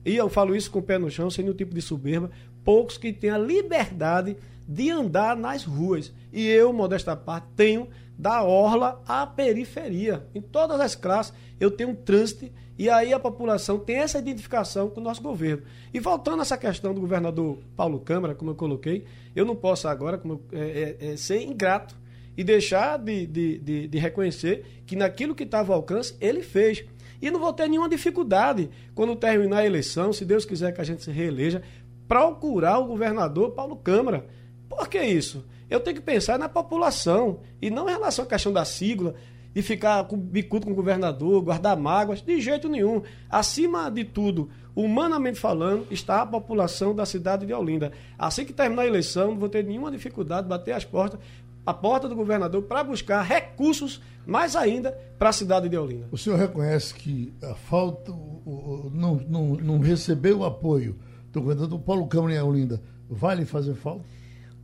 e 0.05 0.15
eu 0.15 0.29
falo 0.29 0.55
isso 0.55 0.69
com 0.69 0.79
o 0.79 0.83
pé 0.83 0.99
no 0.99 1.09
chão, 1.09 1.31
sem 1.31 1.43
nenhum 1.43 1.57
tipo 1.57 1.73
de 1.73 1.81
soberba, 1.81 2.29
poucos 2.63 2.95
que 2.95 3.11
têm 3.11 3.31
a 3.31 3.39
liberdade 3.39 4.37
de 4.67 4.91
andar 4.91 5.35
nas 5.35 5.63
ruas. 5.63 6.13
E 6.31 6.47
eu, 6.47 6.71
modesta 6.71 7.15
parte, 7.15 7.47
tenho 7.55 7.87
da 8.17 8.43
orla 8.43 9.01
à 9.07 9.25
periferia. 9.25 10.27
Em 10.35 10.41
todas 10.41 10.79
as 10.79 10.93
classes, 10.93 11.33
eu 11.59 11.71
tenho 11.71 11.89
um 11.89 11.95
trânsito 11.95 12.51
e 12.77 12.89
aí 12.89 13.13
a 13.13 13.19
população 13.19 13.79
tem 13.79 13.97
essa 13.97 14.19
identificação 14.19 14.89
com 14.89 14.99
o 14.99 15.03
nosso 15.03 15.21
governo. 15.21 15.63
E 15.93 15.99
voltando 15.99 16.39
a 16.39 16.41
essa 16.41 16.57
questão 16.57 16.93
do 16.93 16.99
governador 17.01 17.57
Paulo 17.75 17.99
Câmara, 17.99 18.35
como 18.35 18.51
eu 18.51 18.55
coloquei, 18.55 19.05
eu 19.35 19.45
não 19.45 19.55
posso 19.55 19.87
agora 19.87 20.17
como 20.17 20.41
eu- 20.51 20.59
é, 20.59 20.95
é, 20.99 21.11
é, 21.13 21.17
ser 21.17 21.41
ingrato 21.41 21.95
e 22.37 22.43
deixar 22.43 22.97
de, 22.99 23.25
de, 23.25 23.57
de, 23.59 23.87
de 23.87 23.97
reconhecer 23.97 24.65
que 24.85 24.95
naquilo 24.95 25.33
que 25.33 25.43
estava 25.43 25.71
ao 25.71 25.77
alcance, 25.79 26.15
ele 26.19 26.41
fez. 26.41 26.83
E 27.21 27.31
não 27.31 27.39
vou 27.39 27.53
ter 27.53 27.67
nenhuma 27.69 27.87
dificuldade 27.87 28.69
quando 28.93 29.15
terminar 29.15 29.59
a 29.59 29.65
eleição, 29.65 30.11
se 30.11 30.25
Deus 30.25 30.43
quiser 30.43 30.73
que 30.73 30.81
a 30.81 30.83
gente 30.83 31.01
se 31.01 31.11
reeleja, 31.11 31.63
procurar 32.07 32.77
o 32.79 32.85
governador 32.87 33.51
Paulo 33.51 33.75
Câmara. 33.77 34.25
Por 34.69 34.87
que 34.89 35.01
isso? 35.01 35.45
Eu 35.69 35.79
tenho 35.79 35.95
que 35.95 36.01
pensar 36.01 36.37
na 36.37 36.47
população 36.49 37.39
e 37.61 37.69
não 37.71 37.87
em 37.89 37.93
relação 37.93 38.25
à 38.25 38.27
questão 38.27 38.51
da 38.53 38.65
sigla, 38.65 39.15
de 39.55 39.61
ficar 39.61 40.03
com 40.03 40.17
bicudo 40.17 40.65
com 40.65 40.73
o 40.73 40.75
governador, 40.75 41.41
guardar 41.41 41.77
mágoas, 41.77 42.21
de 42.21 42.41
jeito 42.41 42.67
nenhum. 42.67 43.01
Acima 43.29 43.89
de 43.89 44.03
tudo, 44.03 44.49
humanamente 44.75 45.39
falando, 45.39 45.87
está 45.89 46.21
a 46.21 46.25
população 46.25 46.93
da 46.93 47.05
cidade 47.05 47.45
de 47.45 47.53
Olinda. 47.53 47.91
Assim 48.19 48.43
que 48.43 48.51
terminar 48.51 48.81
a 48.81 48.87
eleição, 48.87 49.31
não 49.31 49.39
vou 49.39 49.47
ter 49.47 49.63
nenhuma 49.63 49.89
dificuldade 49.89 50.43
de 50.43 50.49
bater 50.49 50.73
as 50.73 50.83
portas, 50.83 51.19
a 51.65 51.73
porta 51.73 52.09
do 52.09 52.15
governador 52.15 52.61
para 52.63 52.83
buscar 52.83 53.21
recursos 53.23 54.01
mais 54.27 54.55
ainda 54.55 54.91
para 55.17 55.29
a 55.29 55.33
cidade 55.33 55.69
de 55.69 55.77
Olinda. 55.77 56.07
O 56.11 56.17
senhor 56.17 56.37
reconhece 56.37 56.93
que 56.93 57.33
a 57.41 57.55
falta, 57.55 58.11
o- 58.11 58.41
o- 58.45 58.91
não, 58.93 59.15
não, 59.27 59.45
não 59.55 59.79
receber 59.79 60.33
o 60.33 60.43
apoio 60.43 60.97
do 61.31 61.41
governador 61.41 61.79
Paulo 61.79 62.05
Câmara 62.07 62.35
em 62.35 62.41
Olinda 62.41 62.81
vai 63.09 63.35
lhe 63.37 63.45
fazer 63.45 63.73
falta? 63.75 64.03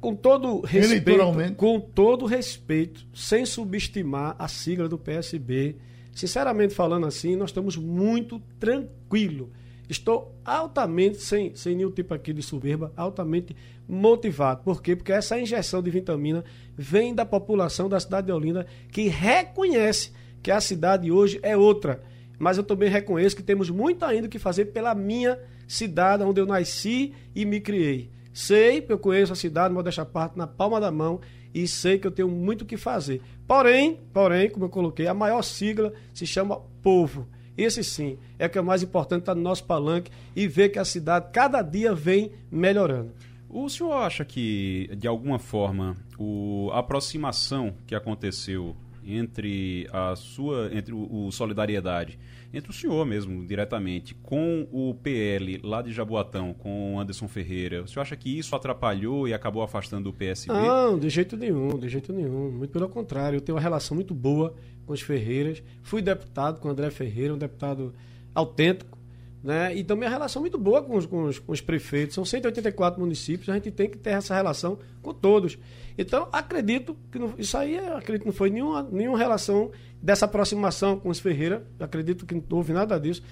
Com 0.02 0.16
todo 0.16 0.62
respeito, 0.62 1.56
com 1.56 1.80
todo 1.80 2.26
respeito, 2.26 3.06
sem 3.14 3.46
subestimar 3.46 4.36
a 4.40 4.48
sigla 4.48 4.90
do 4.90 4.98
PSB, 4.98 5.76
sinceramente 6.12 6.74
falando 6.74 7.06
assim, 7.06 7.36
nós 7.36 7.52
estamos 7.52 7.78
muito 7.78 8.42
tranquilo. 8.60 9.52
Estou 9.88 10.34
altamente, 10.44 11.22
sem, 11.22 11.54
sem 11.54 11.76
nenhum 11.76 11.92
tipo 11.92 12.14
aqui 12.14 12.34
de 12.34 12.42
soberba, 12.42 12.92
altamente 12.96 13.56
motivado. 13.88 14.64
Por 14.64 14.82
quê? 14.82 14.96
Porque 14.96 15.12
essa 15.12 15.40
injeção 15.40 15.84
de 15.84 15.92
vitamina 15.92 16.44
vem 16.76 17.14
da 17.14 17.26
população 17.26 17.88
da 17.88 18.00
cidade 18.00 18.28
de 18.28 18.34
Olinda 18.34 18.66
que 18.92 19.08
reconhece 19.08 20.12
que 20.42 20.50
a 20.50 20.62
cidade 20.62 21.12
hoje 21.12 21.40
é 21.44 21.56
outra. 21.56 22.02
Mas 22.40 22.58
eu 22.58 22.64
também 22.64 22.90
reconheço 22.90 23.36
que 23.36 23.44
temos 23.44 23.70
muito 23.70 24.04
ainda 24.04 24.28
que 24.28 24.40
fazer 24.40 24.66
pela 24.66 24.96
minha 24.96 25.38
cidade, 25.68 26.24
onde 26.24 26.42
eu 26.42 26.46
nasci 26.46 27.14
e 27.36 27.46
me 27.46 27.60
criei. 27.60 28.10
Sei 28.34 28.86
eu 28.88 28.98
conheço 28.98 29.34
a 29.34 29.36
cidade, 29.36 29.74
modéstia 29.74 30.06
parte, 30.06 30.38
na 30.38 30.48
palma 30.48 30.80
da 30.80 30.92
mão 30.92 31.20
e 31.54 31.68
sei 31.68 32.00
que 32.00 32.08
eu 32.08 32.12
tenho 32.12 32.30
muito 32.30 32.62
o 32.62 32.66
que 32.66 32.78
fazer. 32.78 33.22
Porém, 33.48 34.00
porém, 34.14 34.50
como 34.50 34.66
eu 34.66 34.70
coloquei, 34.70 35.08
a 35.08 35.14
maior 35.14 35.42
sigla 35.42 35.92
se 36.14 36.26
chama 36.26 36.62
povo. 36.82 37.28
Esse 37.58 37.84
sim 37.84 38.18
é 38.40 38.46
o 38.46 38.50
que 38.50 38.58
é 38.58 38.62
mais 38.62 38.82
importante, 38.82 39.22
está 39.22 39.36
no 39.36 39.42
nosso 39.42 39.66
palanque 39.66 40.12
e 40.36 40.48
ver 40.48 40.70
que 40.70 40.80
a 40.80 40.86
cidade 40.86 41.28
cada 41.34 41.62
dia 41.62 41.94
vem 41.94 42.32
melhorando. 42.50 43.12
O 43.50 43.68
senhor 43.68 43.92
acha 43.94 44.24
que, 44.24 44.90
de 44.98 45.08
alguma 45.08 45.38
forma, 45.38 45.98
o, 46.18 46.70
a 46.72 46.80
aproximação 46.80 47.74
que 47.86 47.94
aconteceu 47.94 48.76
entre 49.18 49.88
a 49.92 50.16
sua, 50.16 50.70
entre 50.74 50.94
o, 50.94 51.28
o 51.28 51.32
Solidariedade, 51.32 52.18
entre 52.54 52.70
o 52.70 52.74
senhor 52.74 53.06
mesmo, 53.06 53.46
diretamente, 53.46 54.14
com 54.16 54.68
o 54.72 54.94
PL 54.94 55.62
lá 55.64 55.82
de 55.82 55.92
Jaboatão, 55.92 56.54
com 56.54 56.96
o 56.96 57.00
Anderson 57.00 57.28
Ferreira, 57.28 57.84
o 57.84 57.88
senhor 57.88 58.02
acha 58.02 58.16
que 58.16 58.38
isso 58.38 58.56
atrapalhou 58.56 59.28
e 59.28 59.34
acabou 59.34 59.64
afastando 59.64 60.10
o 60.10 60.14
PSB? 60.14 60.54
Não, 60.54 61.00
de 61.00 61.10
jeito 61.10 61.38
nenhum, 61.38 61.78
de 61.78 61.88
jeito 61.88 62.12
nenhum. 62.12 62.52
Muito 62.52 62.72
pelo 62.72 62.90
contrário, 62.90 63.38
eu 63.38 63.42
tenho 63.42 63.56
uma 63.56 63.62
relação 63.62 63.96
muito 63.96 64.14
boa 64.14 64.54
com 64.86 64.94
os 64.94 65.02
Ferreiras. 65.02 65.64
Fui 65.82 66.02
deputado 66.02 66.60
com 66.60 66.68
o 66.68 66.72
André 66.72 66.90
Ferreira, 66.92 67.34
um 67.34 67.38
deputado 67.38 67.94
autêntico, 68.36 68.98
né? 69.44 69.78
Então, 69.78 69.98
minha 69.98 70.10
relação 70.10 70.40
é 70.40 70.44
muito 70.44 70.58
boa 70.58 70.84
com 70.84 70.96
os, 70.96 71.06
com, 71.06 71.24
os, 71.24 71.40
com 71.40 71.52
os, 71.52 71.62
prefeitos. 71.62 72.16
São 72.16 72.24
184 72.24 73.00
municípios, 73.00 73.50
a 73.50 73.54
gente 73.54 73.72
tem 73.72 73.90
que 73.90 73.98
ter 73.98 74.12
essa 74.12 74.36
relação 74.36 74.78
com 75.02 75.14
todos. 75.14 75.58
Então, 75.98 76.28
acredito 76.32 76.96
que 77.12 77.18
não, 77.18 77.34
isso 77.38 77.58
aí 77.58 77.78
acredito 77.78 78.22
que 78.22 78.28
não 78.28 78.34
foi 78.34 78.50
nenhuma, 78.50 78.88
nenhuma 78.92 79.18
relação 79.18 79.72
dessa 80.02 80.26
aproximação 80.26 81.00
com 81.00 81.10
os 81.10 81.20
Ferreira. 81.20 81.66
Acredito 81.80 82.26
que 82.26 82.36
não 82.36 82.44
houve 82.52 82.72
nada 82.72 83.00
disso. 83.00 83.24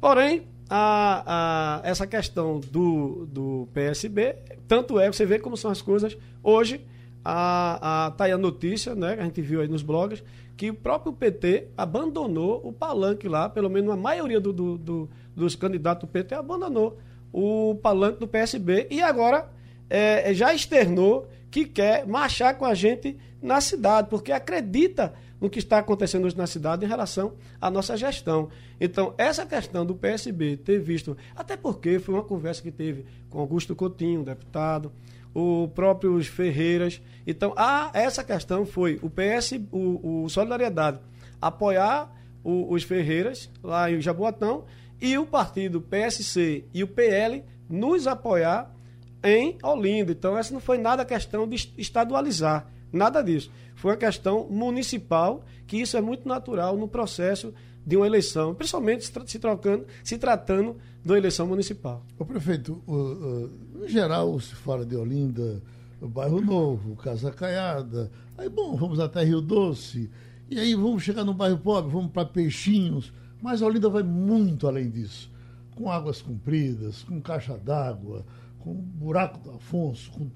Porém, 0.00 0.46
a, 0.68 1.80
a, 1.82 1.88
essa 1.88 2.06
questão 2.06 2.58
do, 2.58 3.26
do 3.26 3.68
PSB, 3.74 4.36
tanto 4.66 4.98
é, 4.98 5.12
você 5.12 5.26
vê 5.26 5.38
como 5.38 5.56
são 5.56 5.70
as 5.70 5.82
coisas. 5.82 6.16
Hoje, 6.42 6.80
a, 7.24 8.06
a, 8.06 8.10
tá 8.12 8.24
aí 8.24 8.32
a 8.32 8.38
notícia, 8.38 8.94
né, 8.94 9.14
que 9.14 9.20
a 9.20 9.24
gente 9.24 9.42
viu 9.42 9.60
aí 9.60 9.68
nos 9.68 9.82
blogs, 9.82 10.22
que 10.60 10.68
o 10.68 10.74
próprio 10.74 11.10
PT 11.10 11.68
abandonou 11.74 12.60
o 12.62 12.70
palanque 12.70 13.26
lá, 13.26 13.48
pelo 13.48 13.70
menos 13.70 13.90
a 13.90 13.96
maioria 13.96 14.38
do, 14.38 14.52
do, 14.52 14.76
do 14.76 15.10
dos 15.34 15.56
candidatos 15.56 16.06
do 16.06 16.12
PT 16.12 16.34
abandonou 16.34 16.98
o 17.32 17.76
palanque 17.82 18.20
do 18.20 18.28
PSB 18.28 18.86
e 18.90 19.00
agora 19.00 19.48
é, 19.88 20.34
já 20.34 20.52
externou 20.52 21.26
que 21.50 21.64
quer 21.64 22.06
marchar 22.06 22.58
com 22.58 22.66
a 22.66 22.74
gente 22.74 23.16
na 23.40 23.58
cidade, 23.62 24.08
porque 24.10 24.32
acredita 24.32 25.14
no 25.40 25.48
que 25.48 25.58
está 25.58 25.78
acontecendo 25.78 26.26
hoje 26.26 26.36
na 26.36 26.46
cidade 26.46 26.84
em 26.84 26.88
relação 26.88 27.32
à 27.58 27.70
nossa 27.70 27.96
gestão. 27.96 28.50
Então, 28.78 29.14
essa 29.16 29.46
questão 29.46 29.86
do 29.86 29.94
PSB 29.94 30.58
ter 30.58 30.78
visto, 30.78 31.16
até 31.34 31.56
porque 31.56 31.98
foi 31.98 32.14
uma 32.14 32.22
conversa 32.22 32.60
que 32.60 32.70
teve 32.70 33.06
com 33.30 33.38
Augusto 33.38 33.74
Coutinho, 33.74 34.22
deputado, 34.22 34.92
o 35.34 35.68
próprio 35.68 36.22
Ferreiras. 36.24 37.00
Então, 37.26 37.52
a, 37.56 37.90
essa 37.94 38.24
questão 38.24 38.66
foi 38.66 38.98
o 39.02 39.10
PS, 39.10 39.52
o, 39.70 40.24
o 40.24 40.28
Solidariedade, 40.28 40.98
apoiar 41.40 42.12
o, 42.42 42.72
os 42.72 42.82
Ferreiras 42.82 43.50
lá 43.62 43.90
em 43.90 44.00
Jaboatão 44.00 44.64
e 45.00 45.16
o 45.16 45.26
partido 45.26 45.80
PSC 45.80 46.64
e 46.74 46.82
o 46.82 46.88
PL 46.88 47.44
nos 47.68 48.06
apoiar 48.06 48.74
em 49.22 49.56
Olinda. 49.62 50.12
Então, 50.12 50.36
essa 50.36 50.52
não 50.52 50.60
foi 50.60 50.78
nada 50.78 51.04
questão 51.04 51.48
de 51.48 51.72
estadualizar, 51.76 52.66
nada 52.92 53.22
disso. 53.22 53.50
Foi 53.74 53.92
uma 53.92 53.96
questão 53.96 54.46
municipal, 54.48 55.44
que 55.66 55.78
isso 55.78 55.96
é 55.96 56.00
muito 56.00 56.28
natural 56.28 56.76
no 56.76 56.88
processo 56.88 57.54
de 57.86 57.96
uma 57.96 58.06
eleição, 58.06 58.54
principalmente 58.54 59.10
se, 59.26 59.38
trocando, 59.38 59.86
se 60.04 60.18
tratando 60.18 60.76
de 61.02 61.10
uma 61.10 61.18
eleição 61.18 61.46
municipal. 61.46 62.04
O 62.18 62.24
prefeito, 62.24 62.82
uh, 62.86 62.94
uh, 62.94 63.50
em 63.84 63.88
geral 63.88 64.38
se 64.40 64.54
fala 64.54 64.84
de 64.84 64.96
Olinda, 64.96 65.62
bairro 66.00 66.40
Novo, 66.40 66.96
Casa 66.96 67.30
Caiada, 67.30 68.10
aí 68.36 68.48
bom, 68.48 68.76
vamos 68.76 69.00
até 69.00 69.24
Rio 69.24 69.40
Doce, 69.40 70.10
e 70.50 70.58
aí 70.58 70.74
vamos 70.74 71.02
chegar 71.02 71.24
no 71.24 71.34
bairro 71.34 71.58
pobre, 71.58 71.92
vamos 71.92 72.10
para 72.10 72.24
Peixinhos, 72.24 73.12
mas 73.40 73.62
Olinda 73.62 73.88
vai 73.88 74.02
muito 74.02 74.66
além 74.66 74.90
disso. 74.90 75.30
Com 75.74 75.90
águas 75.90 76.20
compridas, 76.20 77.02
com 77.02 77.20
caixa 77.20 77.56
d'água, 77.56 78.24
com 78.58 78.74
buraco 78.74 79.38
do 79.38 79.52
Afonso, 79.52 80.10
com, 80.10 80.30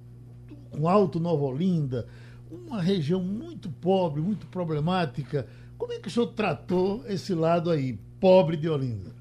com 0.71 0.89
Alto 0.89 1.21
Nova 1.21 1.45
Olinda, 1.45 2.07
uma 2.51 2.81
região 2.81 3.23
muito 3.23 3.69
pobre, 3.69 4.21
muito 4.21 4.47
problemática. 4.47 5.47
Como 5.77 5.93
é 5.93 5.99
que 5.99 6.09
o 6.09 6.11
senhor 6.11 6.29
tratou 6.29 7.05
esse 7.07 7.35
lado 7.35 7.71
aí, 7.71 7.99
pobre 8.21 8.57
de 8.57 8.69
Olinda? 8.69 9.13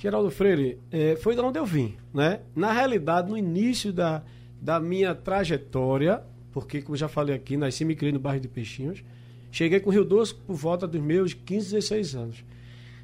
Geraldo 0.00 0.30
Freire, 0.30 0.78
é, 0.90 1.14
foi 1.16 1.34
de 1.34 1.42
onde 1.42 1.58
eu 1.58 1.66
vim. 1.66 1.94
Né? 2.12 2.40
Na 2.56 2.72
realidade, 2.72 3.28
no 3.28 3.36
início 3.36 3.92
da, 3.92 4.22
da 4.58 4.80
minha 4.80 5.14
trajetória, 5.14 6.22
porque, 6.52 6.80
como 6.80 6.96
já 6.96 7.06
falei 7.06 7.34
aqui, 7.36 7.54
nasci 7.54 7.84
e 7.84 7.86
me 7.86 7.94
criei 7.94 8.10
no 8.10 8.18
bairro 8.18 8.40
de 8.40 8.48
Peixinhos, 8.48 9.04
cheguei 9.52 9.78
com 9.78 9.90
o 9.90 9.92
Rio 9.92 10.02
Doce 10.02 10.34
por 10.34 10.56
volta 10.56 10.88
dos 10.88 11.02
meus 11.02 11.34
15, 11.34 11.74
16 11.74 12.14
anos. 12.14 12.44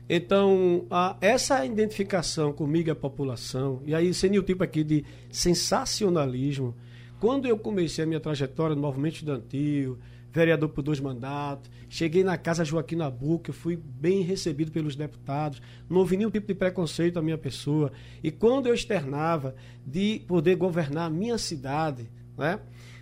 Então, 0.08 0.86
a, 0.90 1.18
essa 1.20 1.66
identificação 1.66 2.50
comigo 2.50 2.88
e 2.88 2.92
a 2.92 2.94
população, 2.94 3.82
e 3.84 3.94
aí 3.94 4.14
seria 4.14 4.40
o 4.40 4.42
tipo 4.42 4.64
aqui 4.64 4.82
de 4.82 5.04
sensacionalismo, 5.30 6.74
quando 7.20 7.46
eu 7.46 7.58
comecei 7.58 8.04
a 8.04 8.06
minha 8.06 8.20
trajetória 8.20 8.74
no 8.74 8.80
movimento 8.80 9.16
estudantil, 9.16 9.98
vereador 10.36 10.68
por 10.68 10.82
dois 10.82 11.00
mandatos, 11.00 11.70
cheguei 11.88 12.22
na 12.22 12.36
casa 12.36 12.64
Joaquim 12.64 12.96
Nabuco, 12.96 13.52
fui 13.52 13.76
bem 13.76 14.20
recebido 14.20 14.70
pelos 14.70 14.94
deputados, 14.94 15.62
não 15.88 15.98
houve 15.98 16.16
nenhum 16.16 16.30
tipo 16.30 16.46
de 16.46 16.54
preconceito 16.54 17.18
à 17.18 17.22
minha 17.22 17.38
pessoa. 17.38 17.90
E 18.22 18.30
quando 18.30 18.66
eu 18.66 18.74
externava 18.74 19.54
de 19.84 20.22
poder 20.26 20.56
governar 20.56 21.06
a 21.06 21.10
minha 21.10 21.38
cidade, 21.38 22.10
né? 22.36 22.60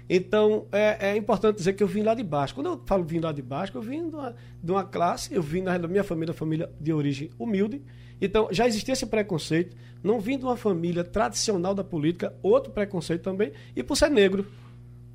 Então, 0.08 0.66
é, 0.70 1.12
é, 1.12 1.16
importante 1.16 1.56
dizer 1.56 1.72
que 1.72 1.82
eu 1.82 1.88
vim 1.88 2.02
lá 2.02 2.14
de 2.14 2.22
baixo. 2.22 2.54
Quando 2.54 2.66
eu 2.66 2.82
falo 2.84 3.02
vim 3.04 3.20
lá 3.20 3.32
de 3.32 3.40
baixo, 3.40 3.72
eu 3.74 3.80
vim 3.80 4.08
de 4.08 4.14
uma, 4.14 4.36
de 4.62 4.70
uma 4.70 4.84
classe, 4.84 5.34
eu 5.34 5.42
vim 5.42 5.64
da 5.64 5.78
minha 5.88 6.04
família, 6.04 6.34
família 6.34 6.70
de 6.78 6.92
origem 6.92 7.30
humilde. 7.38 7.82
Então, 8.20 8.48
já 8.50 8.66
existia 8.66 8.92
esse 8.92 9.06
preconceito. 9.06 9.74
Não 10.02 10.20
vim 10.20 10.38
de 10.38 10.44
uma 10.44 10.58
família 10.58 11.02
tradicional 11.02 11.74
da 11.74 11.82
política, 11.82 12.34
outro 12.42 12.70
preconceito 12.70 13.22
também, 13.22 13.52
e 13.74 13.82
por 13.82 13.96
ser 13.96 14.10
negro. 14.10 14.46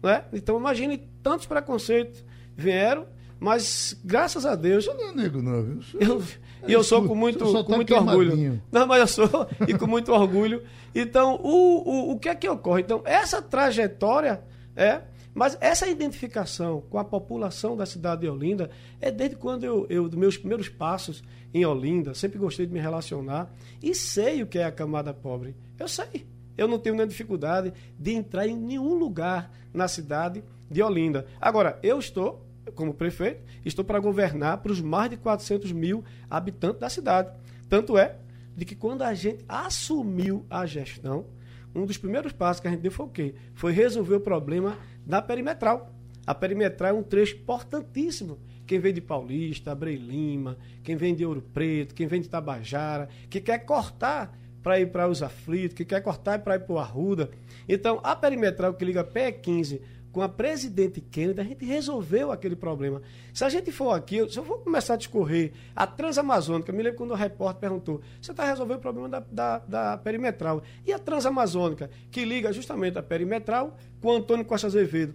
Né? 0.02 0.24
Então, 0.34 0.58
imagine 0.58 0.98
tantos 1.22 1.46
preconceitos 1.46 2.24
vieram, 2.56 3.06
mas 3.40 4.00
graças 4.04 4.46
a 4.46 4.56
Deus. 4.56 4.86
Você 4.86 4.94
não 4.94 5.10
é 5.10 5.14
negro, 5.14 5.42
não, 5.42 5.64
viu? 5.64 5.80
Eu, 6.00 6.24
e 6.68 6.74
eu 6.74 6.84
sou 6.84 7.08
com 7.08 7.16
muito, 7.16 7.40
com 7.46 7.64
tá 7.64 7.76
muito 7.76 7.94
orgulho. 7.96 8.62
Não, 8.72 8.86
mas 8.88 9.00
eu 9.00 9.08
sou, 9.08 9.48
e 9.68 9.74
com 9.74 9.88
muito 9.88 10.12
orgulho. 10.12 10.64
Então, 10.94 11.36
o, 11.42 11.90
o, 11.90 12.12
o 12.12 12.20
que 12.20 12.30
é 12.30 12.36
que 12.36 12.50
ocorre? 12.50 12.82
Então, 12.82 13.02
essa 13.06 13.42
trajetória 13.42 14.44
é. 14.76 15.02
Mas 15.32 15.58
essa 15.62 15.88
identificação 15.88 16.82
com 16.90 16.98
a 16.98 17.04
população 17.04 17.78
da 17.78 17.86
cidade 17.86 18.22
de 18.22 18.28
Olinda 18.28 18.70
é 19.00 19.12
desde 19.12 19.36
quando 19.36 19.64
eu, 19.64 19.86
eu, 19.88 20.10
dos 20.10 20.18
meus 20.18 20.38
primeiros 20.38 20.68
passos 20.68 21.24
em 21.54 21.64
Olinda, 21.66 22.14
sempre 22.14 22.40
gostei 22.40 22.66
de 22.66 22.74
me 22.74 22.80
relacionar 22.80 23.50
e 23.82 23.94
sei 23.94 24.42
o 24.42 24.48
que 24.48 24.58
é 24.58 24.66
a 24.66 24.72
camada 24.72 25.14
pobre. 25.14 25.56
Eu 25.78 25.88
sei. 25.88 26.28
Eu 26.60 26.68
não 26.68 26.78
tenho 26.78 26.94
nenhuma 26.94 27.08
dificuldade 27.08 27.72
de 27.98 28.12
entrar 28.12 28.46
em 28.46 28.54
nenhum 28.54 28.94
lugar 28.96 29.50
na 29.74 29.88
cidade 29.88 30.44
de 30.70 30.84
Olinda. 30.84 31.26
Agora, 31.40 31.80
eu 31.82 31.98
estou, 31.98 32.46
como 32.76 32.94
prefeito, 32.94 33.42
estou 33.64 33.86
para 33.86 33.98
governar 33.98 34.58
para 34.58 34.74
os 34.74 34.82
mais 34.82 35.10
de 35.10 35.16
400 35.16 35.72
mil 35.72 36.04
habitantes 36.30 36.82
da 36.82 36.90
cidade. 36.90 37.32
Tanto 37.70 37.98
é 37.98 38.18
de 38.58 38.66
que 38.66 38.76
quando 38.76 39.04
a 39.04 39.14
gente 39.14 39.46
assumiu 39.48 40.46
a 40.50 40.66
gestão, 40.66 41.28
um 41.74 41.86
dos 41.86 41.98
primeiros 41.98 42.34
passos 42.34 42.60
que 42.60 42.68
a 42.68 42.72
gente 42.72 42.82
deu 42.82 42.92
foi 42.92 43.06
o 43.06 43.10
quê? 43.10 43.36
Foi 43.54 43.72
resolver 43.72 44.16
o 44.16 44.20
problema 44.20 44.78
da 45.06 45.22
perimetral. 45.22 45.94
A 46.28 46.36
perimetral 46.36 46.90
é 46.90 46.94
um 46.94 47.04
trecho 47.04 47.38
importantíssimo. 47.38 48.38
Quem 48.68 48.80
vem 48.80 48.94
de 48.94 49.00
Paulista, 49.00 49.72
Abrei 49.72 49.96
Lima, 49.96 50.58
quem 50.84 50.98
vem 50.98 51.16
de 51.16 51.26
Ouro 51.26 51.42
Preto, 51.42 51.96
quem 51.96 52.06
vem 52.06 52.20
de 52.20 52.28
Tabajara, 52.28 53.08
que 53.30 53.40
quer 53.40 53.60
cortar 53.60 54.38
para 54.62 54.80
ir 54.80 54.92
para 54.92 55.08
os 55.08 55.24
aflitos, 55.24 55.76
que 55.76 55.86
quer 55.86 56.02
cortar 56.02 56.40
para 56.40 56.56
ir 56.56 56.60
para 56.60 56.74
o 56.74 56.80
Arruda. 56.80 57.30
Então, 57.68 58.00
a 58.04 58.16
perimetral 58.16 58.74
que 58.74 58.86
liga 58.86 59.04
PE15 59.04 59.80
com 60.12 60.22
a 60.22 60.30
presidente 60.30 61.00
Kennedy, 61.00 61.40
a 61.40 61.44
gente 61.44 61.64
resolveu 61.66 62.32
aquele 62.32 62.56
problema. 62.56 63.02
Se 63.34 63.46
a 63.46 63.50
gente 63.50 63.72
for 63.72 63.92
aqui, 63.92 64.28
se 64.30 64.40
eu 64.40 64.44
for 64.44 64.60
começar 64.60 64.96
a 64.96 64.98
discorrer 64.98 65.52
a 65.76 65.86
Transamazônica, 65.86 66.72
me 66.72 66.82
lembro 66.82 66.98
quando 66.98 67.12
o 67.12 67.16
repórter 67.16 67.62
perguntou: 67.62 68.02
você 68.20 68.32
está 68.32 68.44
resolvendo 68.46 68.78
o 68.78 68.82
problema 68.82 69.08
da, 69.08 69.20
da, 69.32 69.60
da, 69.60 69.98
perimetral. 69.98 70.64
E 70.86 70.92
a 70.92 71.00
Transamazônica, 71.00 71.90
que 72.10 72.26
liga 72.26 72.52
justamente 72.52 72.98
a 72.98 73.04
perimetral 73.04 73.78
com 74.02 74.12
Antônio 74.12 74.46
Costa 74.46 74.68
Azevedo. 74.68 75.14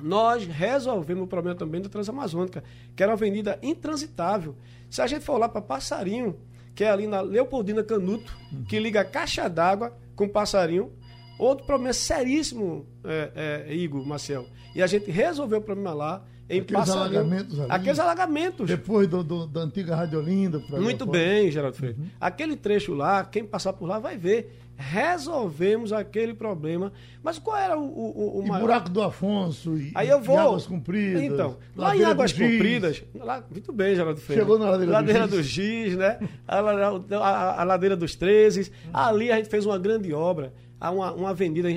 Nós 0.00 0.46
resolvemos 0.46 1.24
o 1.24 1.26
problema 1.26 1.56
também 1.56 1.80
da 1.80 1.88
Transamazônica, 1.88 2.62
que 2.94 3.02
era 3.02 3.10
uma 3.10 3.16
avenida 3.16 3.58
intransitável. 3.62 4.54
Se 4.88 5.02
a 5.02 5.06
gente 5.06 5.24
for 5.24 5.38
lá 5.38 5.48
para 5.48 5.60
Passarinho, 5.60 6.38
que 6.78 6.84
é 6.84 6.90
ali 6.90 7.08
na 7.08 7.20
Leopoldina 7.20 7.82
Canuto, 7.82 8.32
que 8.68 8.78
liga 8.78 9.00
a 9.00 9.04
caixa 9.04 9.48
d'água 9.48 9.92
com 10.14 10.28
Passarinho, 10.28 10.92
Outro 11.36 11.66
problema 11.66 11.92
seríssimo, 11.92 12.86
é, 13.04 13.64
é, 13.68 13.74
Igor, 13.74 14.04
Marcel. 14.06 14.46
E 14.76 14.82
a 14.82 14.86
gente 14.86 15.08
resolveu 15.10 15.58
o 15.58 15.62
problema 15.62 15.92
lá 15.92 16.24
em 16.50 16.60
Aqueles 16.60 16.80
Passarinho. 16.84 17.02
alagamentos 17.20 17.60
ali. 17.60 17.68
Aqueles 17.70 17.98
alagamentos. 17.98 18.66
Depois 18.68 19.06
do, 19.08 19.22
do- 19.24 19.46
da 19.46 19.60
antiga 19.62 19.94
Rádio 19.96 20.18
Olinda. 20.20 20.60
Muito 20.70 21.04
bem, 21.06 21.50
Geraldo 21.50 21.76
Freire. 21.76 21.96
Aquele 22.20 22.54
trecho 22.56 22.92
lá, 22.94 23.24
quem 23.24 23.44
passar 23.44 23.72
por 23.72 23.86
lá 23.88 23.98
vai 24.00 24.16
ver. 24.16 24.56
Resolvemos 24.80 25.92
aquele 25.92 26.32
problema. 26.32 26.92
Mas 27.22 27.36
qual 27.38 27.56
era 27.56 27.76
o, 27.76 27.82
o, 27.84 28.38
o 28.38 28.44
E 28.44 28.48
maior... 28.48 28.60
buraco 28.62 28.88
do 28.88 29.02
Afonso 29.02 29.76
e, 29.76 29.90
Aí 29.94 30.08
eu 30.08 30.20
e 30.20 30.22
vou. 30.22 30.38
Águas 30.38 30.66
Compridas. 30.66 31.22
Então, 31.22 31.56
lá 31.76 31.88
em 31.96 32.00
Ladeira 32.00 32.10
Águas. 32.12 32.32
Compridas, 32.32 33.04
lá, 33.16 33.44
muito 33.50 33.72
bem, 33.72 33.96
Geraldo 33.96 34.20
Freire. 34.20 34.42
Chegou 34.42 34.58
na 34.58 34.70
Ladeira 34.70 35.26
do 35.26 35.36
do 35.38 35.42
Giz, 35.42 35.96
né? 35.96 36.18
A, 36.46 36.58
a- 36.60 37.60
a 37.60 37.64
Ladeira 37.64 37.96
dos 37.96 38.14
Trezes. 38.14 38.70
Ali 38.92 39.32
a 39.32 39.36
gente 39.36 39.48
fez 39.48 39.66
uma 39.66 39.78
grande 39.78 40.12
obra, 40.14 40.54
uma, 40.80 41.12
uma 41.12 41.30
avenida 41.30 41.68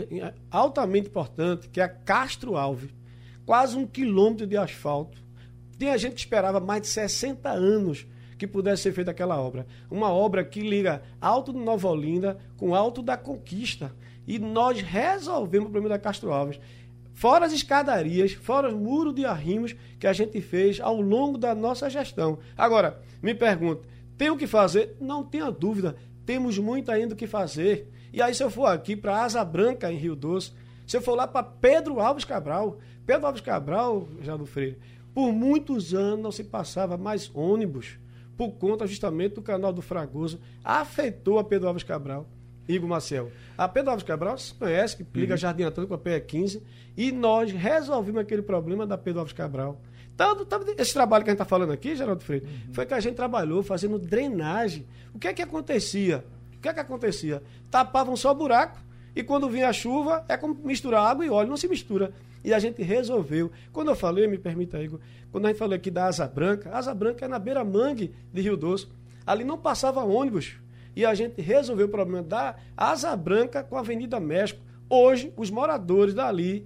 altamente 0.52 1.08
importante, 1.08 1.68
que 1.70 1.82
é 1.82 1.84
a 1.86 1.90
Castro 1.90 2.56
Alves. 2.56 2.92
Quase 3.46 3.76
um 3.76 3.88
quilômetro 3.88 4.46
de 4.46 4.56
asfalto. 4.58 5.18
Tinha 5.78 5.98
gente 5.98 6.14
que 6.14 6.20
esperava 6.20 6.60
mais 6.60 6.84
de 6.84 6.88
60 6.90 7.50
anos 7.50 8.06
que 8.42 8.48
pudesse 8.48 8.82
ser 8.82 8.92
feita 8.92 9.12
aquela 9.12 9.40
obra. 9.40 9.68
Uma 9.88 10.10
obra 10.10 10.44
que 10.44 10.62
liga 10.62 11.04
Alto 11.22 11.54
de 11.54 11.60
Nova 11.60 11.88
Olinda 11.88 12.40
com 12.58 12.74
Alto 12.74 13.04
da 13.04 13.16
Conquista. 13.16 13.94
E 14.26 14.40
nós 14.40 14.82
resolvemos 14.82 15.70
o 15.70 15.72
problema 15.72 15.96
da 15.96 16.00
Castro 16.00 16.34
Alves. 16.34 16.60
Fora 17.14 17.46
as 17.46 17.54
escadarias, 17.54 18.32
fora 18.32 18.70
os 18.70 18.74
muros 18.74 19.14
de 19.14 19.26
arrimos 19.26 19.76
que 20.00 20.08
a 20.08 20.14
gente 20.14 20.42
fez 20.42 20.82
ao 20.82 21.00
longo 21.00 21.38
da 21.38 21.54
nossa 21.54 21.88
gestão. 21.88 22.40
Agora, 22.58 23.00
me 23.22 23.36
pergunto, 23.36 23.84
tem 24.18 24.32
o 24.32 24.38
que 24.38 24.48
fazer? 24.48 24.98
Não 25.00 25.24
tenha 25.24 25.52
dúvida, 25.52 25.96
temos 26.26 26.58
muito 26.58 26.92
ainda 26.92 27.14
o 27.14 27.18
que 27.18 27.28
fazer. 27.28 27.92
E 28.12 28.24
aí, 28.24 28.34
se 28.34 28.44
eu 28.44 28.50
for 28.50 28.66
aqui 28.66 28.96
para 28.96 29.24
Asa 29.24 29.46
Branca, 29.46 29.92
em 29.92 29.98
Rio 29.98 30.16
Doce, 30.16 30.52
se 30.88 30.98
eu 30.98 31.02
for 31.02 31.14
lá 31.14 31.28
para 31.28 31.44
Pedro 31.44 32.00
Alves 32.00 32.26
Cabral, 32.26 32.80
Pedro 33.06 33.28
Alves 33.28 33.42
Cabral, 33.44 34.08
já 34.24 34.36
do 34.36 34.48
Freire, 34.48 34.80
por 35.14 35.32
muitos 35.32 35.94
anos 35.94 36.24
não 36.24 36.32
se 36.32 36.44
passava 36.44 36.98
mais 36.98 37.30
ônibus, 37.36 38.01
por 38.42 38.54
conta 38.54 38.88
justamente 38.88 39.36
do 39.36 39.42
canal 39.44 39.72
do 39.72 39.84
Fragoso, 39.84 40.40
afetou 40.64 41.38
a 41.38 41.44
Pedro 41.44 41.68
Alves 41.68 41.84
Cabral. 41.84 42.28
Igor 42.68 42.90
Maciel. 42.90 43.32
A 43.56 43.68
Pedro 43.68 43.92
Alves 43.92 44.04
Cabral 44.04 44.36
se 44.36 44.52
conhece, 44.56 44.98
que 44.98 45.06
liga 45.14 45.38
Jardim 45.38 45.62
Antônio 45.62 45.88
com 45.88 45.94
a 45.94 45.98
PE15, 46.00 46.60
e 46.98 47.12
nós 47.12 47.52
resolvemos 47.52 48.20
aquele 48.20 48.42
problema 48.42 48.88
da 48.88 48.98
Pedro 48.98 49.20
Alves 49.20 49.32
Cabral. 49.32 49.80
Tanto, 50.18 50.44
tanto 50.44 50.74
esse 50.76 50.92
trabalho 50.92 51.24
que 51.24 51.30
a 51.30 51.34
gente 51.34 51.40
está 51.40 51.46
falando 51.48 51.72
aqui, 51.72 51.96
Geraldo 51.96 52.24
Freire, 52.24 52.48
foi 52.74 52.84
que 52.84 52.96
a 52.96 53.00
gente 53.00 53.14
trabalhou 53.14 53.62
fazendo 53.62 54.00
drenagem. 54.00 54.88
O 55.14 55.20
que 55.20 55.28
é 55.28 55.34
que 55.34 55.44
acontecia? 55.44 56.26
O 56.58 56.60
que 56.60 56.68
é 56.68 56.74
que 56.74 56.80
acontecia? 56.80 57.44
Tapavam 57.70 58.16
só 58.16 58.34
buraco, 58.34 58.80
e 59.16 59.22
quando 59.22 59.48
vinha 59.52 59.70
a 59.70 59.74
chuva, 59.74 60.26
é 60.28 60.36
como 60.36 60.56
misturar 60.64 61.12
água 61.12 61.24
e 61.24 61.30
óleo, 61.30 61.50
não 61.50 61.58
se 61.58 61.68
mistura. 61.68 62.12
E 62.44 62.54
a 62.54 62.60
gente 62.60 62.82
resolveu. 62.82 63.52
Quando 63.72 63.90
eu 63.90 63.96
falei, 63.96 64.28
me 64.28 64.38
permita, 64.38 64.82
Igor, 64.82 65.00
quando 65.32 65.46
a 65.46 65.48
gente 65.50 65.58
falou 65.58 65.76
aqui 65.76 65.92
da 65.92 66.06
Asa 66.06 66.28
Branca, 66.28 66.70
a 66.70 66.78
Asa 66.78 66.94
Branca 66.94 67.26
é 67.26 67.28
na 67.28 67.40
beira-mangue 67.40 68.14
de 68.34 68.42
Rio 68.42 68.58
Doce. 68.58 68.88
Ali 69.26 69.44
não 69.44 69.58
passava 69.58 70.04
ônibus. 70.04 70.56
E 70.96 71.06
a 71.06 71.14
gente 71.14 71.42
resolveu 71.42 71.86
o 71.86 71.90
problema 71.90 72.24
da 72.24 72.56
Asa 72.76 73.16
Branca 73.16 73.64
com 73.64 73.78
a 73.78 73.80
Avenida 73.80 74.20
México. 74.20 74.60
Hoje, 74.90 75.32
os 75.38 75.50
moradores 75.50 76.14
dali 76.14 76.66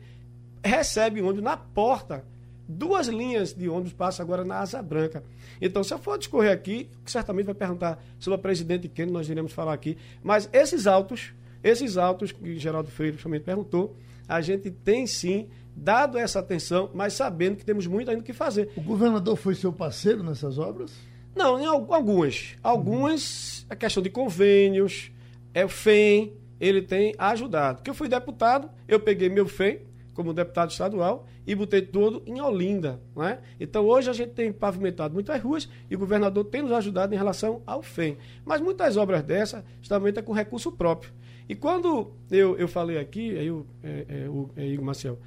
recebem 0.64 1.22
ônibus 1.22 1.44
na 1.44 1.56
porta. 1.58 2.24
Duas 2.68 3.08
linhas 3.08 3.54
de 3.54 3.70
ônibus 3.70 3.94
passam 3.94 4.24
agora 4.24 4.44
na 4.44 4.58
Asa 4.58 4.82
Branca. 4.82 5.24
Então, 5.62 5.84
se 5.84 5.94
eu 5.94 6.00
for 6.00 6.18
discorrer 6.18 6.52
aqui, 6.52 6.90
certamente 7.06 7.46
vai 7.46 7.54
perguntar 7.54 8.04
sobre 8.18 8.40
a 8.40 8.42
presidente 8.42 8.88
Kennedy, 8.88 9.14
nós 9.14 9.30
iremos 9.30 9.52
falar 9.52 9.74
aqui. 9.74 9.96
Mas 10.24 10.50
esses 10.52 10.88
autos, 10.88 11.32
esses 11.64 11.98
autos 11.98 12.32
que 12.32 12.58
Geraldo 12.58 12.90
Freire 12.90 13.16
justamente 13.16 13.44
perguntou, 13.44 13.96
a 14.28 14.42
gente 14.42 14.72
tem 14.72 15.06
sim 15.06 15.48
dado 15.76 16.18
essa 16.18 16.40
atenção, 16.40 16.90
mas 16.94 17.14
sabendo 17.14 17.58
que 17.58 17.66
temos 17.66 17.86
muito 17.88 18.10
ainda 18.10 18.22
o 18.22 18.26
que 18.26 18.34
fazer. 18.34 18.70
O 18.76 18.82
governador 18.82 19.36
foi 19.36 19.56
seu 19.56 19.74
parceiro 19.74 20.24
nessas 20.24 20.58
obras? 20.58 20.94
Não, 21.36 21.60
em 21.60 21.66
al- 21.66 21.94
algumas. 21.94 22.56
Algumas, 22.64 23.66
a 23.70 23.76
questão 23.76 24.02
de 24.02 24.10
convênios, 24.10 25.12
é 25.54 25.66
o 25.66 25.70
FEM, 25.70 26.34
ele 26.60 26.82
tem 26.82 27.14
ajudado. 27.18 27.78
Porque 27.78 27.90
eu 27.90 27.94
fui 27.96 28.08
deputado, 28.08 28.70
eu 28.88 29.00
peguei 29.00 29.28
meu 29.30 29.48
FEM 29.48 29.80
como 30.14 30.34
deputado 30.34 30.72
estadual 30.72 31.28
e 31.46 31.54
botei 31.54 31.82
todo 31.82 32.24
em 32.26 32.40
Olinda. 32.40 33.02
Né? 33.16 33.40
Então 33.60 33.86
hoje 33.86 34.10
a 34.10 34.14
gente 34.14 34.32
tem 34.32 34.52
pavimentado 34.54 35.14
muitas 35.14 35.42
ruas 35.42 35.68
e 35.90 35.96
o 35.96 36.00
governador 36.00 36.46
tem 36.46 36.62
nos 36.62 36.72
ajudado 36.72 37.14
em 37.14 37.18
relação 37.18 37.62
ao 37.66 37.82
FEM. 37.84 38.18
Mas 38.46 38.62
muitas 38.62 38.96
obras 38.96 39.22
dessas 39.24 39.62
justamente 39.82 40.18
é 40.18 40.22
com 40.22 40.32
recurso 40.32 40.72
próprio. 40.72 41.12
E 41.48 41.54
quando 41.54 42.14
eu, 42.32 42.58
eu 42.58 42.68
falei 42.68 42.98
aqui, 42.98 43.38
aí 43.38 43.52
o, 43.52 43.66
é, 43.84 44.06
é, 44.08 44.30
o 44.30 44.50
é, 44.56 44.66
Igor 44.66 44.86
Marcel, 44.86 45.20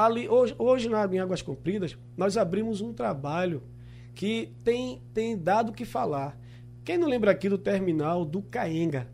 ali, 0.00 0.26
hoje, 0.26 0.54
hoje 0.56 0.88
na 0.88 1.04
em 1.04 1.18
Águas 1.18 1.42
Compridas, 1.42 1.98
nós 2.16 2.38
abrimos 2.38 2.80
um 2.80 2.94
trabalho 2.94 3.62
que 4.14 4.54
tem, 4.64 5.02
tem 5.12 5.36
dado 5.36 5.68
o 5.68 5.72
que 5.72 5.84
falar. 5.84 6.38
Quem 6.82 6.96
não 6.96 7.06
lembra 7.06 7.30
aqui 7.30 7.46
do 7.46 7.58
terminal 7.58 8.24
do 8.24 8.40
Caenga? 8.40 9.06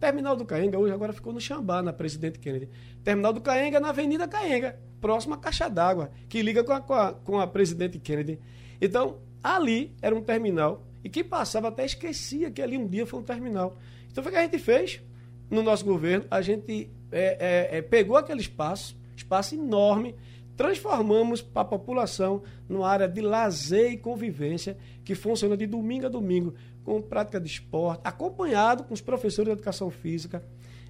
Terminal 0.00 0.34
do 0.34 0.44
Caenga 0.44 0.78
hoje 0.78 0.92
agora 0.92 1.12
ficou 1.12 1.32
no 1.32 1.40
Xambá, 1.40 1.80
na 1.80 1.92
Presidente 1.92 2.40
Kennedy. 2.40 2.68
Terminal 3.04 3.32
do 3.32 3.40
Caenga 3.40 3.78
na 3.78 3.90
Avenida 3.90 4.26
Caenga, 4.26 4.80
próxima 5.00 5.36
à 5.36 5.38
Caixa 5.38 5.68
d'Água, 5.68 6.10
que 6.28 6.42
liga 6.42 6.64
com 6.64 6.72
a, 6.72 6.80
com, 6.80 6.94
a, 6.94 7.12
com 7.12 7.38
a 7.38 7.46
Presidente 7.46 7.98
Kennedy. 8.00 8.40
Então, 8.80 9.18
ali 9.40 9.94
era 10.02 10.14
um 10.14 10.22
terminal 10.22 10.84
e 11.04 11.08
que 11.08 11.22
passava 11.22 11.68
até 11.68 11.84
esquecia 11.84 12.50
que 12.50 12.60
ali 12.60 12.76
um 12.76 12.88
dia 12.88 13.06
foi 13.06 13.20
um 13.20 13.22
terminal. 13.22 13.78
Então, 14.10 14.24
foi 14.24 14.32
o 14.32 14.34
que 14.34 14.40
a 14.40 14.42
gente 14.42 14.58
fez 14.58 15.00
no 15.48 15.62
nosso 15.62 15.84
governo. 15.84 16.24
A 16.30 16.40
gente 16.42 16.90
é, 17.12 17.68
é, 17.72 17.78
é, 17.78 17.82
pegou 17.82 18.16
aquele 18.16 18.40
espaço, 18.40 18.96
espaço 19.20 19.54
enorme, 19.54 20.14
transformamos 20.56 21.40
para 21.40 21.62
a 21.62 21.64
população 21.64 22.42
numa 22.68 22.88
área 22.88 23.08
de 23.08 23.20
lazer 23.20 23.92
e 23.92 23.96
convivência 23.96 24.76
que 25.04 25.14
funciona 25.14 25.56
de 25.56 25.66
domingo 25.66 26.06
a 26.06 26.08
domingo, 26.08 26.54
com 26.84 27.00
prática 27.00 27.40
de 27.40 27.46
esporte, 27.48 28.00
acompanhado 28.04 28.84
com 28.84 28.92
os 28.92 29.00
professores 29.00 29.46
de 29.46 29.52
educação 29.52 29.90
física, 29.90 30.42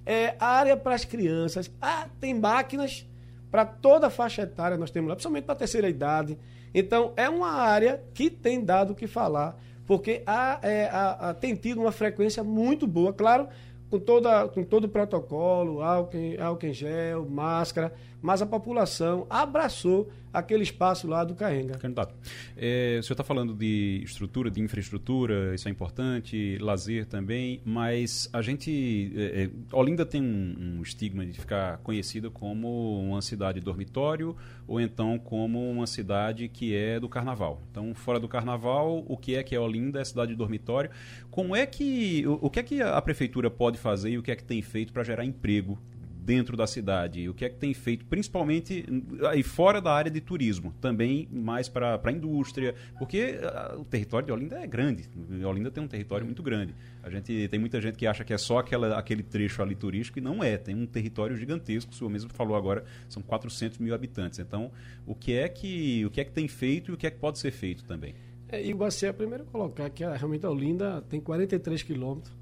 é, 0.05 0.35
área 0.39 0.75
para 0.75 0.95
as 0.95 1.05
crianças, 1.05 1.71
ah, 1.81 2.07
tem 2.19 2.33
máquinas 2.33 3.07
para 3.49 3.65
toda 3.65 4.07
a 4.07 4.09
faixa 4.09 4.41
etária, 4.43 4.77
nós 4.77 4.91
temos 4.91 5.09
lá, 5.09 5.15
principalmente 5.15 5.43
para 5.45 5.53
a 5.53 5.57
terceira 5.57 5.89
idade. 5.89 6.37
Então, 6.73 7.13
é 7.15 7.29
uma 7.29 7.51
área 7.51 8.01
que 8.13 8.29
tem 8.29 8.63
dado 8.63 8.91
o 8.91 8.95
que 8.95 9.07
falar, 9.07 9.57
porque 9.85 10.23
há, 10.25 10.59
é, 10.63 10.85
há- 10.91 11.29
há- 11.29 11.33
tem 11.33 11.53
tido 11.55 11.81
uma 11.81 11.91
frequência 11.91 12.43
muito 12.43 12.87
boa, 12.87 13.13
claro, 13.13 13.47
com, 13.89 13.99
toda, 13.99 14.47
com 14.47 14.63
todo 14.63 14.85
o 14.85 14.89
protocolo, 14.89 15.81
álcool, 15.81 16.17
álcool 16.41 16.65
em 16.67 16.73
gel, 16.73 17.25
máscara, 17.29 17.93
mas 18.21 18.41
a 18.41 18.45
população 18.45 19.25
abraçou 19.29 20.09
aquele 20.33 20.63
espaço 20.63 21.07
lá 21.07 21.23
do 21.23 21.35
Caenga. 21.35 21.77
Candidato, 21.77 22.15
é, 22.55 22.97
o 22.99 23.03
senhor 23.03 23.13
está 23.13 23.23
falando 23.23 23.53
de 23.53 24.01
estrutura, 24.03 24.49
de 24.49 24.61
infraestrutura, 24.61 25.53
isso 25.53 25.67
é 25.67 25.71
importante, 25.71 26.57
lazer 26.59 27.05
também, 27.05 27.61
mas 27.65 28.29
a 28.31 28.41
gente. 28.41 29.11
É, 29.15 29.43
é, 29.43 29.49
Olinda 29.75 30.05
tem 30.05 30.21
um, 30.21 30.77
um 30.77 30.81
estigma 30.81 31.25
de 31.25 31.39
ficar 31.39 31.77
conhecida 31.79 32.29
como 32.29 33.01
uma 33.01 33.21
cidade 33.21 33.59
dormitório 33.59 34.35
ou 34.67 34.79
então 34.79 35.19
como 35.19 35.69
uma 35.69 35.85
cidade 35.85 36.47
que 36.47 36.75
é 36.75 36.99
do 36.99 37.09
carnaval. 37.09 37.61
Então, 37.71 37.93
fora 37.93 38.19
do 38.19 38.27
carnaval, 38.27 39.03
o 39.07 39.17
que 39.17 39.35
é 39.35 39.43
que 39.43 39.55
é 39.55 39.59
Olinda? 39.59 39.99
É 39.99 40.05
cidade 40.05 40.31
de 40.31 40.37
dormitório. 40.37 40.89
Como 41.29 41.55
é 41.55 41.65
que. 41.65 42.25
O, 42.25 42.45
o 42.45 42.49
que 42.49 42.59
é 42.59 42.63
que 42.63 42.81
a 42.81 43.01
prefeitura 43.01 43.49
pode 43.49 43.77
fazer 43.77 44.11
e 44.11 44.17
o 44.17 44.23
que 44.23 44.31
é 44.31 44.35
que 44.35 44.43
tem 44.43 44.61
feito 44.61 44.93
para 44.93 45.03
gerar 45.03 45.25
emprego 45.25 45.77
dentro 46.21 46.55
da 46.55 46.67
cidade? 46.67 47.27
O 47.27 47.33
que 47.33 47.43
é 47.43 47.49
que 47.49 47.55
tem 47.55 47.73
feito, 47.73 48.05
principalmente 48.05 48.85
aí 49.27 49.41
fora 49.41 49.81
da 49.81 49.91
área 49.91 50.11
de 50.11 50.21
turismo, 50.21 50.73
também 50.79 51.27
mais 51.31 51.67
para 51.67 51.99
a 52.01 52.11
indústria, 52.11 52.75
porque 52.99 53.39
ah, 53.41 53.75
o 53.79 53.83
território 53.83 54.27
de 54.27 54.31
Olinda 54.31 54.59
é 54.59 54.67
grande. 54.67 55.09
Olinda 55.43 55.71
tem 55.71 55.83
um 55.83 55.87
território 55.87 56.25
muito 56.25 56.43
grande. 56.43 56.75
A 57.01 57.09
gente 57.09 57.47
tem 57.47 57.59
muita 57.59 57.81
gente 57.81 57.97
que 57.97 58.05
acha 58.05 58.23
que 58.23 58.33
é 58.33 58.37
só 58.37 58.59
aquela, 58.59 58.97
aquele 58.97 59.23
trecho 59.23 59.61
ali 59.61 59.75
turístico 59.75 60.19
e 60.19 60.21
não 60.21 60.43
é. 60.43 60.57
Tem 60.57 60.75
um 60.75 60.85
território 60.85 61.35
gigantesco. 61.35 61.91
O 61.91 61.95
senhor 61.95 62.09
mesmo 62.09 62.29
falou 62.31 62.55
agora, 62.55 62.85
são 63.09 63.23
400 63.23 63.79
mil 63.79 63.95
habitantes. 63.95 64.37
Então, 64.37 64.71
o 65.05 65.15
que 65.15 65.33
é 65.33 65.49
que 65.49 66.05
o 66.05 66.11
que 66.11 66.21
é 66.21 66.23
que 66.23 66.31
tem 66.31 66.47
feito 66.47 66.91
e 66.91 66.93
o 66.93 66.97
que 66.97 67.07
é 67.07 67.11
que 67.11 67.17
pode 67.17 67.39
ser 67.39 67.51
feito 67.51 67.83
também? 67.83 68.13
É, 68.47 68.63
e 68.63 68.73
o 68.73 68.77
Guaci 68.77 69.05
é 69.05 69.13
primeiro 69.13 69.45
colocar 69.45 69.89
que 69.89 70.03
a, 70.03 70.15
realmente 70.15 70.45
a 70.45 70.49
Olinda 70.49 71.01
tem 71.09 71.21
43 71.21 71.81
quilômetros, 71.83 72.33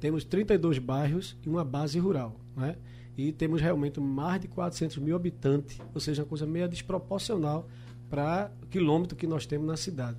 temos 0.00 0.24
32 0.24 0.78
bairros 0.78 1.36
e 1.44 1.48
uma 1.48 1.64
base 1.64 1.98
rural, 1.98 2.40
né? 2.56 2.76
E 3.28 3.32
temos 3.32 3.60
realmente 3.60 4.00
mais 4.00 4.40
de 4.40 4.48
400 4.48 4.96
mil 4.98 5.14
habitantes, 5.16 5.78
ou 5.94 6.00
seja, 6.00 6.22
uma 6.22 6.28
coisa 6.28 6.46
meio 6.46 6.68
desproporcional 6.68 7.66
para 8.08 8.50
o 8.62 8.66
quilômetro 8.66 9.16
que 9.16 9.26
nós 9.26 9.46
temos 9.46 9.66
na 9.66 9.76
cidade. 9.76 10.16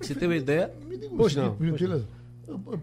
Você 0.00 0.14
tem 0.14 0.28
uma 0.28 0.36
ideia? 0.36 0.72
Me 0.86 0.96
diga 0.96 1.14
Pois 1.16 1.34
não, 1.34 1.54
pois 1.56 1.70
gentileza. 1.70 2.06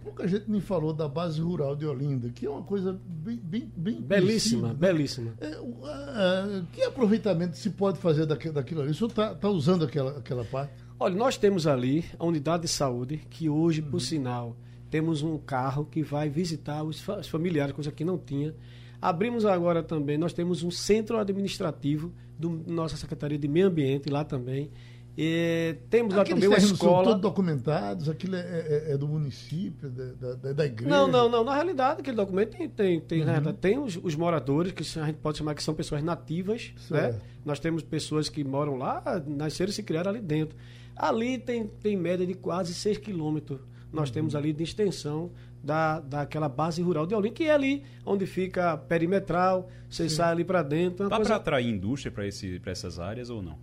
Pouca 0.04 0.28
gente 0.28 0.50
me 0.50 0.62
falou 0.62 0.94
da 0.94 1.08
base 1.08 1.42
rural 1.42 1.76
de 1.76 1.86
Olinda, 1.88 2.30
que 2.30 2.46
é 2.46 2.50
uma 2.50 2.62
coisa 2.62 3.00
bem, 3.08 3.36
bem, 3.44 3.72
bem 3.76 4.00
Belíssima, 4.00 4.74
belíssima. 4.76 5.34
É, 5.42 5.60
o- 5.60 5.80
ah, 5.86 6.62
que 6.72 6.84
aproveitamento 6.84 7.58
se 7.58 7.72
pode 7.72 7.98
fazer 7.98 8.28
daquilo, 8.28 8.54
daquilo 8.54 8.82
ali? 8.82 8.92
O 8.92 8.94
senhor 8.94 9.10
está 9.10 9.50
usando 9.50 9.84
aquela, 9.84 10.20
aquela 10.20 10.46
parte? 10.46 10.72
Olha, 11.00 11.16
nós 11.16 11.36
temos 11.36 11.66
ali 11.66 12.06
a 12.20 12.26
unidade 12.26 12.64
de 12.64 12.70
saúde, 12.70 13.18
que 13.30 13.50
hoje, 13.50 13.82
por 13.82 14.00
sinal, 14.00 14.56
temos 14.92 15.24
um 15.24 15.36
carro 15.38 15.84
que 15.86 16.04
vai 16.04 16.30
visitar 16.30 16.84
os, 16.84 17.02
fa- 17.02 17.18
os 17.18 17.28
familiares, 17.28 17.74
coisa 17.74 17.92
que 17.92 18.06
não 18.06 18.20
tinha. 18.20 18.54
Abrimos 19.02 19.46
agora 19.46 19.84
também, 19.84 20.18
nós 20.18 20.34
temos 20.34 20.64
um 20.64 20.72
centro 20.72 21.18
administrativo 21.18 22.12
da 22.40 22.50
nossa 22.68 22.98
Secretaria 22.98 23.38
de 23.38 23.48
Meio 23.48 23.68
Ambiente 23.68 24.10
lá 24.10 24.24
também. 24.24 24.72
E 25.18 25.78
temos 25.90 26.14
lá 26.14 26.24
Aqueles 26.24 26.42
também 26.44 26.50
uma 26.50 26.56
terrenos 26.58 26.78
são 26.78 26.88
escola. 26.90 27.06
todos 27.06 27.22
documentados, 27.22 28.10
aquilo 28.10 28.36
é, 28.36 28.40
é- 28.42 28.92
é 28.92 28.98
do 28.98 29.08
município, 29.08 29.90
da, 29.90 30.34
da, 30.36 30.52
da 30.54 30.66
igreja. 30.66 30.90
Não, 30.90 31.08
não, 31.08 31.30
não. 31.30 31.42
Na 31.42 31.54
realidade, 31.56 32.02
aquele 32.02 32.18
documento 32.18 32.58
tem, 32.58 32.68
tem, 32.68 33.00
tem, 33.00 33.20
Uhum. 33.22 33.26
realidade, 33.26 33.58
tem 33.60 33.80
os, 33.80 33.98
os 34.04 34.14
moradores, 34.14 34.74
que 34.74 34.84
a 35.00 35.06
gente 35.06 35.20
pode 35.20 35.38
chamar 35.38 35.56
que 35.56 35.64
são 35.64 35.74
pessoas 35.74 36.04
nativas. 36.04 36.74
Né? 36.90 37.18
Nós 37.46 37.62
temos 37.62 37.82
pessoas 37.82 38.28
que 38.28 38.44
moram 38.44 38.76
lá, 38.76 39.02
nasceram 39.26 39.70
e 39.70 39.74
se 39.74 39.84
criaram 39.84 40.12
ali 40.12 40.20
dentro. 40.20 40.58
Ali 40.94 41.38
tem, 41.38 41.66
tem 41.66 41.96
média 41.96 42.26
de 42.28 42.34
quase 42.34 42.74
6 42.74 42.98
quilômetros. 42.98 43.62
Nós 43.94 44.10
Uhum. 44.10 44.16
temos 44.16 44.36
ali 44.36 44.52
de 44.52 44.64
extensão 44.64 45.32
da, 45.66 46.00
daquela 46.00 46.48
base 46.48 46.82
rural 46.82 47.06
de 47.08 47.16
Olinda, 47.16 47.34
que 47.34 47.46
é 47.46 47.52
ali 47.52 47.84
onde 48.06 48.26
fica 48.26 48.78
perimetral, 48.78 49.68
você 49.90 50.08
sai 50.08 50.32
ali 50.32 50.44
para 50.46 50.62
dentro. 50.62 51.10
Dá 51.10 51.16
coisa- 51.16 51.30
para 51.32 51.38
atrair 51.42 51.68
indústria 51.68 52.12
para 52.12 52.72
essas 52.72 53.00
áreas 53.00 53.30
ou 53.30 53.42
não? 53.42 53.58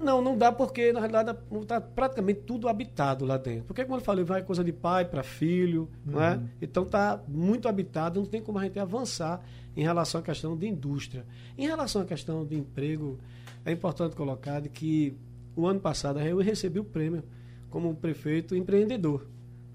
Não, 0.00 0.22
não 0.22 0.38
dá 0.38 0.52
porque, 0.52 0.92
na 0.92 1.00
realidade, 1.00 1.36
está 1.60 1.80
praticamente 1.80 2.40
tudo 2.42 2.68
habitado 2.68 3.24
lá 3.24 3.36
dentro. 3.36 3.64
Porque, 3.64 3.84
como 3.84 3.96
eu 3.96 4.00
falei, 4.00 4.24
vai 4.24 4.42
coisa 4.44 4.62
de 4.62 4.72
pai 4.72 5.04
para 5.04 5.24
filho, 5.24 5.88
não 6.06 6.22
é? 6.22 6.40
Então 6.62 6.84
está 6.84 7.20
muito 7.26 7.68
habitado, 7.68 8.20
não 8.20 8.26
tem 8.26 8.40
como 8.40 8.58
a 8.60 8.62
gente 8.64 8.78
avançar 8.78 9.40
em 9.76 9.82
relação 9.82 10.20
à 10.20 10.24
questão 10.24 10.56
de 10.56 10.68
indústria. 10.68 11.26
Em 11.56 11.66
relação 11.66 12.02
à 12.02 12.04
questão 12.04 12.44
de 12.44 12.56
emprego, 12.56 13.18
é 13.64 13.72
importante 13.72 14.14
colocar 14.14 14.60
de 14.60 14.68
que 14.68 15.16
o 15.56 15.66
ano 15.66 15.80
passado 15.80 16.20
eu 16.20 16.38
recebi 16.38 16.78
o 16.78 16.84
prêmio 16.84 17.24
como 17.68 17.92
prefeito 17.96 18.54
empreendedor. 18.54 19.26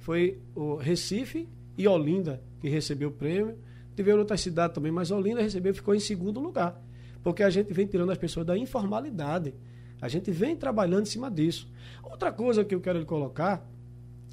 Foi 0.04 0.38
o 0.54 0.76
Recife 0.76 1.48
e 1.78 1.88
Olinda 1.88 2.42
que 2.60 2.68
recebeu 2.68 3.08
o 3.08 3.12
prêmio. 3.12 3.58
Tiveram 3.96 4.20
outras 4.20 4.42
cidades 4.42 4.76
também, 4.76 4.92
mas 4.92 5.12
Olinda 5.12 5.42
recebeu 5.42 5.74
ficou 5.74 5.96
em 5.96 6.00
segundo 6.00 6.42
lugar. 6.42 6.78
Porque 7.24 7.42
a 7.42 7.50
gente 7.50 7.72
vem 7.72 7.88
tirando 7.88 8.12
as 8.12 8.18
pessoas 8.18 8.46
da 8.46 8.58
informalidade. 8.58 9.54
A 10.02 10.10
gente 10.10 10.30
vem 10.30 10.58
trabalhando 10.58 11.04
em 11.04 11.10
cima 11.10 11.32
disso. 11.32 11.72
Outra 12.04 12.34
coisa 12.34 12.66
que 12.66 12.76
eu 12.76 12.82
quero 12.82 13.00
lhe 13.00 13.06
colocar, 13.06 13.66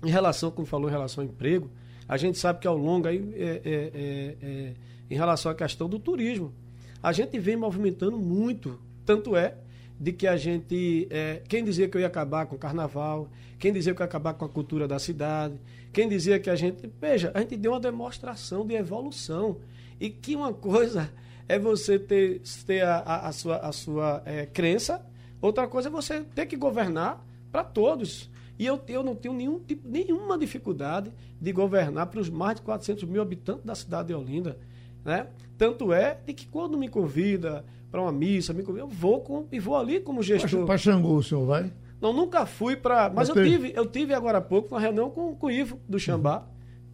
em 0.04 0.10
relação, 0.10 0.50
como 0.50 0.66
falou, 0.66 0.88
em 0.88 0.92
relação 0.92 1.22
ao 1.22 1.30
emprego, 1.30 1.70
a 2.08 2.16
gente 2.16 2.36
sabe 2.36 2.58
que 2.58 2.66
ao 2.66 2.76
longo, 2.76 3.06
aí, 3.06 3.32
é, 3.36 3.44
é, 3.44 3.60
é, 3.64 4.36
é, 4.42 4.74
em 5.08 5.14
relação 5.14 5.52
à 5.52 5.54
questão 5.54 5.88
do 5.88 6.00
turismo, 6.00 6.52
a 7.00 7.12
gente 7.12 7.38
vem 7.38 7.56
movimentando 7.56 8.18
muito. 8.18 8.80
Tanto 9.06 9.36
é 9.36 9.54
de 10.00 10.12
que 10.12 10.26
a 10.26 10.36
gente. 10.36 11.06
é, 11.10 11.42
quem 11.46 11.62
dizia 11.62 11.86
que 11.86 11.94
eu 11.96 12.00
ia 12.00 12.06
acabar 12.06 12.46
com 12.46 12.56
o 12.56 12.58
carnaval, 12.58 13.28
quem 13.58 13.70
dizia 13.70 13.94
que 13.94 14.00
eu 14.00 14.04
ia 14.04 14.08
acabar 14.08 14.32
com 14.32 14.46
a 14.46 14.48
cultura 14.48 14.88
da 14.88 14.98
cidade, 14.98 15.54
quem 15.92 16.08
dizia 16.08 16.40
que 16.40 16.48
a 16.48 16.56
gente. 16.56 16.90
Veja, 16.98 17.30
a 17.34 17.40
gente 17.40 17.56
deu 17.56 17.72
uma 17.72 17.80
demonstração 17.80 18.66
de 18.66 18.74
evolução. 18.74 19.58
E 20.00 20.08
que 20.08 20.34
uma 20.34 20.54
coisa 20.54 21.12
é 21.46 21.58
você 21.58 21.98
ter, 21.98 22.40
ter 22.66 22.80
a, 22.82 22.96
a- 23.00 23.28
a 23.28 23.32
sua, 23.32 23.56
a 23.58 23.70
sua 23.72 24.22
é, 24.24 24.46
crença, 24.46 25.04
outra 25.42 25.68
coisa 25.68 25.88
é 25.88 25.92
você 25.92 26.22
ter 26.34 26.46
que 26.46 26.56
governar 26.56 27.22
para 27.52 27.62
todos. 27.62 28.30
E 28.58 28.64
eu, 28.64 28.80
eu 28.88 29.02
não 29.02 29.14
tenho 29.14 29.34
nenhum 29.34 29.58
tipo, 29.58 29.86
nenhuma 29.86 30.38
dificuldade 30.38 31.12
de 31.38 31.52
governar 31.52 32.06
para 32.06 32.20
os 32.20 32.30
mais 32.30 32.56
de 32.56 32.62
400 32.62 33.04
mil 33.04 33.20
habitantes 33.20 33.64
da 33.64 33.74
cidade 33.74 34.08
de 34.08 34.14
Olinda. 34.14 34.56
Né? 35.04 35.26
Tanto 35.58 35.92
é 35.92 36.18
de 36.26 36.32
que 36.32 36.46
quando 36.46 36.78
me 36.78 36.88
convida 36.88 37.64
para 37.90 38.00
uma 38.00 38.12
missa, 38.12 38.52
me 38.52 38.62
eu 38.66 38.86
vou 38.88 39.20
com, 39.20 39.46
e 39.50 39.58
vou 39.58 39.76
ali 39.76 40.00
como 40.00 40.22
gestor. 40.22 40.64
Para 40.66 40.78
Xangô 40.78 41.14
o 41.16 41.22
senhor 41.22 41.44
vai? 41.46 41.72
Não, 42.00 42.12
nunca 42.12 42.46
fui 42.46 42.76
para. 42.76 43.10
Mas 43.10 43.28
eu 43.28 43.34
tive, 43.50 43.72
eu 43.76 43.86
tive 43.86 44.14
agora 44.14 44.38
há 44.38 44.40
pouco 44.40 44.74
uma 44.74 44.80
reunião 44.80 45.10
com, 45.10 45.34
com 45.34 45.46
o 45.46 45.50
Ivo 45.50 45.78
do 45.88 45.98
Xambá. 45.98 46.44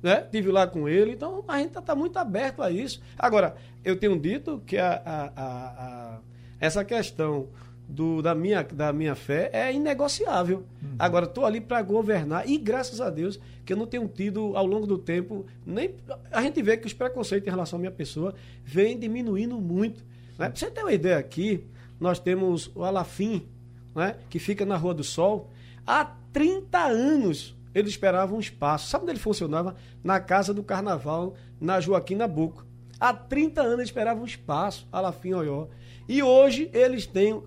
Né? 0.03 0.21
Tive 0.31 0.51
lá 0.51 0.67
com 0.67 0.89
ele, 0.89 1.13
então 1.13 1.43
a 1.49 1.59
gente 1.59 1.77
está 1.79 1.95
muito 1.95 2.17
aberto 2.19 2.63
a 2.63 2.71
isso. 2.71 3.01
Agora, 3.19 3.57
eu 3.85 3.97
tenho 3.97 4.19
dito 4.19 4.63
que 4.67 4.77
a, 4.77 5.01
a- 5.05 5.33
a- 5.37 6.19
essa 6.61 6.85
questão 6.85 7.49
do, 7.89 8.21
da, 8.21 8.35
minha, 8.35 8.63
da 8.63 8.93
minha 8.93 9.15
fé 9.15 9.49
é 9.53 9.73
inegociável. 9.73 10.65
Agora, 10.99 11.25
estou 11.27 11.45
ali 11.47 11.61
para 11.61 11.81
governar 11.83 12.49
e 12.49 12.59
graças 12.59 13.01
a 13.01 13.11
Deus 13.11 13.39
que 13.65 13.73
eu 13.73 13.77
não 13.77 13.87
tenho 13.87 14.07
tido 14.09 14.57
ao 14.57 14.67
longo 14.67 14.87
do 14.87 14.99
tempo, 14.99 15.47
nem 15.65 15.95
a 16.31 16.43
gente 16.43 16.61
vê 16.63 16.77
que 16.77 16.87
os 16.87 16.93
preconceitos 16.93 17.47
em 17.47 17.51
relação 17.51 17.77
à 17.79 17.81
minha 17.81 17.91
pessoa 17.93 18.35
vêm 18.65 18.99
diminuindo 18.99 19.61
muito. 19.61 20.05
Né? 20.39 20.49
Para 20.49 20.57
você 20.57 20.71
ter 20.71 20.83
uma 20.83 20.93
ideia 20.93 21.19
aqui, 21.19 21.65
nós 21.99 22.19
temos 22.19 22.71
o 22.75 22.85
Alafim, 22.85 23.47
né, 23.95 24.17
que 24.29 24.39
fica 24.39 24.65
na 24.65 24.77
Rua 24.77 24.95
do 24.95 25.05
Sol. 25.05 25.51
Há 25.87 26.05
30 26.33 26.79
anos 26.79 27.57
ele 27.75 27.89
esperava 27.89 28.35
um 28.35 28.41
espaço. 28.41 28.89
Sabe 28.89 29.05
onde 29.05 29.13
ele 29.13 29.19
funcionava? 29.19 29.77
Na 30.03 30.21
Casa 30.21 30.55
do 30.55 30.63
Carnaval, 30.63 31.35
na 31.61 31.81
Joaquim 31.81 32.15
Nabuco. 32.15 32.65
Há 32.99 33.13
30 33.13 33.61
anos 33.61 33.75
ele 33.75 33.83
esperava 33.83 34.21
um 34.21 34.25
espaço, 34.25 34.87
Alafim 34.91 35.35
Oió. 35.35 35.67
E 36.09 36.23
hoje 36.23 36.71
eles 36.73 37.07
têm. 37.07 37.43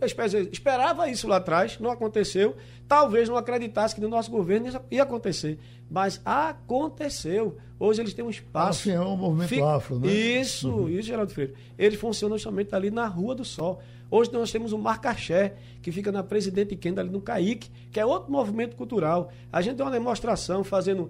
Esperava 0.51 1.09
isso 1.09 1.27
lá 1.27 1.37
atrás, 1.37 1.79
não 1.79 1.89
aconteceu. 1.89 2.55
Talvez 2.89 3.29
não 3.29 3.37
acreditasse 3.37 3.95
que 3.95 4.01
no 4.01 4.09
nosso 4.09 4.29
governo 4.31 4.67
isso 4.67 4.81
ia 4.91 5.03
acontecer. 5.03 5.57
Mas 5.89 6.19
aconteceu. 6.25 7.55
Hoje 7.79 8.01
eles 8.01 8.13
têm 8.13 8.25
um 8.25 8.29
espaço. 8.29 8.89
Assim, 8.89 8.91
é 8.91 8.99
um 8.99 9.15
movimento 9.15 9.47
Fica- 9.49 9.75
afro, 9.75 9.99
né? 9.99 10.11
Isso, 10.11 10.89
isso, 10.89 11.03
Geraldo 11.07 11.31
Freire. 11.31 11.53
Eles 11.77 11.97
funcionam 11.99 12.35
justamente 12.37 12.73
ali 12.75 12.91
na 12.91 13.05
Rua 13.07 13.35
do 13.35 13.45
Sol. 13.45 13.79
Hoje 14.11 14.33
nós 14.33 14.51
temos 14.51 14.73
o 14.73 14.77
Marcaxé, 14.77 15.53
que 15.83 15.91
fica 15.91 16.11
na 16.11 16.23
Presidente 16.23 16.75
Kenda, 16.75 16.99
ali 17.01 17.11
no 17.11 17.21
Caíque, 17.21 17.69
que 17.91 17.99
é 17.99 18.05
outro 18.05 18.31
movimento 18.31 18.75
cultural. 18.75 19.31
A 19.53 19.61
gente 19.61 19.75
deu 19.77 19.85
uma 19.85 19.91
demonstração 19.91 20.63
fazendo. 20.63 21.09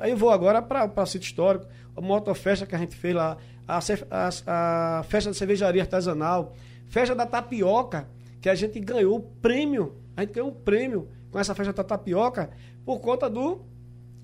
aí 0.00 0.10
eu 0.10 0.16
vou 0.16 0.30
agora 0.30 0.60
para 0.62 0.90
o 1.02 1.06
sítio 1.06 1.26
histórico, 1.26 1.66
a 1.96 2.00
motofesta 2.00 2.64
que 2.66 2.74
a 2.74 2.78
gente 2.78 2.96
fez 2.96 3.14
lá, 3.14 3.36
a, 3.68 3.78
a- 4.10 4.98
a 4.98 5.02
festa 5.04 5.28
da 5.30 5.34
cervejaria 5.34 5.82
artesanal, 5.82 6.54
festa 6.86 7.14
da 7.14 7.26
tapioca, 7.26 8.08
que 8.40 8.48
a 8.48 8.54
gente 8.54 8.80
ganhou 8.80 9.16
o 9.16 9.20
prêmio. 9.20 9.94
A 10.20 10.22
gente 10.22 10.34
ganhou 10.34 10.50
um 10.50 10.54
prêmio 10.54 11.08
com 11.30 11.38
essa 11.38 11.54
festa 11.54 11.72
da 11.72 11.82
tapioca 11.82 12.50
por 12.84 13.00
conta 13.00 13.30
do 13.30 13.62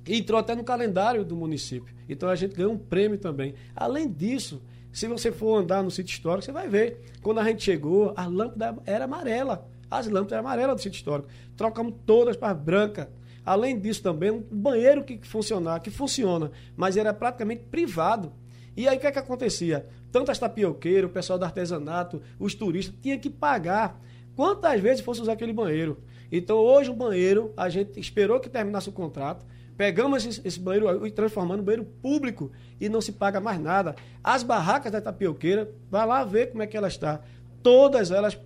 entrou 0.06 0.38
até 0.38 0.54
no 0.54 0.62
calendário 0.62 1.24
do 1.24 1.34
município. 1.34 1.94
Então 2.06 2.28
a 2.28 2.36
gente 2.36 2.54
ganhou 2.54 2.74
um 2.74 2.78
prêmio 2.78 3.16
também. 3.16 3.54
Além 3.74 4.06
disso, 4.06 4.60
se 4.92 5.08
você 5.08 5.32
for 5.32 5.56
andar 5.56 5.82
no 5.82 5.90
sítio 5.90 6.12
histórico, 6.12 6.44
você 6.44 6.52
vai 6.52 6.68
ver. 6.68 7.00
Quando 7.22 7.40
a 7.40 7.44
gente 7.44 7.62
chegou, 7.62 8.12
a 8.14 8.26
lâmpada 8.26 8.76
era 8.84 9.06
amarela. 9.06 9.66
As 9.90 10.06
lâmpadas 10.06 10.32
eram 10.32 10.44
amarelas 10.46 10.76
do 10.76 10.82
sítio 10.82 10.98
histórico. 10.98 11.30
Trocamos 11.56 11.94
todas 12.04 12.36
para 12.36 12.52
branca. 12.52 13.08
Além 13.42 13.80
disso 13.80 14.02
também, 14.02 14.30
um 14.30 14.42
banheiro 14.42 15.02
que 15.02 15.18
funcionava, 15.26 15.80
que 15.80 15.90
funciona, 15.90 16.50
mas 16.76 16.98
era 16.98 17.14
praticamente 17.14 17.62
privado. 17.70 18.34
E 18.76 18.86
aí 18.86 18.98
o 18.98 19.00
que 19.00 19.06
é 19.06 19.12
que 19.12 19.18
acontecia? 19.18 19.86
Tanto 20.12 20.30
as 20.30 20.38
tapioqueiras, 20.38 21.08
o 21.08 21.12
pessoal 21.12 21.38
do 21.38 21.46
artesanato, 21.46 22.20
os 22.38 22.54
turistas, 22.54 22.94
tinham 23.00 23.18
que 23.18 23.30
pagar 23.30 23.98
quantas 24.36 24.80
vezes 24.80 25.00
fosse 25.04 25.20
usar 25.22 25.32
aquele 25.32 25.52
banheiro. 25.52 25.98
Então 26.30 26.58
hoje 26.58 26.90
o 26.90 26.94
banheiro, 26.94 27.52
a 27.56 27.68
gente 27.68 27.98
esperou 27.98 28.38
que 28.38 28.48
terminasse 28.48 28.88
o 28.88 28.92
contrato, 28.92 29.44
pegamos 29.76 30.24
esse, 30.26 30.40
esse 30.46 30.60
banheiro 30.60 31.06
e 31.06 31.10
transformando 31.10 31.60
em 31.60 31.64
banheiro 31.64 31.84
público 32.02 32.50
e 32.80 32.88
não 32.88 33.00
se 33.00 33.12
paga 33.12 33.40
mais 33.40 33.60
nada. 33.60 33.94
As 34.22 34.42
barracas 34.42 34.92
da 34.92 35.00
tapioqueira, 35.00 35.70
vai 35.90 36.06
lá 36.06 36.22
ver 36.24 36.50
como 36.50 36.62
é 36.62 36.66
que 36.66 36.76
ela 36.76 36.88
está. 36.88 37.20
Todas 37.62 38.10
elas 38.12 38.38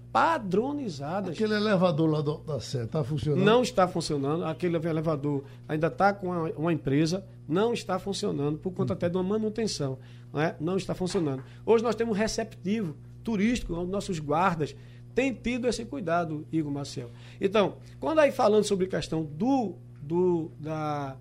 padronizadas. 0.45 1.34
Aquele 1.34 1.55
elevador 1.55 2.09
lá 2.11 2.20
do- 2.20 2.38
da 2.38 2.59
Sé, 2.61 2.86
tá 2.86 3.05
funcionando? 3.05 3.45
Não 3.45 3.62
está 3.62 3.86
funcionando. 3.86 4.45
Aquele 4.45 4.76
elevador 4.76 5.45
ainda 5.68 5.86
está 5.88 6.12
com 6.12 6.28
uma, 6.28 6.51
uma 6.51 6.72
empresa, 6.72 7.24
não 7.49 7.72
está 7.72 7.99
funcionando, 7.99 8.59
por 8.59 8.72
conta 8.72 8.95
até 8.95 9.09
de 9.09 9.16
uma 9.16 9.22
manutenção. 9.22 9.99
Não, 10.32 10.41
é? 10.41 10.57
não 10.61 10.76
está 10.76 10.95
funcionando. 10.95 11.43
Hoje 11.66 11.84
nós 11.84 11.95
temos 11.95 12.16
um 12.16 12.18
receptivo 12.18 12.97
turístico, 13.22 13.74
nossos 13.84 14.18
guardas 14.18 14.74
têm 15.14 15.32
tido 15.34 15.66
esse 15.68 15.84
cuidado, 15.84 16.46
Igor 16.52 16.70
Marcel. 16.72 17.11
Então, 17.40 17.76
quando 17.98 18.18
aí 18.20 18.30
falando 18.32 18.64
sobre 18.64 18.86
a 18.86 18.88
questão 18.88 19.24
do, 19.24 19.74
do, 20.02 20.50
da, 20.58 21.16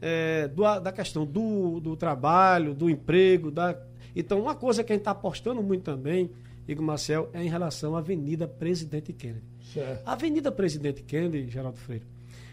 é, 0.00 0.48
do- 0.48 0.80
da 0.80 0.92
questão 0.92 1.24
do, 1.26 1.80
do 1.80 1.96
trabalho, 1.96 2.74
do 2.74 2.88
emprego, 2.88 3.50
da, 3.50 3.76
então 4.14 4.40
uma 4.40 4.54
coisa 4.54 4.82
que 4.84 4.92
a 4.92 4.94
gente 4.94 5.02
está 5.02 5.10
apostando 5.12 5.62
muito 5.62 5.82
também, 5.82 6.30
Igor 6.66 6.84
Marcel, 6.84 7.30
é 7.32 7.42
em 7.42 7.48
relação 7.48 7.96
à 7.96 7.98
Avenida 7.98 8.46
Presidente 8.46 9.12
Kennedy. 9.12 9.44
Certo. 9.72 10.06
A 10.06 10.12
Avenida 10.12 10.50
Presidente 10.52 11.02
Kennedy, 11.02 11.48
Geraldo 11.50 11.78
Freire, 11.78 12.04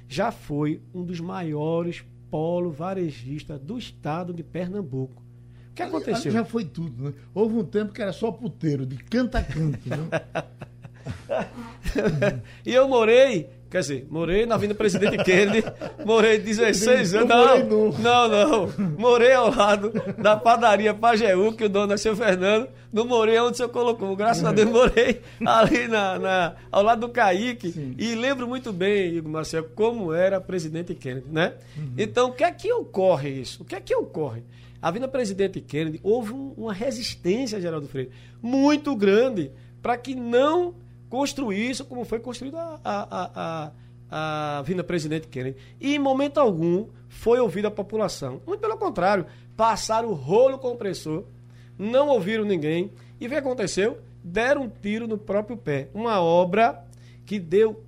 já 0.07 0.32
foi 0.32 0.82
um 0.93 1.03
dos 1.03 1.19
maiores 1.19 2.03
polos 2.30 2.76
varejistas 2.76 3.59
do 3.59 3.78
estado 3.78 4.34
de 4.34 4.43
Pernambuco. 4.43 5.21
O 5.76 5.78
que 5.78 5.84
aconteceu? 5.84 6.32
já 6.32 6.45
foi 6.45 6.63
tudo, 6.63 7.03
né? 7.03 7.13
Houve 7.34 7.55
um 7.57 7.63
tempo 7.65 7.91
que 7.91 8.01
era 8.01 8.13
só 8.13 8.32
puteiro, 8.32 8.86
de 8.86 8.95
canto 8.97 9.36
a 9.36 9.41
canto. 9.43 9.80
né? 9.89 10.07
e 12.65 12.73
eu 12.73 12.88
morei, 12.88 13.49
quer 13.69 13.82
dizer, 13.82 14.07
morei 14.09 14.45
na 14.45 14.55
Avenida 14.55 14.76
Presidente 14.78 15.17
Kennedy, 15.23 15.63
morei 16.05 16.39
16 16.39 17.13
Eu 17.13 17.21
anos. 17.21 17.99
Não, 17.99 18.28
não, 18.28 18.67
não. 18.67 18.89
Morei 18.97 19.34
ao 19.34 19.53
lado 19.53 19.91
da 20.17 20.36
padaria 20.36 20.93
Pajeú, 20.93 21.53
que 21.53 21.65
o 21.65 21.69
dono 21.69 21.93
é 21.93 21.97
seu 21.97 22.15
Fernando. 22.15 22.67
Não 22.91 23.05
morei 23.05 23.38
onde 23.39 23.53
o 23.53 23.55
senhor 23.57 23.69
colocou. 23.69 24.15
Graças 24.15 24.43
a 24.45 24.51
Deus, 24.53 24.69
morei 24.71 25.21
ali 25.45 25.88
na, 25.88 26.17
na- 26.17 26.55
ao 26.71 26.82
lado 26.82 27.01
do 27.01 27.09
Caíque. 27.09 27.95
E 27.99 28.15
lembro 28.15 28.47
muito 28.47 28.71
bem, 28.71 29.15
Igor 29.15 29.30
Marcelo, 29.32 29.69
como 29.76 30.13
era 30.13 30.39
Presidente 30.39 30.95
Kennedy, 30.95 31.28
né? 31.30 31.53
Então, 31.97 32.30
o 32.30 32.32
que 32.34 32.43
é 32.43 32.51
que 32.51 32.71
ocorre 32.71 33.30
isso? 33.30 33.61
O 33.63 33.65
que 33.65 33.76
é 33.76 33.82
que 33.82 33.93
ocorre? 33.93 34.41
A 34.82 34.89
Avenida 34.89 35.07
Presidente 35.07 35.61
Kennedy, 35.61 35.99
houve 36.03 36.34
um, 36.34 36.53
uma 36.57 36.73
resistência, 36.73 37.59
Geraldo 37.59 37.88
Freire, 37.88 38.11
muito 38.41 38.95
grande 38.95 39.51
para 39.82 39.97
que 39.97 40.15
não 40.15 40.76
construísse 41.09 41.84
como 41.84 42.03
foi 42.03 42.19
construída 42.19 42.59
a, 42.59 42.80
a, 42.84 43.32
a, 43.36 43.71
a 44.09 44.57
Avenida 44.59 44.84
Presidente 44.84 45.28
Kennedy. 45.28 45.57
E 45.80 45.95
em 45.95 45.99
momento 45.99 46.39
algum 46.39 46.88
foi 47.07 47.39
ouvida 47.39 47.67
a 47.69 47.71
população. 47.71 48.41
Muito 48.45 48.59
pelo 48.59 48.78
contrário, 48.78 49.26
passaram 49.55 50.09
o 50.09 50.13
rolo 50.13 50.57
compressor, 50.57 51.23
não 51.78 52.09
ouviram 52.09 52.43
ninguém. 52.43 52.91
E 53.19 53.28
o 53.28 53.30
que 53.30 53.36
aconteceu? 53.36 53.99
Deram 54.23 54.63
um 54.63 54.69
tiro 54.69 55.07
no 55.07 55.17
próprio 55.17 55.55
pé. 55.55 55.89
Uma 55.93 56.19
obra 56.19 56.84
que 57.26 57.39
deu 57.39 57.84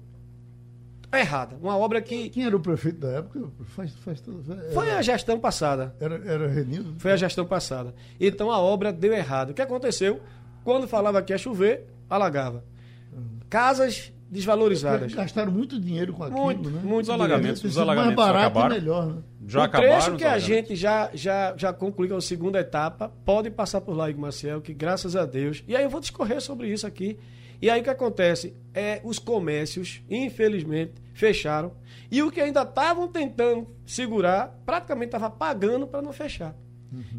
errada. 1.11 1.57
Uma 1.61 1.77
obra 1.77 2.01
que. 2.01 2.29
Quem 2.29 2.45
era 2.45 2.55
o 2.55 2.59
prefeito 2.59 2.99
da 2.99 3.09
época? 3.09 3.39
Faz, 3.75 3.93
faz 3.95 4.19
tudo, 4.19 4.51
era, 4.51 4.71
Foi 4.71 4.91
a 4.91 5.01
gestão 5.01 5.39
passada. 5.39 5.95
Era, 5.99 6.15
era 6.25 6.47
Renildo? 6.47 6.95
Foi 6.97 7.11
a 7.11 7.17
gestão 7.17 7.45
passada. 7.45 7.93
Então 8.19 8.51
a 8.51 8.59
obra 8.59 8.91
deu 8.91 9.13
errado. 9.13 9.51
O 9.51 9.53
que 9.53 9.61
aconteceu? 9.61 10.19
Quando 10.63 10.87
falava 10.87 11.21
que 11.21 11.31
ia 11.31 11.37
chover, 11.37 11.85
alagava. 12.09 12.63
Casas 13.49 14.11
desvalorizadas. 14.29 15.13
Gastaram 15.13 15.51
muito 15.51 15.79
dinheiro 15.79 16.13
com 16.13 16.23
aquilo, 16.23 16.43
muito, 16.43 16.69
né? 16.69 16.81
Muitos 16.83 17.09
alagamentos. 17.09 17.63
Os 17.63 17.77
alagamentos 17.77 18.15
mais 18.17 18.27
barato 18.27 18.45
acabaram. 18.45 18.75
e 18.75 18.79
melhor, 18.79 19.07
né? 19.07 19.21
Já 19.47 19.59
o 19.59 19.63
acabaram 19.63 19.91
trecho 19.93 20.17
que 20.17 20.25
a 20.25 20.37
gente 20.37 20.75
já, 20.75 21.09
já, 21.13 21.53
já 21.55 21.71
concluiu 21.71 22.17
a 22.17 22.21
segunda 22.21 22.59
etapa, 22.59 23.09
pode 23.23 23.49
passar 23.49 23.79
por 23.79 23.95
lá, 23.95 24.09
Igor 24.09 24.21
Marcel, 24.21 24.59
que 24.59 24.73
graças 24.73 25.15
a 25.15 25.25
Deus. 25.25 25.63
E 25.67 25.75
aí 25.75 25.83
eu 25.83 25.89
vou 25.89 26.01
discorrer 26.01 26.41
sobre 26.41 26.67
isso 26.67 26.85
aqui. 26.85 27.17
E 27.61 27.69
aí 27.69 27.81
o 27.81 27.83
que 27.83 27.89
acontece? 27.89 28.55
É, 28.73 29.01
os 29.03 29.19
comércios, 29.19 30.01
infelizmente, 30.09 30.93
fecharam. 31.13 31.71
E 32.11 32.21
o 32.21 32.31
que 32.31 32.39
ainda 32.39 32.61
estavam 32.61 33.07
tentando 33.07 33.67
segurar, 33.85 34.61
praticamente 34.65 35.07
estava 35.07 35.29
pagando 35.29 35.87
para 35.87 36.01
não 36.01 36.13
fechar. 36.13 36.55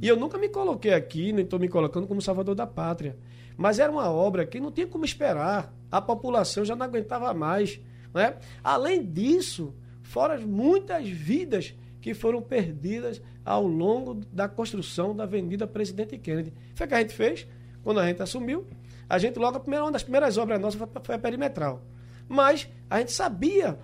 E 0.01 0.09
eu 0.09 0.17
nunca 0.17 0.39
me 0.39 0.49
coloquei 0.49 0.95
aqui, 0.95 1.33
nem 1.33 1.45
estou 1.45 1.59
me 1.59 1.69
colocando 1.69 2.07
como 2.07 2.23
salvador 2.23 2.55
da 2.55 2.67
pátria. 2.67 3.17
Mas 3.57 3.79
era 3.79 3.91
uma 3.91 4.11
obra 4.11 4.47
que 4.47 4.61
não 4.61 4.71
tinha 4.71 4.87
como 4.87 5.05
esperar. 5.05 5.75
A 5.91 6.01
população 6.01 6.65
já 6.65 6.77
não 6.77 6.87
aguentava 6.87 7.35
mais. 7.35 7.81
Né? 8.15 8.37
Além 8.63 9.05
disso, 9.05 9.75
fora 10.03 10.39
muitas 10.39 11.09
vidas 11.09 11.75
que 12.01 12.15
foram 12.15 12.41
perdidas 12.41 13.21
ao 13.45 13.67
longo 13.67 14.15
da 14.33 14.49
construção 14.49 15.15
da 15.15 15.25
Avenida 15.25 15.67
Presidente 15.67 16.17
Kennedy. 16.17 16.53
Foi 16.75 16.87
o 16.87 16.89
que 16.89 16.95
a 16.95 17.01
gente 17.01 17.15
fez 17.15 17.47
quando 17.83 18.01
a 18.01 18.07
gente 18.07 18.23
assumiu. 18.23 18.67
A 19.09 19.19
gente 19.19 19.39
logo, 19.39 19.57
a 19.57 19.61
primeira, 19.61 19.85
uma 19.85 19.93
das 19.93 20.03
primeiras 20.03 20.37
obras 20.37 20.61
nossas 20.61 20.79
foi, 20.79 20.89
foi 21.03 21.15
a 21.15 21.19
perimetral. 21.19 21.83
Mas 22.29 22.69
a 22.91 22.99
gente 22.99 23.13
sabia 23.13 23.79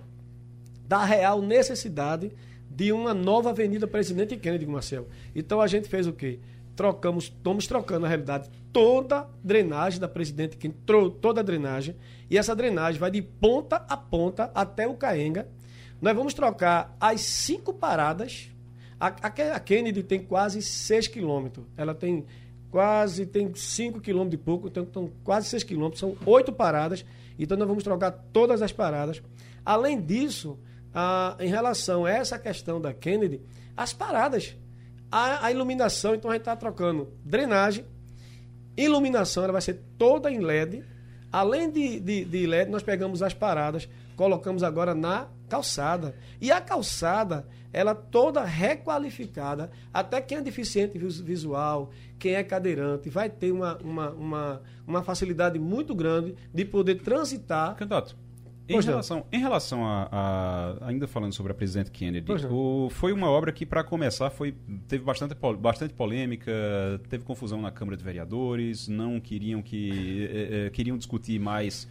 da 0.87 1.03
real 1.03 1.41
necessidade 1.41 2.31
de 2.69 2.91
uma 2.91 3.13
nova 3.13 3.49
Avenida 3.49 3.87
Presidente 3.87 4.37
Kennedy, 4.37 4.65
Marcelo. 4.67 5.07
Então 5.33 5.59
a 5.61 5.67
gente 5.67 5.87
fez 5.87 6.05
o 6.05 6.13
quê? 6.13 6.39
Trocamos, 6.75 7.25
estamos 7.25 7.65
trocando, 7.67 8.01
na 8.01 8.07
realidade, 8.09 8.49
toda 8.73 9.19
a 9.21 9.27
drenagem 9.43 9.99
da 9.99 10.07
Presidente 10.09 10.57
Kennedy, 10.57 10.79
toda 11.21 11.39
a 11.39 11.43
drenagem, 11.43 11.95
e 12.29 12.37
essa 12.37 12.53
drenagem 12.55 12.99
vai 12.99 13.09
de 13.09 13.21
ponta 13.21 13.77
a 13.87 13.95
ponta 13.95 14.51
até 14.53 14.85
o 14.87 14.93
Caenga. 14.93 15.47
Nós 16.01 16.15
vamos 16.15 16.33
trocar 16.33 16.95
as 16.99 17.21
cinco 17.21 17.73
paradas. 17.73 18.49
A, 18.99 19.07
a- 19.07 19.55
a 19.55 19.59
Kennedy 19.59 20.03
tem 20.03 20.19
quase 20.19 20.61
6 20.61 21.07
quilômetros. 21.07 21.65
Ela 21.77 21.95
tem 21.95 22.25
quase 22.75 23.25
tem 23.25 23.55
5 23.55 24.01
quilômetros 24.01 24.33
e 24.33 24.43
pouco, 24.43 24.67
então 24.67 24.83
estão 24.83 25.09
quase 25.23 25.47
6 25.47 25.63
quilômetros, 25.63 26.01
são 26.01 26.17
oito 26.25 26.51
paradas. 26.51 27.05
Então 27.39 27.57
nós 27.57 27.65
vamos 27.65 27.85
trocar 27.85 28.11
todas 28.11 28.61
as 28.61 28.73
paradas. 28.73 29.23
Além 29.65 30.01
disso, 30.01 30.59
ah, 30.93 31.37
em 31.39 31.47
relação 31.47 32.03
a 32.03 32.11
essa 32.11 32.37
questão 32.37 32.81
da 32.81 32.93
Kennedy, 32.93 33.39
as 33.77 33.93
paradas, 33.93 34.57
a, 35.09 35.45
a 35.45 35.51
iluminação, 35.51 36.15
então 36.15 36.29
a 36.29 36.33
gente 36.33 36.41
está 36.41 36.53
trocando 36.53 37.13
drenagem, 37.23 37.85
iluminação, 38.75 39.45
ela 39.45 39.53
vai 39.53 39.61
ser 39.61 39.79
toda 39.97 40.29
em 40.29 40.39
LED. 40.39 40.83
Além 41.31 41.71
de, 41.71 41.97
de, 42.01 42.25
de 42.25 42.45
LED, 42.45 42.69
nós 42.69 42.83
pegamos 42.83 43.23
as 43.23 43.33
paradas, 43.33 43.87
colocamos 44.17 44.63
agora 44.63 44.93
na 44.93 45.29
calçada. 45.49 46.15
E 46.41 46.51
a 46.51 46.59
calçada, 46.61 47.47
ela 47.71 47.93
toda 47.95 48.43
requalificada, 48.43 49.69
até 49.93 50.21
quem 50.21 50.37
é 50.37 50.41
deficiente 50.41 50.97
vis- 50.97 51.19
visual, 51.19 51.91
quem 52.17 52.33
é 52.33 52.43
cadeirante, 52.43 53.09
vai 53.09 53.29
ter 53.29 53.51
uma, 53.51 53.77
uma, 53.77 54.09
uma, 54.11 54.61
uma 54.87 55.03
facilidade 55.03 55.59
muito 55.59 55.93
grande 55.93 56.35
de 56.53 56.65
poder 56.65 56.95
transitar. 57.01 57.75
Candidato, 57.75 58.15
em 58.67 58.73
relação, 58.93 59.25
em 59.31 59.39
relação 59.39 59.85
a, 59.85 60.09
a- 60.11 60.87
Ainda 60.87 61.07
falando 61.07 61.33
sobre 61.33 61.51
a 61.51 61.55
presidente 61.55 61.91
Kennedy, 61.91 62.25
o- 62.51 62.89
foi 62.89 63.11
uma 63.11 63.29
obra 63.29 63.51
que, 63.51 63.63
para 63.65 63.83
começar, 63.83 64.29
foi, 64.31 64.55
teve 64.87 65.03
bastante, 65.03 65.35
bastante 65.59 65.93
polêmica, 65.93 66.51
teve 67.09 67.23
confusão 67.23 67.61
na 67.61 67.69
Câmara 67.71 67.95
de 67.97 68.03
Vereadores, 68.03 68.87
não 68.87 69.19
queriam 69.19 69.61
que. 69.61 70.27
eh, 70.31 70.65
eh, 70.65 70.69
queriam 70.71 70.97
discutir 70.97 71.39
mais 71.39 71.87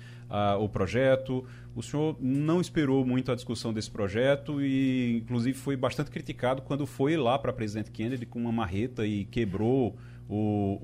o 0.60 0.68
projeto. 0.68 1.44
O 1.76 1.82
senhor 1.82 2.16
não 2.20 2.60
esperou 2.60 3.04
muito 3.04 3.32
a 3.32 3.34
discussão 3.34 3.72
desse 3.72 3.90
projeto 3.90 4.60
e, 4.62 5.18
inclusive, 5.22 5.56
foi 5.58 5.76
bastante 5.76 6.10
criticado 6.10 6.62
quando 6.62 6.86
foi 6.86 7.16
lá 7.16 7.38
para 7.38 7.50
a 7.50 7.54
presidente 7.54 7.90
Kennedy 7.90 8.24
com 8.26 8.38
uma 8.38 8.52
marreta 8.52 9.04
e 9.06 9.24
quebrou 9.24 9.96
o, 10.26 10.78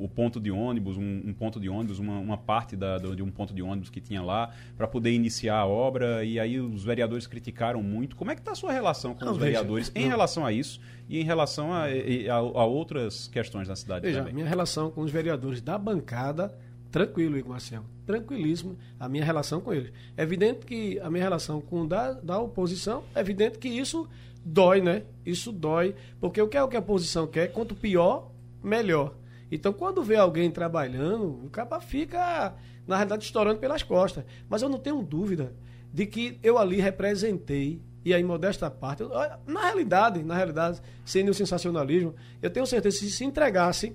o, 0.00 0.04
o 0.04 0.08
ponto 0.08 0.40
de 0.40 0.50
ônibus, 0.50 0.96
um, 0.96 1.22
um 1.26 1.34
ponto 1.34 1.60
de 1.60 1.68
ônibus, 1.68 1.98
uma, 1.98 2.18
uma 2.18 2.36
parte 2.38 2.76
da, 2.76 2.96
de 2.98 3.22
um 3.22 3.30
ponto 3.30 3.52
de 3.52 3.60
ônibus 3.60 3.90
que 3.90 4.00
tinha 4.00 4.22
lá, 4.22 4.52
para 4.76 4.86
poder 4.86 5.10
iniciar 5.12 5.56
a 5.58 5.66
obra. 5.66 6.24
E 6.24 6.38
aí 6.40 6.58
os 6.60 6.82
vereadores 6.84 7.26
criticaram 7.26 7.82
muito. 7.82 8.16
Como 8.16 8.30
é 8.30 8.34
que 8.34 8.40
está 8.40 8.52
a 8.52 8.54
sua 8.54 8.72
relação 8.72 9.14
com 9.14 9.24
Não, 9.24 9.32
os 9.32 9.38
veja, 9.38 9.50
vereadores 9.50 9.92
em 9.94 10.02
não. 10.04 10.08
relação 10.10 10.46
a 10.46 10.52
isso 10.52 10.80
e 11.08 11.20
em 11.20 11.24
relação 11.24 11.72
a, 11.72 11.86
a- 11.86 12.34
a 12.34 12.64
outras 12.64 13.26
questões 13.28 13.68
na 13.68 13.76
cidade 13.76 14.06
Veja, 14.06 14.22
minha 14.32 14.46
relação 14.46 14.90
com 14.90 15.02
os 15.02 15.10
vereadores 15.10 15.60
da 15.60 15.76
bancada, 15.76 16.56
tranquilo, 16.90 17.36
Igor 17.38 17.50
Marcelo. 17.52 17.84
Tranquilíssimo 18.06 18.76
a 18.98 19.08
minha 19.08 19.24
relação 19.24 19.60
com 19.60 19.72
eles. 19.72 19.92
É 20.16 20.22
evidente 20.22 20.66
que 20.66 20.98
a 21.00 21.10
minha 21.10 21.22
relação 21.22 21.60
com 21.60 21.86
da, 21.86 22.12
da 22.12 22.38
oposição, 22.38 23.04
é 23.14 23.20
evidente 23.20 23.58
que 23.58 23.68
isso 23.68 24.08
dói, 24.44 24.80
né? 24.80 25.02
Isso 25.24 25.52
dói. 25.52 25.94
Porque 26.20 26.40
o 26.40 26.48
que 26.48 26.56
é 26.56 26.62
o 26.62 26.68
que 26.68 26.76
a 26.76 26.80
oposição 26.80 27.26
quer? 27.26 27.48
Quanto 27.52 27.74
pior, 27.74 28.30
melhor. 28.62 29.14
Então, 29.52 29.72
quando 29.72 30.02
vê 30.02 30.16
alguém 30.16 30.50
trabalhando, 30.50 31.44
o 31.44 31.50
capa 31.50 31.80
fica, 31.80 32.54
na 32.86 32.96
realidade, 32.96 33.24
estourando 33.24 33.58
pelas 33.58 33.82
costas. 33.82 34.24
Mas 34.48 34.62
eu 34.62 34.68
não 34.68 34.78
tenho 34.78 35.02
dúvida 35.02 35.52
de 35.92 36.06
que 36.06 36.38
eu 36.42 36.56
ali 36.56 36.80
representei, 36.80 37.82
e 38.04 38.14
aí, 38.14 38.22
modesta 38.22 38.70
parte, 38.70 39.02
eu- 39.02 39.10
na 39.46 39.62
realidade, 39.62 40.22
na 40.22 40.36
realidade, 40.36 40.80
sem 41.04 41.22
nenhum 41.22 41.34
sensacionalismo, 41.34 42.14
eu 42.40 42.48
tenho 42.48 42.64
certeza 42.66 42.98
que 42.98 43.04
se 43.06 43.10
se 43.10 43.24
entregasse 43.24 43.92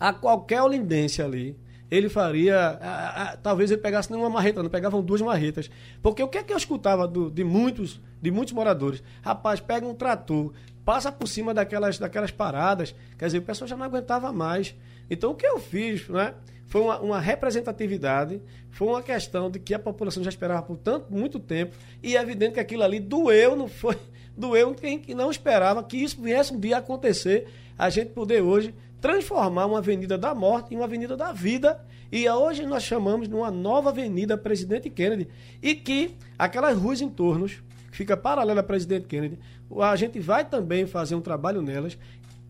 a 0.00 0.12
qualquer 0.12 0.62
olindência 0.62 1.24
ali, 1.24 1.56
ele 1.90 2.08
faria. 2.08 2.56
a- 2.80 3.22
a- 3.32 3.36
talvez 3.36 3.70
ele 3.70 3.80
pegasse 3.80 4.10
nenhuma 4.10 4.28
marreta, 4.30 4.62
não 4.62 4.70
pegavam 4.70 5.02
duas 5.02 5.20
marretas. 5.20 5.70
Porque 6.02 6.22
o 6.22 6.28
que 6.28 6.38
é 6.38 6.42
que 6.42 6.52
eu 6.52 6.56
escutava 6.56 7.06
do- 7.06 7.30
de, 7.30 7.44
muitos, 7.44 8.00
de 8.20 8.30
muitos 8.30 8.52
moradores? 8.52 9.02
Rapaz, 9.22 9.60
pega 9.60 9.86
um 9.86 9.94
trator, 9.94 10.52
passa 10.84 11.10
por 11.12 11.26
cima 11.28 11.52
daquelas, 11.54 11.98
daquelas 11.98 12.30
paradas, 12.30 12.94
quer 13.18 13.26
dizer, 13.26 13.38
o 13.38 13.42
pessoal 13.42 13.68
já 13.68 13.76
não 13.76 13.84
aguentava 13.86 14.32
mais. 14.32 14.74
Então 15.10 15.30
o 15.30 15.34
que 15.34 15.46
eu 15.46 15.58
fiz, 15.58 16.08
né? 16.08 16.34
Foi 16.68 16.80
uma, 16.80 16.98
uma 17.00 17.20
representatividade, 17.20 18.40
foi 18.70 18.88
uma 18.88 19.02
questão 19.02 19.50
de 19.50 19.58
que 19.58 19.72
a 19.72 19.78
população 19.78 20.22
já 20.22 20.28
esperava 20.30 20.62
por 20.62 20.76
tanto, 20.76 21.06
muito 21.12 21.38
tempo, 21.38 21.76
e 22.02 22.16
é 22.16 22.20
evidente 22.20 22.54
que 22.54 22.60
aquilo 22.60 22.82
ali 22.82 22.98
doeu, 23.00 23.54
não 23.56 23.68
foi. 23.68 23.96
Doeu 24.36 24.74
quem 24.74 24.98
que 24.98 25.14
não 25.14 25.30
esperava 25.30 25.82
que 25.82 25.96
isso 25.96 26.20
viesse 26.20 26.52
um 26.52 26.60
dia 26.60 26.76
acontecer, 26.76 27.46
a 27.78 27.88
gente 27.88 28.10
poder 28.10 28.42
hoje 28.42 28.74
transformar 29.06 29.66
uma 29.66 29.78
avenida 29.78 30.18
da 30.18 30.34
morte 30.34 30.74
em 30.74 30.76
uma 30.76 30.84
avenida 30.84 31.16
da 31.16 31.30
vida. 31.30 31.80
E 32.10 32.28
hoje 32.28 32.66
nós 32.66 32.82
chamamos 32.82 33.28
de 33.28 33.34
uma 33.36 33.52
nova 33.52 33.90
avenida 33.90 34.36
Presidente 34.36 34.90
Kennedy. 34.90 35.28
E 35.62 35.76
que 35.76 36.16
aquelas 36.36 36.76
ruas 36.76 37.00
em 37.00 37.08
torno, 37.08 37.46
que 37.46 37.96
fica 37.96 38.16
paralela 38.16 38.60
à 38.60 38.64
Presidente 38.64 39.06
Kennedy, 39.06 39.38
a 39.80 39.94
gente 39.94 40.18
vai 40.18 40.44
também 40.44 40.86
fazer 40.86 41.14
um 41.14 41.20
trabalho 41.20 41.62
nelas. 41.62 41.96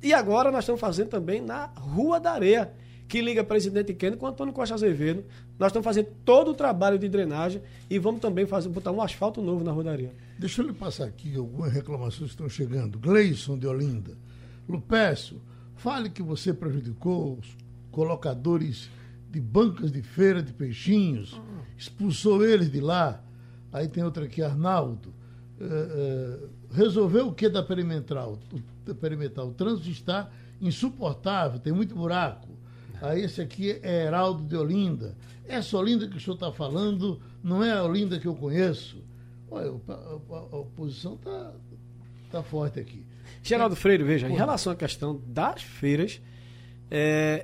E 0.02 0.14
agora 0.14 0.50
nós 0.50 0.60
estamos 0.60 0.80
fazendo 0.80 1.08
também 1.08 1.42
na 1.42 1.66
Rua 1.76 2.18
da 2.18 2.32
Areia, 2.32 2.72
que 3.06 3.20
liga 3.20 3.44
Presidente 3.44 3.92
Kennedy 3.92 4.18
com 4.18 4.26
Antônio 4.26 4.54
Costa 4.54 4.74
Azevedo. 4.74 5.26
Nós 5.58 5.68
estamos 5.68 5.84
fazendo 5.84 6.08
todo 6.24 6.52
o 6.52 6.54
trabalho 6.54 6.98
de 6.98 7.06
drenagem 7.06 7.60
e 7.90 7.98
vamos 7.98 8.22
também 8.22 8.46
fazer, 8.46 8.70
botar 8.70 8.92
um 8.92 9.02
asfalto 9.02 9.42
novo 9.42 9.62
na 9.62 9.72
Rua 9.72 9.84
da 9.84 9.92
Areia. 9.92 10.14
Deixa 10.38 10.62
eu 10.62 10.68
lhe 10.68 10.72
passar 10.72 11.04
aqui 11.04 11.36
algumas 11.36 11.70
reclamações 11.70 12.30
que 12.30 12.34
estão 12.34 12.48
chegando. 12.48 12.98
Gleison 12.98 13.58
de 13.58 13.66
Olinda. 13.66 14.16
Lupécio, 14.66 15.38
fale 15.76 16.10
que 16.10 16.22
você 16.22 16.52
prejudicou 16.52 17.38
os 17.38 17.56
colocadores 17.90 18.90
de 19.30 19.40
bancas 19.40 19.90
de 19.92 20.02
feira 20.02 20.42
de 20.42 20.52
peixinhos, 20.52 21.40
expulsou 21.76 22.44
eles 22.44 22.70
de 22.70 22.80
lá. 22.80 23.22
Aí 23.72 23.88
tem 23.88 24.02
outra 24.04 24.24
aqui, 24.24 24.42
Arnaldo. 24.42 25.12
Eh, 25.60 25.64
eh, 25.64 26.48
resolveu 26.72 27.28
o 27.28 27.32
que 27.34 27.48
da 27.48 27.62
perimetral? 27.62 28.38
O, 28.90 28.94
perimetral? 28.94 29.48
O 29.48 29.54
trânsito 29.54 29.88
está 29.90 30.30
insuportável, 30.60 31.58
tem 31.58 31.72
muito 31.72 31.94
buraco. 31.94 32.48
Aí 33.00 33.22
esse 33.22 33.40
aqui 33.40 33.78
é 33.82 34.04
Heraldo 34.06 34.42
de 34.44 34.56
Olinda. 34.56 35.16
Essa 35.46 35.76
Olinda 35.78 36.08
que 36.08 36.16
o 36.16 36.20
senhor 36.20 36.34
está 36.34 36.50
falando 36.52 37.20
não 37.42 37.62
é 37.62 37.72
a 37.72 37.82
Olinda 37.84 38.18
que 38.18 38.26
eu 38.26 38.34
conheço. 38.34 38.98
Olha, 39.50 39.70
a, 39.88 39.92
a- 39.92 40.46
a 40.52 40.56
oposição 40.56 41.14
está 41.14 41.52
tá 42.30 42.42
forte 42.42 42.80
aqui. 42.80 43.05
Geraldo 43.46 43.76
Freire, 43.76 44.02
veja, 44.02 44.28
em 44.28 44.34
relação 44.34 44.72
à 44.72 44.76
questão 44.76 45.22
das 45.26 45.62
feiras, 45.62 46.20
é, 46.90 47.42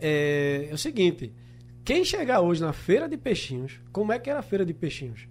é, 0.66 0.70
é 0.70 0.74
o 0.74 0.78
seguinte: 0.78 1.32
quem 1.84 2.04
chegar 2.04 2.40
hoje 2.40 2.60
na 2.60 2.72
feira 2.72 3.08
de 3.08 3.16
peixinhos, 3.16 3.80
como 3.92 4.12
é 4.12 4.18
que 4.18 4.28
era 4.28 4.40
a 4.40 4.42
feira 4.42 4.64
de 4.64 4.74
peixinhos? 4.74 5.28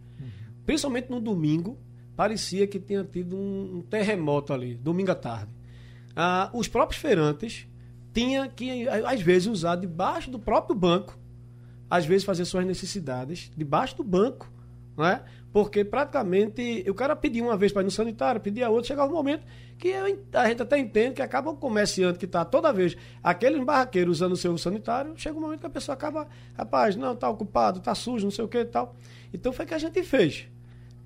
Principalmente 0.65 1.09
no 1.09 1.19
domingo, 1.19 1.77
parecia 2.15 2.67
que 2.67 2.79
tinha 2.79 3.03
tido 3.03 3.35
um, 3.35 3.77
um 3.77 3.81
terremoto 3.81 4.53
ali, 4.53 4.75
domingo 4.75 5.11
à 5.11 5.15
tarde. 5.15 5.51
Ah, 6.15 6.49
os 6.53 6.67
próprios 6.67 7.01
feirantes 7.01 7.67
tinham 8.13 8.47
que, 8.49 8.87
às 8.87 9.21
vezes, 9.21 9.47
usar 9.47 9.75
debaixo 9.75 10.29
do 10.29 10.39
próprio 10.39 10.75
banco, 10.75 11.17
às 11.89 12.05
vezes 12.05 12.23
fazer 12.23 12.45
suas 12.45 12.65
necessidades 12.65 13.51
debaixo 13.55 13.97
do 13.97 14.03
banco, 14.03 14.51
não 14.95 15.05
é? 15.05 15.23
Porque 15.51 15.83
praticamente 15.83 16.85
o 16.89 16.93
cara 16.93 17.15
pedia 17.15 17.43
uma 17.43 17.57
vez 17.57 17.71
para 17.71 17.81
ir 17.81 17.85
no 17.85 17.91
sanitário, 17.91 18.39
pedia 18.39 18.69
outra, 18.69 18.87
chegava 18.87 19.11
um 19.11 19.15
momento 19.15 19.43
que 19.77 19.89
eu, 19.89 20.05
a 20.33 20.47
gente 20.47 20.61
até 20.61 20.77
entende 20.77 21.15
que 21.15 21.21
acaba 21.21 21.49
o 21.49 21.57
comerciante 21.57 22.17
que 22.17 22.25
está 22.25 22.45
toda 22.45 22.71
vez, 22.71 22.95
aqueles 23.21 23.61
barraqueiros 23.63 24.17
usando 24.17 24.33
o 24.33 24.37
seu 24.37 24.57
sanitário, 24.57 25.13
chega 25.17 25.37
um 25.37 25.41
momento 25.41 25.59
que 25.59 25.65
a 25.65 25.69
pessoa 25.69 25.93
acaba, 25.93 26.27
rapaz, 26.53 26.95
não, 26.95 27.13
está 27.13 27.29
ocupado, 27.29 27.79
está 27.79 27.93
sujo, 27.93 28.25
não 28.25 28.31
sei 28.31 28.45
o 28.45 28.47
que 28.47 28.59
e 28.59 28.65
tal. 28.65 28.95
Então 29.33 29.51
foi 29.51 29.65
o 29.65 29.67
que 29.67 29.73
a 29.73 29.79
gente 29.79 30.01
fez. 30.03 30.47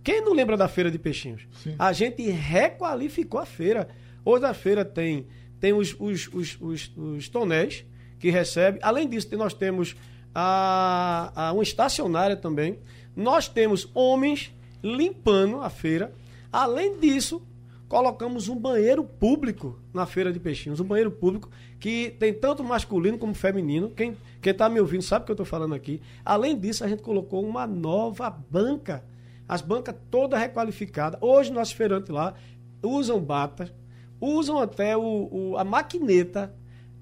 Quem 0.04 0.22
não 0.22 0.34
lembra 0.34 0.56
da 0.56 0.68
feira 0.68 0.92
de 0.92 1.00
peixinhos? 1.00 1.48
Sim. 1.64 1.76
A 1.80 1.92
gente 1.92 2.22
requalificou 2.30 3.40
a 3.40 3.46
feira. 3.46 3.88
Hoje 4.24 4.46
a 4.46 4.54
feira 4.54 4.86
tem, 4.86 5.26
tem 5.60 5.74
os, 5.74 5.96
os, 6.00 6.28
os, 6.32 6.58
os, 6.62 6.92
os 6.96 7.30
tonéis 7.30 7.84
que 8.20 8.30
recebe. 8.30 8.78
Além 8.84 9.10
disso, 9.10 9.36
nós 9.36 9.56
temos 9.56 9.96
a, 10.34 11.32
a, 11.34 11.54
uma 11.54 11.64
estacionária 11.64 12.36
também. 12.36 12.78
Nós 13.16 13.48
temos 13.48 13.90
homens 13.94 14.54
limpando 14.84 15.62
a 15.62 15.70
feira. 15.70 16.14
Além 16.52 17.00
disso, 17.00 17.42
colocamos 17.88 18.50
um 18.50 18.56
banheiro 18.56 19.04
público 19.04 19.80
na 19.94 20.06
feira 20.06 20.34
de 20.34 20.40
peixinhos. 20.40 20.80
Um 20.80 20.86
banheiro 20.86 21.12
público 21.12 21.50
que 21.80 22.12
tem 22.20 22.34
tanto 22.34 22.64
masculino 22.64 23.18
como 23.18 23.34
feminino. 23.34 23.90
Quem 23.90 24.16
está 24.44 24.68
me 24.68 24.80
ouvindo 24.80 25.04
sabe 25.04 25.24
o 25.24 25.26
que 25.26 25.32
eu 25.32 25.36
estou 25.36 25.46
falando 25.46 25.76
aqui. 25.76 26.02
Além 26.24 26.58
disso, 26.58 26.84
a 26.84 26.88
gente 26.88 27.02
colocou 27.02 27.46
uma 27.46 27.66
nova 27.66 28.30
banca 28.30 29.04
as 29.48 29.62
bancas 29.62 29.96
todas 30.10 30.40
requalificadas. 30.40 31.20
Hoje, 31.22 31.52
nossos 31.52 31.74
feirantes 31.74 32.10
lá 32.10 32.34
usam 32.82 33.20
bata, 33.20 33.74
usam 34.20 34.60
até 34.60 34.98
o, 34.98 35.30
o 35.32 35.58
a 35.58 35.64
maquineta, 35.64 36.54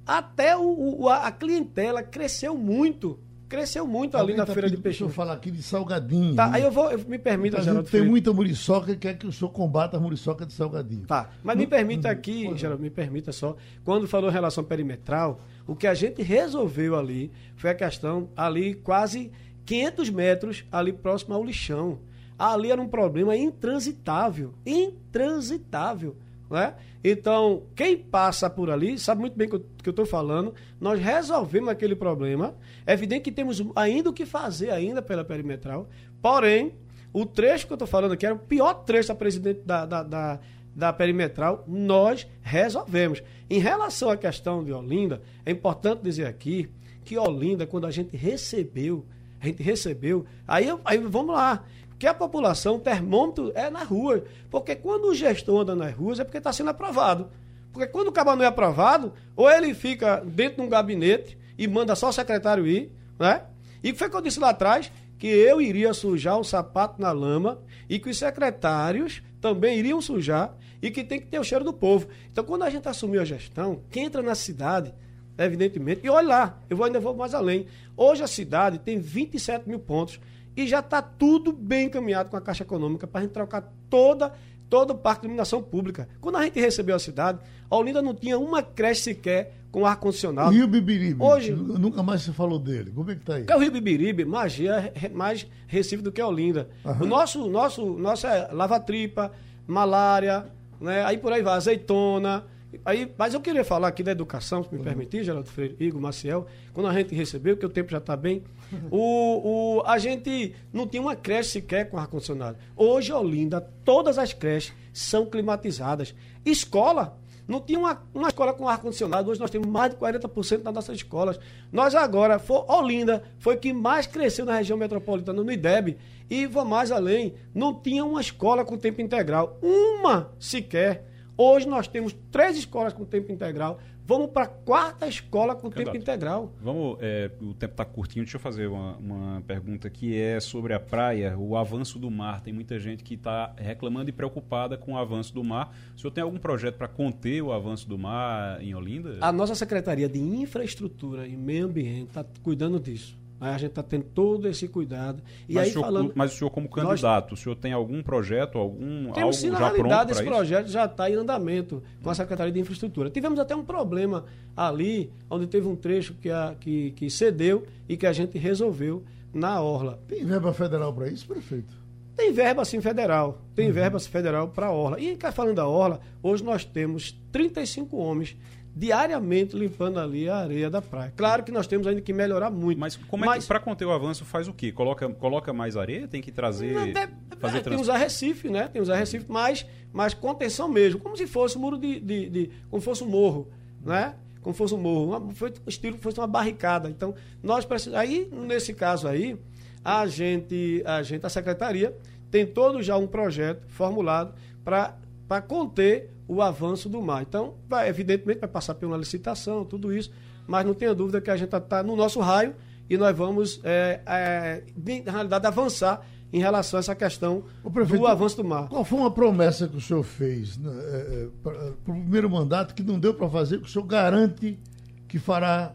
até 0.05 0.55
o, 0.57 1.01
o, 1.01 1.09
a 1.09 1.32
clientela 1.32 2.03
cresceu 2.03 2.57
muito. 2.57 3.20
Cresceu 3.54 3.86
muito 3.86 4.18
ali 4.18 4.34
na 4.34 4.47
tá 4.47 4.54
feira 4.54 4.68
de 4.68 4.78
peixe. 4.78 4.99
Deixa 4.99 5.04
eu 5.04 5.10
falar 5.16 5.34
aqui 5.34 5.51
de 5.51 5.62
salgadinho. 5.62 6.34
Tá, 6.34 6.49
né? 6.49 6.58
aí 6.58 6.64
eu 6.64 6.72
vou, 6.72 6.91
eu, 6.91 6.97
me 7.08 7.20
permita, 7.20 7.62
Geraldo. 7.62 7.84
Tem 7.84 7.91
Freire. 7.91 8.10
muita 8.10 8.34
muriçoca 8.34 8.91
e 8.91 8.97
quer 8.97 9.16
que 9.16 9.28
o 9.28 9.32
senhor 9.32 9.51
combata 9.51 9.95
a 9.95 9.99
muriçoca 9.99 10.43
de 10.43 10.54
salgadinho. 10.54 11.06
Tá, 11.06 11.30
mas 11.43 11.56
me 11.56 11.68
permita 11.68 12.10
aqui, 12.10 12.51
Geraldo, 12.58 12.82
me 12.82 12.89
permita 12.89 13.32
só, 13.32 13.56
quando 13.84 14.08
falou 14.08 14.32
em 14.32 14.34
relação 14.34 14.64
perimetral, 14.64 15.39
o 15.68 15.76
que 15.76 15.86
a 15.86 15.93
gente 15.93 16.24
resolveu 16.24 16.97
ali 16.97 17.32
foi 17.56 17.70
a 17.70 17.76
questão 17.76 18.28
ali 18.36 18.74
quase 18.74 19.32
500 19.68 20.10
metros 20.10 20.66
ali 20.72 20.91
próximo 20.91 21.36
ao 21.36 21.43
lixão 21.43 21.99
ali 22.38 22.72
era 22.72 22.82
um 22.82 22.88
problema 22.88 23.36
intransitável. 23.36 24.54
Intransitável. 24.66 26.16
Né? 26.54 26.76
Então, 27.04 27.64
quem 27.76 27.97
passa 27.97 28.47
por 28.47 28.70
ali 28.70 28.99
sabe 28.99 29.22
muito 29.22 29.36
bem 29.36 29.47
o 29.47 29.60
que 29.60 29.89
eu 29.89 29.91
estou 29.91 30.06
falando. 30.06 30.54
Nós 30.80 30.99
resolvemos 30.99 31.68
aquele 31.68 31.95
problema. 31.95 32.56
É 32.86 32.93
evidente 32.93 33.24
que 33.24 33.32
temos 33.32 33.64
ainda 33.76 34.12
o 34.12 34.14
que 34.14 34.24
fazer 34.24 34.70
ainda 34.70 35.01
pela 35.01 35.26
perimetral. 35.26 35.89
Porém, 36.22 36.76
o 37.12 37.26
trecho 37.26 37.66
que 37.66 37.74
eu 37.74 37.76
estou 37.76 37.88
falando 37.88 38.12
aqui 38.12 38.24
era 38.24 38.36
o 38.36 38.39
pior 38.39 38.76
trecho 38.86 39.08
da, 39.08 39.16
presidente, 39.16 39.62
da, 39.66 39.84
da, 39.84 40.04
da, 40.04 40.39
da 40.76 40.93
perimetral. 40.93 41.64
Nós 41.68 42.28
resolvemos. 42.43 43.24
Em 43.49 43.58
relação 43.58 44.12
à 44.12 44.16
questão 44.16 44.64
de 44.64 44.72
Olinda, 44.72 45.24
é 45.43 45.49
importante 45.49 46.04
dizer 46.04 46.28
aqui 46.28 46.70
que 47.04 47.18
Olinda, 47.18 47.66
quando 47.66 47.88
a 47.88 47.91
gente 47.91 48.16
recebeu, 48.16 49.08
a 49.41 49.47
gente 49.47 49.64
recebeu, 49.64 50.24
aí, 50.47 50.68
aí 50.86 50.99
vamos 50.99 51.34
lá 51.34 51.66
que 52.04 52.08
a 52.08 52.14
população, 52.14 52.76
o 52.76 52.80
termômetro 52.80 53.54
é 53.56 53.70
na 53.70 53.82
rua. 53.82 54.26
Porque 54.49 54.76
quando 54.76 55.06
o 55.06 55.16
gestor 55.16 55.62
anda 55.62 55.74
nas 55.74 55.95
ruas 55.95 56.20
é 56.20 56.26
porque 56.26 56.38
está 56.38 56.51
sendo 56.51 56.70
aprovado. 56.70 57.30
Porque 57.72 57.88
quando 57.88 58.10
o 58.10 58.12
cabo 58.12 58.36
não 58.36 58.43
é 58.43 58.47
aprovado, 58.47 59.14
ou 59.38 59.49
ele 59.49 59.74
fica 59.74 60.18
dentro 60.18 60.58
de 60.58 60.62
um 60.64 60.70
gabinete 60.70 61.38
e 61.58 61.66
manda 61.66 61.95
só 61.95 62.10
o 62.10 62.12
secretário 62.12 62.68
ir, 62.68 62.91
né? 63.18 63.43
E 63.82 63.93
foi 63.93 64.08
o 64.08 64.10
que 64.10 64.18
eu 64.18 64.22
disse 64.22 64.38
lá 64.38 64.49
atrás, 64.49 64.91
que 65.18 65.28
eu 65.28 65.62
iria 65.62 65.93
sujar 65.93 66.38
o 66.38 66.43
sapato 66.43 67.01
na 67.01 67.14
lama 67.14 67.62
e 67.89 67.97
que 67.97 68.10
os 68.10 68.18
secretários 68.18 69.24
também 69.39 69.80
iriam 69.80 70.01
sujar 70.01 70.58
e 70.82 70.91
que 70.91 71.06
tem 71.06 71.22
que 71.22 71.28
ter 71.28 71.39
o 71.39 71.43
cheiro 71.43 71.64
do 71.64 71.72
povo. 71.72 72.10
Então, 72.30 72.43
quando 72.43 72.64
a 72.64 72.70
gente 72.70 72.86
assumiu 72.86 73.22
a 73.22 73.26
gestão, 73.26 73.82
quem 73.89 74.08
entra 74.08 74.22
na 74.22 74.36
cidade, 74.36 74.93
evidentemente, 75.38 76.01
e 76.04 76.10
olha 76.10 76.28
lá, 76.28 76.60
eu 76.70 76.76
vou, 76.76 76.86
ainda 76.86 76.99
vou 76.99 77.16
mais 77.16 77.34
além. 77.34 77.66
Hoje 77.95 78.24
a 78.24 78.28
cidade 78.28 78.78
tem 78.78 78.99
27 78.99 79.70
mil 79.70 79.80
pontos 79.80 80.20
e 80.56 80.68
já 80.68 80.80
está 80.80 81.01
tudo 81.01 81.51
bem 81.51 81.88
encaminhado 81.88 82.30
com 82.30 82.38
a 82.38 82.41
Caixa 82.41 82.64
Econômica 82.64 83.08
para 83.08 83.22
a 83.22 83.24
gente 83.24 83.34
trocar 83.34 83.72
toda, 83.89 84.34
todo 84.70 84.91
o 84.91 84.95
parque 84.95 85.22
de 85.22 85.28
iluminação 85.28 85.62
pública. 85.62 86.08
Quando 86.22 86.38
a 86.38 86.43
gente 86.43 86.60
recebeu 86.60 86.95
a 86.95 86.99
cidade, 86.99 87.39
a 87.70 87.76
Olinda 87.76 88.01
não 88.01 88.14
tinha 88.14 88.38
uma 88.38 88.62
creche 88.62 89.01
sequer 89.01 89.56
com 89.72 89.86
ar-condicionado. 89.86 90.54
E 90.54 90.62
o 90.62 90.68
Bibiribe? 90.68 91.22
Hoje, 91.22 91.51
nunca 91.51 92.04
mais 92.04 92.22
se 92.22 92.32
falou 92.32 92.60
dele. 92.60 92.91
Como 92.91 93.10
é 93.10 93.16
que 93.16 93.22
está 93.22 93.36
aí? 93.36 93.41
Porque 93.41 93.56
o 93.56 93.60
Rio 93.60 93.72
Bibiribe, 93.72 94.24
magia, 94.24 94.93
é 94.93 95.10
mais 95.10 95.47
Recife 95.68 96.04
do 96.04 96.12
que 96.12 96.22
a 96.22 96.28
Olinda. 96.28 96.70
O 97.01 97.06
nosso, 97.06 97.49
nosso, 97.49 97.84
nosso 97.97 98.28
é 98.28 98.49
lava-tripa, 98.51 99.32
malária, 99.66 100.45
né? 100.80 101.04
aí 101.04 101.18
por 101.18 101.34
aí 101.34 101.41
vai, 101.41 101.56
azeitona, 101.56 102.43
Aí, 102.86 103.11
mas 103.17 103.34
eu 103.34 103.41
queria 103.41 103.63
falar 103.63 103.88
aqui 103.88 104.03
da 104.03 104.11
educação, 104.11 104.63
se 104.63 104.74
me 104.74 104.82
permitir, 104.82 105.24
Geraldo 105.24 105.49
Freire, 105.49 105.76
Igor, 105.80 106.01
Maciel, 106.01 106.45
quando 106.74 106.88
a 106.88 106.93
gente 106.93 107.13
recebeu, 107.13 107.57
que 107.57 107.65
o 107.65 107.69
tempo 107.69 107.91
já 107.91 107.97
está 107.97 108.15
bem, 108.15 108.43
o, 108.89 109.78
o, 109.78 109.84
a 109.86 109.97
gente 109.97 110.55
não 110.71 110.88
tinha 110.88 111.01
uma 111.01 111.15
creche 111.15 111.51
sequer 111.51 111.89
com 111.89 111.97
ar-condicionado. 111.97 112.57
Hoje, 112.76 113.11
Olinda, 113.11 113.61
todas 113.84 114.17
as 114.17 114.34
creches 114.34 114.74
são 114.91 115.26
climatizadas. 115.26 116.15
Escola, 116.45 117.17
não 117.47 117.59
tinha 117.59 117.78
uma, 117.78 118.01
uma 118.13 118.28
escola 118.30 118.53
com 118.53 118.67
ar-condicionado. 118.67 119.30
Hoje 119.30 119.39
nós 119.39 119.51
temos 119.51 119.67
mais 119.67 119.91
de 119.91 119.97
40% 119.97 120.61
das 120.61 120.74
nossas 120.74 120.95
escolas. 120.97 121.39
Nós 121.71 121.93
agora, 121.93 122.39
for, 122.39 122.65
Olinda 122.69 123.24
foi 123.38 123.57
que 123.57 123.74
mais 123.74 124.07
cresceu 124.07 124.45
na 124.45 124.57
região 124.57 124.78
metropolitana, 124.78 125.43
no 125.43 125.51
IDEB. 125.51 125.97
E 126.30 126.47
vou 126.47 126.65
mais 126.65 126.91
além, 126.91 127.34
não 127.53 127.74
tinha 127.74 128.05
uma 128.05 128.21
escola 128.21 128.63
com 128.63 128.78
tempo 128.78 129.01
integral. 129.01 129.59
Uma 129.61 130.32
sequer. 130.39 131.12
Hoje 131.36 131.67
nós 131.67 131.88
temos 131.88 132.15
três 132.31 132.57
escolas 132.57 132.93
com 132.93 133.03
tempo 133.03 133.31
integral. 133.31 133.79
Vamos 134.05 134.31
para 134.31 134.43
a 134.43 134.47
quarta 134.47 135.07
escola 135.07 135.55
com 135.55 135.69
tempo 135.69 135.95
integral. 135.95 136.53
Vamos, 136.61 136.97
é, 136.99 137.31
o 137.41 137.53
tempo 137.53 137.73
está 137.73 137.86
curtinho. 137.86 138.25
Deixa 138.25 138.36
eu 138.36 138.41
fazer 138.41 138.67
uma, 138.67 138.97
uma 138.97 139.41
pergunta 139.41 139.89
que 139.89 140.19
é 140.19 140.39
sobre 140.41 140.73
a 140.73 140.79
praia, 140.79 141.38
o 141.38 141.55
avanço 141.55 141.97
do 141.97 142.11
mar. 142.11 142.41
Tem 142.41 142.53
muita 142.53 142.77
gente 142.77 143.03
que 143.03 143.13
está 143.13 143.53
reclamando 143.57 144.09
e 144.09 144.13
preocupada 144.13 144.77
com 144.77 144.93
o 144.93 144.97
avanço 144.97 145.34
do 145.34 145.43
mar. 145.43 145.73
O 145.95 145.99
senhor 145.99 146.11
tem 146.11 146.21
algum 146.21 146.38
projeto 146.38 146.75
para 146.77 146.88
conter 146.88 147.41
o 147.41 147.53
avanço 147.53 147.88
do 147.88 147.97
mar 147.97 148.61
em 148.61 148.75
Olinda? 148.75 149.17
A 149.21 149.31
nossa 149.31 149.55
Secretaria 149.55 150.09
de 150.09 150.19
Infraestrutura 150.19 151.25
e 151.25 151.38
Meio 151.38 151.65
Ambiente 151.65 152.09
está 152.09 152.25
cuidando 152.43 152.79
disso. 152.79 153.22
A 153.52 153.58
gente 153.58 153.72
está 153.72 153.84
tendo 153.84 154.06
todo 154.06 154.48
esse 154.48 154.68
cuidado. 154.68 155.22
E 155.48 155.54
mas, 155.54 155.64
aí, 155.64 155.70
o 155.70 155.74
senhor, 155.74 155.86
falando, 155.86 156.12
mas 156.16 156.34
o 156.34 156.38
senhor, 156.38 156.50
como 156.50 156.70
candidato, 156.70 157.32
nós, 157.32 157.39
o 157.39 157.44
senhor 157.44 157.56
tem 157.56 157.74
algum 157.74 158.02
projeto, 158.02 158.58
algum 158.58 159.12
temos, 159.12 159.18
algo 159.18 159.34
sim, 159.34 159.50
na 159.50 159.60
já 159.60 159.70
realidade, 159.70 160.12
esse 160.12 160.24
projeto 160.24 160.68
já 160.68 160.86
está 160.86 161.10
em 161.10 161.16
andamento 161.16 161.84
com 162.02 162.10
a 162.10 162.16
Secretaria 162.16 162.52
de 162.52 162.60
Infraestrutura. 162.60 163.10
Tivemos 163.10 163.39
até 163.39 163.56
um 163.56 163.64
problema 163.64 164.26
ali, 164.56 165.12
onde 165.30 165.48
teve 165.48 165.68
um 165.68 165.76
trecho 165.76 166.14
que, 166.16 166.30
a, 166.30 166.56
que, 166.60 166.91
que 166.91 167.10
cedeu 167.10 167.66
e 167.88 167.98
que 167.98 168.06
a 168.06 168.14
gente 168.14 168.38
resolveu 168.38 169.04
na 169.34 169.62
Orla. 169.62 170.00
Tem 170.08 170.24
verba 170.24 170.54
federal 170.54 170.94
para 170.94 171.08
isso, 171.08 171.28
prefeito? 171.28 171.84
Tem 172.16 172.32
verba 172.32 172.64
sim 172.64 172.80
federal. 172.80 173.41
Tem 173.56 173.68
uhum. 173.68 173.74
verba 173.74 174.00
federal 174.00 174.48
para 174.48 174.68
a 174.68 174.72
Orla. 174.72 175.00
E 175.00 175.18
falando 175.32 175.56
da 175.56 175.68
Orla, 175.68 176.00
hoje 176.22 176.44
nós 176.44 176.64
temos 176.64 177.20
35 177.32 177.98
homens 177.98 178.38
diariamente 178.76 179.55
limpando 179.55 179.99
ali 179.99 180.28
a 180.28 180.38
areia 180.38 180.69
da 180.69 180.82
praia. 180.82 181.13
Claro 181.15 181.43
que 181.43 181.51
nós 181.51 181.67
temos 181.67 181.86
ainda 181.86 182.01
que 182.01 182.11
melhorar 182.11 182.49
muito. 182.49 182.80
Mas 182.80 182.95
como 182.95 183.30
é 183.32 183.39
que 183.39 183.45
para 183.45 183.59
conter 183.59 183.86
o 183.86 183.91
avanço 183.91 184.26
faz 184.26 184.47
o 184.47 184.53
quê? 184.53 184.71
Coloca, 184.71 185.07
coloca 185.09 185.53
mais 185.53 185.78
areia? 185.78 186.07
Tem 186.07 186.21
que 186.21 186.32
trazer. 186.32 186.74
Não, 186.74 186.91
deve, 186.91 187.13
fazer 187.38 187.57
é, 187.57 187.61
trans... 187.61 187.76
Tem 187.76 187.82
os 187.82 187.89
arrecifes, 187.89 188.51
né? 188.51 188.67
Tem 188.67 188.82
os 188.82 188.89
arrecifes, 188.89 189.28
mas, 189.28 189.65
mas 189.91 190.13
contenção 190.13 190.67
mesmo, 190.67 190.99
como 190.99 191.15
se 191.15 191.28
fosse 191.28 191.57
um 191.57 191.61
muro 191.61 191.78
de. 191.78 191.99
de, 191.99 192.30
de 192.30 192.49
como 192.69 192.82
fosse 192.82 193.03
um 193.03 193.07
morro, 193.07 193.47
né? 193.84 194.15
Como 194.41 194.55
fosse 194.55 194.74
um 194.74 194.80
morro. 194.80 195.15
Uma, 195.15 195.34
foi 195.34 195.53
estilo 195.67 195.97
fosse 195.99 196.19
uma 196.19 196.28
barricada. 196.28 196.89
Então, 196.89 197.13
nós 197.43 197.65
precisamos. 197.65 197.99
Aí, 197.99 198.28
nesse 198.32 198.74
caso 198.74 199.07
aí, 199.07 199.38
a 199.86 200.07
gente, 200.07 200.82
a 200.86 201.03
gente, 201.03 201.24
a 201.24 201.30
secretaria, 201.30 201.95
tem 202.32 202.45
todo 202.45 202.82
já 202.82 202.97
um 202.97 203.05
projeto 203.05 203.67
formulado 203.67 204.34
para 204.63 204.97
conter 205.41 206.11
o 206.28 206.41
avanço 206.41 206.88
do 206.89 207.01
mar. 207.01 207.21
Então, 207.21 207.55
vai, 207.67 207.89
evidentemente, 207.89 208.39
vai 208.39 208.49
passar 208.49 208.76
por 208.76 208.86
uma 208.86 208.97
licitação, 208.97 209.65
tudo 209.65 209.93
isso, 209.93 210.11
mas 210.47 210.65
não 210.65 210.74
tenha 210.74 210.93
dúvida 210.93 211.21
que 211.21 211.30
a 211.30 211.36
gente 211.36 211.45
está 211.45 211.59
tá 211.59 211.84
no 211.84 211.95
nosso 211.95 212.19
raio 212.19 212.55
e 212.89 212.97
nós 212.97 213.15
vamos, 213.15 213.59
é, 213.63 214.01
é, 214.05 214.63
na 215.05 215.11
realidade, 215.11 215.47
avançar 215.47 216.05
em 216.32 216.39
relação 216.39 216.78
a 216.78 216.82
essa 216.82 216.95
questão 216.95 217.43
do 217.63 218.07
avanço 218.07 218.38
do 218.38 218.43
mar. 218.43 218.67
Qual 218.67 218.84
foi 218.84 218.99
uma 218.99 219.11
promessa 219.11 219.67
que 219.67 219.78
o 219.78 219.82
senhor 219.82 220.03
fez 220.03 220.57
né, 220.57 220.71
é, 220.71 220.95
é, 220.95 221.28
para 221.43 221.69
o 221.69 221.74
primeiro 221.84 222.30
mandato 222.30 222.74
que 222.74 222.82
não 222.82 222.99
deu 222.99 223.13
para 223.13 223.30
fazer, 223.30 223.59
que 223.59 223.65
o 223.65 223.69
senhor 223.69 223.86
garante 223.86 224.59
que 225.07 225.19
fará 225.19 225.74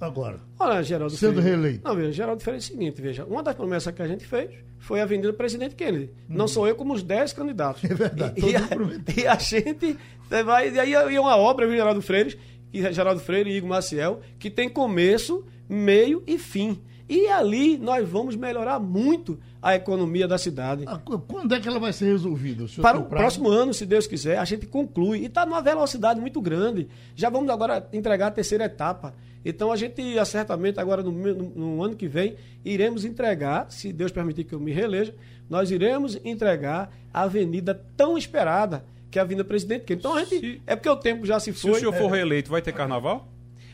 agora? 0.00 0.40
Olha, 0.58 0.82
Geraldo 0.82 1.14
Sendo 1.14 1.42
Freire. 1.42 1.50
reeleito. 1.50 1.86
Não, 1.86 1.94
veja, 1.94 2.12
Geraldo 2.12 2.42
Freire 2.42 2.56
é 2.56 2.60
o 2.60 2.64
seguinte, 2.64 3.02
veja, 3.02 3.24
uma 3.26 3.42
das 3.42 3.54
promessas 3.54 3.94
que 3.94 4.00
a 4.00 4.08
gente 4.08 4.26
fez 4.26 4.50
foi 4.78 5.00
a 5.00 5.02
Avenida 5.02 5.32
Presidente 5.32 5.74
Kennedy. 5.74 6.10
Não 6.28 6.48
sou 6.48 6.66
eu 6.66 6.74
como 6.74 6.94
os 6.94 7.02
10 7.02 7.32
candidatos. 7.32 7.82
É 7.88 7.94
verdade, 7.94 8.40
E, 8.40 8.50
e, 8.50 8.56
a, 8.56 8.68
e 9.16 9.26
a 9.26 9.36
gente 9.36 9.98
vai. 10.44 10.70
E 10.70 10.78
aí 10.78 10.94
é 10.94 11.20
uma 11.20 11.36
obra, 11.36 11.66
viu, 11.66 11.76
Geraldo 11.76 12.02
Freire, 12.02 12.38
que 12.70 12.92
Geraldo 12.92 13.20
Freire 13.20 13.50
e 13.50 13.56
Igor 13.56 13.68
Maciel, 13.68 14.20
que 14.38 14.50
tem 14.50 14.68
começo, 14.68 15.44
meio 15.68 16.22
e 16.26 16.38
fim. 16.38 16.80
E 17.08 17.26
ali 17.28 17.78
nós 17.78 18.06
vamos 18.08 18.36
melhorar 18.36 18.78
muito 18.78 19.38
a 19.60 19.74
economia 19.74 20.26
da 20.28 20.38
cidade. 20.38 20.84
Ah, 20.86 20.98
qu- 20.98 21.18
Quando 21.18 21.54
é 21.54 21.60
que 21.60 21.68
ela 21.68 21.78
vai 21.80 21.92
ser 21.92 22.06
resolvida? 22.06 22.64
O 22.64 22.68
senhor 22.68 22.82
Para 22.82 22.98
o 22.98 23.04
prazo? 23.04 23.22
próximo 23.22 23.48
ano, 23.48 23.74
se 23.74 23.84
Deus 23.84 24.06
quiser, 24.06 24.38
a 24.38 24.44
gente 24.44 24.66
conclui. 24.66 25.20
E 25.20 25.26
está 25.26 25.44
numa 25.44 25.60
velocidade 25.60 26.20
muito 26.20 26.40
grande. 26.40 26.88
Já 27.16 27.28
vamos 27.30 27.50
agora 27.50 27.88
entregar 27.92 28.28
a 28.28 28.30
terceira 28.30 28.64
etapa. 28.64 29.14
Então 29.44 29.70
a 29.72 29.76
gente, 29.76 30.02
certamente, 30.26 30.78
agora 30.80 31.02
no, 31.02 31.10
no- 31.12 31.34
no 31.54 31.82
ano 31.82 31.96
que 31.96 32.06
vem, 32.08 32.36
iremos 32.64 33.04
entregar, 33.04 33.66
se 33.70 33.92
Deus 33.92 34.12
permitir 34.12 34.44
que 34.44 34.52
eu 34.54 34.60
me 34.60 34.72
reeleja, 34.72 35.14
nós 35.48 35.70
iremos 35.70 36.18
entregar 36.24 36.90
a 37.12 37.22
avenida 37.22 37.74
tão 37.96 38.18
esperada, 38.18 38.84
que 39.10 39.18
é 39.18 39.22
a 39.22 39.24
Avenida 39.24 39.42
Presidente 39.44 39.84
Kennedy. 39.84 40.00
Então 40.06 40.14
a 40.14 40.20
gente. 40.24 40.38
Se- 40.40 40.62
É 40.66 40.76
porque 40.76 40.88
o 40.90 40.96
tempo 40.96 41.24
já 41.24 41.40
se 41.40 41.52
Se 41.54 41.60
foi. 41.62 41.70
o 41.70 41.74
senhor 41.76 41.92
for 41.94 42.12
É. 42.12 42.16
reeleito, 42.16 42.50
vai 42.50 42.60
ter 42.60 42.72
carnaval? 42.72 43.26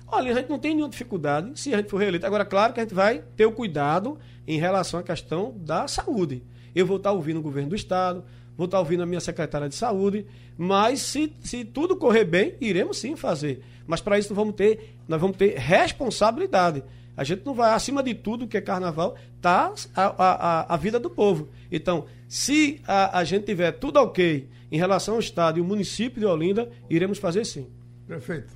Olha, 0.07 0.32
a 0.32 0.34
gente 0.34 0.48
não 0.50 0.59
tem 0.59 0.74
nenhuma 0.74 0.90
dificuldade 0.90 1.59
se 1.59 1.72
a 1.74 1.78
gente 1.78 1.90
for 1.90 1.96
reeleito. 1.98 2.26
Agora, 2.26 2.44
claro 2.44 2.72
que 2.72 2.80
a 2.80 2.82
gente 2.82 2.94
vai 2.94 3.22
ter 3.36 3.46
o 3.46 3.52
cuidado 3.52 4.18
em 4.46 4.59
relação 4.59 5.00
à 5.00 5.02
questão 5.02 5.55
da 5.59 5.88
saúde. 5.88 6.42
Eu 6.74 6.86
vou 6.86 6.98
estar 6.98 7.12
ouvindo 7.12 7.38
o 7.38 7.42
governo 7.42 7.70
do 7.70 7.74
Estado, 7.74 8.24
vou 8.57 8.66
estar 8.66 8.78
ouvindo 8.78 9.02
a 9.02 9.07
minha 9.07 9.20
secretária 9.20 9.68
de 9.68 9.74
saúde, 9.74 10.26
mas 10.57 11.00
se, 11.00 11.32
se 11.40 11.64
tudo 11.64 11.96
correr 11.96 12.24
bem, 12.24 12.55
iremos 12.61 12.98
sim 12.98 13.16
fazer. 13.16 13.62
Mas 13.86 14.00
para 14.00 14.18
isso 14.18 14.28
nós 14.30 14.36
vamos 14.36 14.55
ter, 14.55 14.96
nós 15.09 15.20
vamos 15.20 15.36
ter 15.36 15.57
responsabilidade. 15.59 16.82
A 17.16 17.22
gente 17.24 17.44
não 17.46 17.55
vai, 17.55 17.72
acima 17.72 18.02
de 18.02 18.12
tudo 18.14 18.46
que 18.46 18.57
é 18.57 18.61
carnaval, 18.61 19.16
tá 19.40 19.72
a, 19.94 20.05
a, 20.05 20.74
a- 20.74 20.76
vida 20.76 20.98
do 20.98 21.09
povo. 21.09 21.48
Então, 21.70 22.07
se 22.28 22.80
a, 22.86 23.18
a 23.18 23.24
gente 23.24 23.44
tiver 23.46 23.72
tudo 23.72 23.98
ok 24.00 24.48
em 24.70 24.76
relação 24.76 25.14
ao 25.14 25.20
Estado 25.20 25.59
e 25.59 25.61
o 25.61 25.64
município 25.64 26.18
de 26.20 26.26
Olinda, 26.26 26.68
iremos 26.90 27.18
fazer 27.18 27.44
sim. 27.44 27.68
Prefeito, 28.07 28.52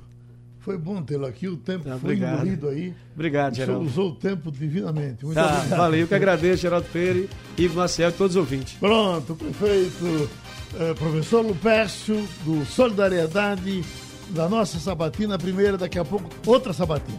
foi 0.68 0.76
bom 0.78 1.02
tê-lo 1.02 1.24
aqui. 1.26 1.48
O 1.48 1.56
tempo 1.56 1.84
Tá, 1.84 1.92
foi 1.98 2.10
obrigado. 2.12 2.34
engolido 2.40 2.68
aí. 2.68 2.94
Obrigado, 3.14 3.52
O 3.52 3.54
senhor 3.54 3.66
Geraldo. 3.66 3.86
usou 3.86 4.08
o 4.10 4.14
tempo 4.14 4.52
divinamente. 4.52 5.24
Muito 5.24 5.34
Tá, 5.34 5.56
obrigado. 5.56 5.78
valeu, 5.78 6.00
eu 6.00 6.06
que 6.08 6.14
agradeço, 6.14 6.62
Geraldo 6.62 6.86
Freire, 6.88 7.30
Igor 7.56 7.76
Marcel 7.78 8.10
e 8.10 8.12
todos 8.12 8.36
os 8.36 8.40
ouvintes. 8.40 8.74
Pronto, 8.78 9.34
prefeito, 9.34 10.30
eh, 10.78 10.94
professor 10.94 11.40
Lupércio, 11.46 12.22
do 12.44 12.66
Solidariedade, 12.66 13.82
da 14.30 14.46
nossa 14.48 14.78
sabatina, 14.78 15.36
a 15.36 15.38
primeira, 15.38 15.78
daqui 15.78 15.98
a 15.98 16.04
pouco, 16.04 16.28
outra 16.46 16.72
sabatina. 16.74 17.18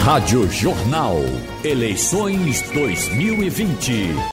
Rádio 0.00 0.50
Jornal. 0.50 1.16
Eleições 1.62 2.62
2020. 2.72 4.08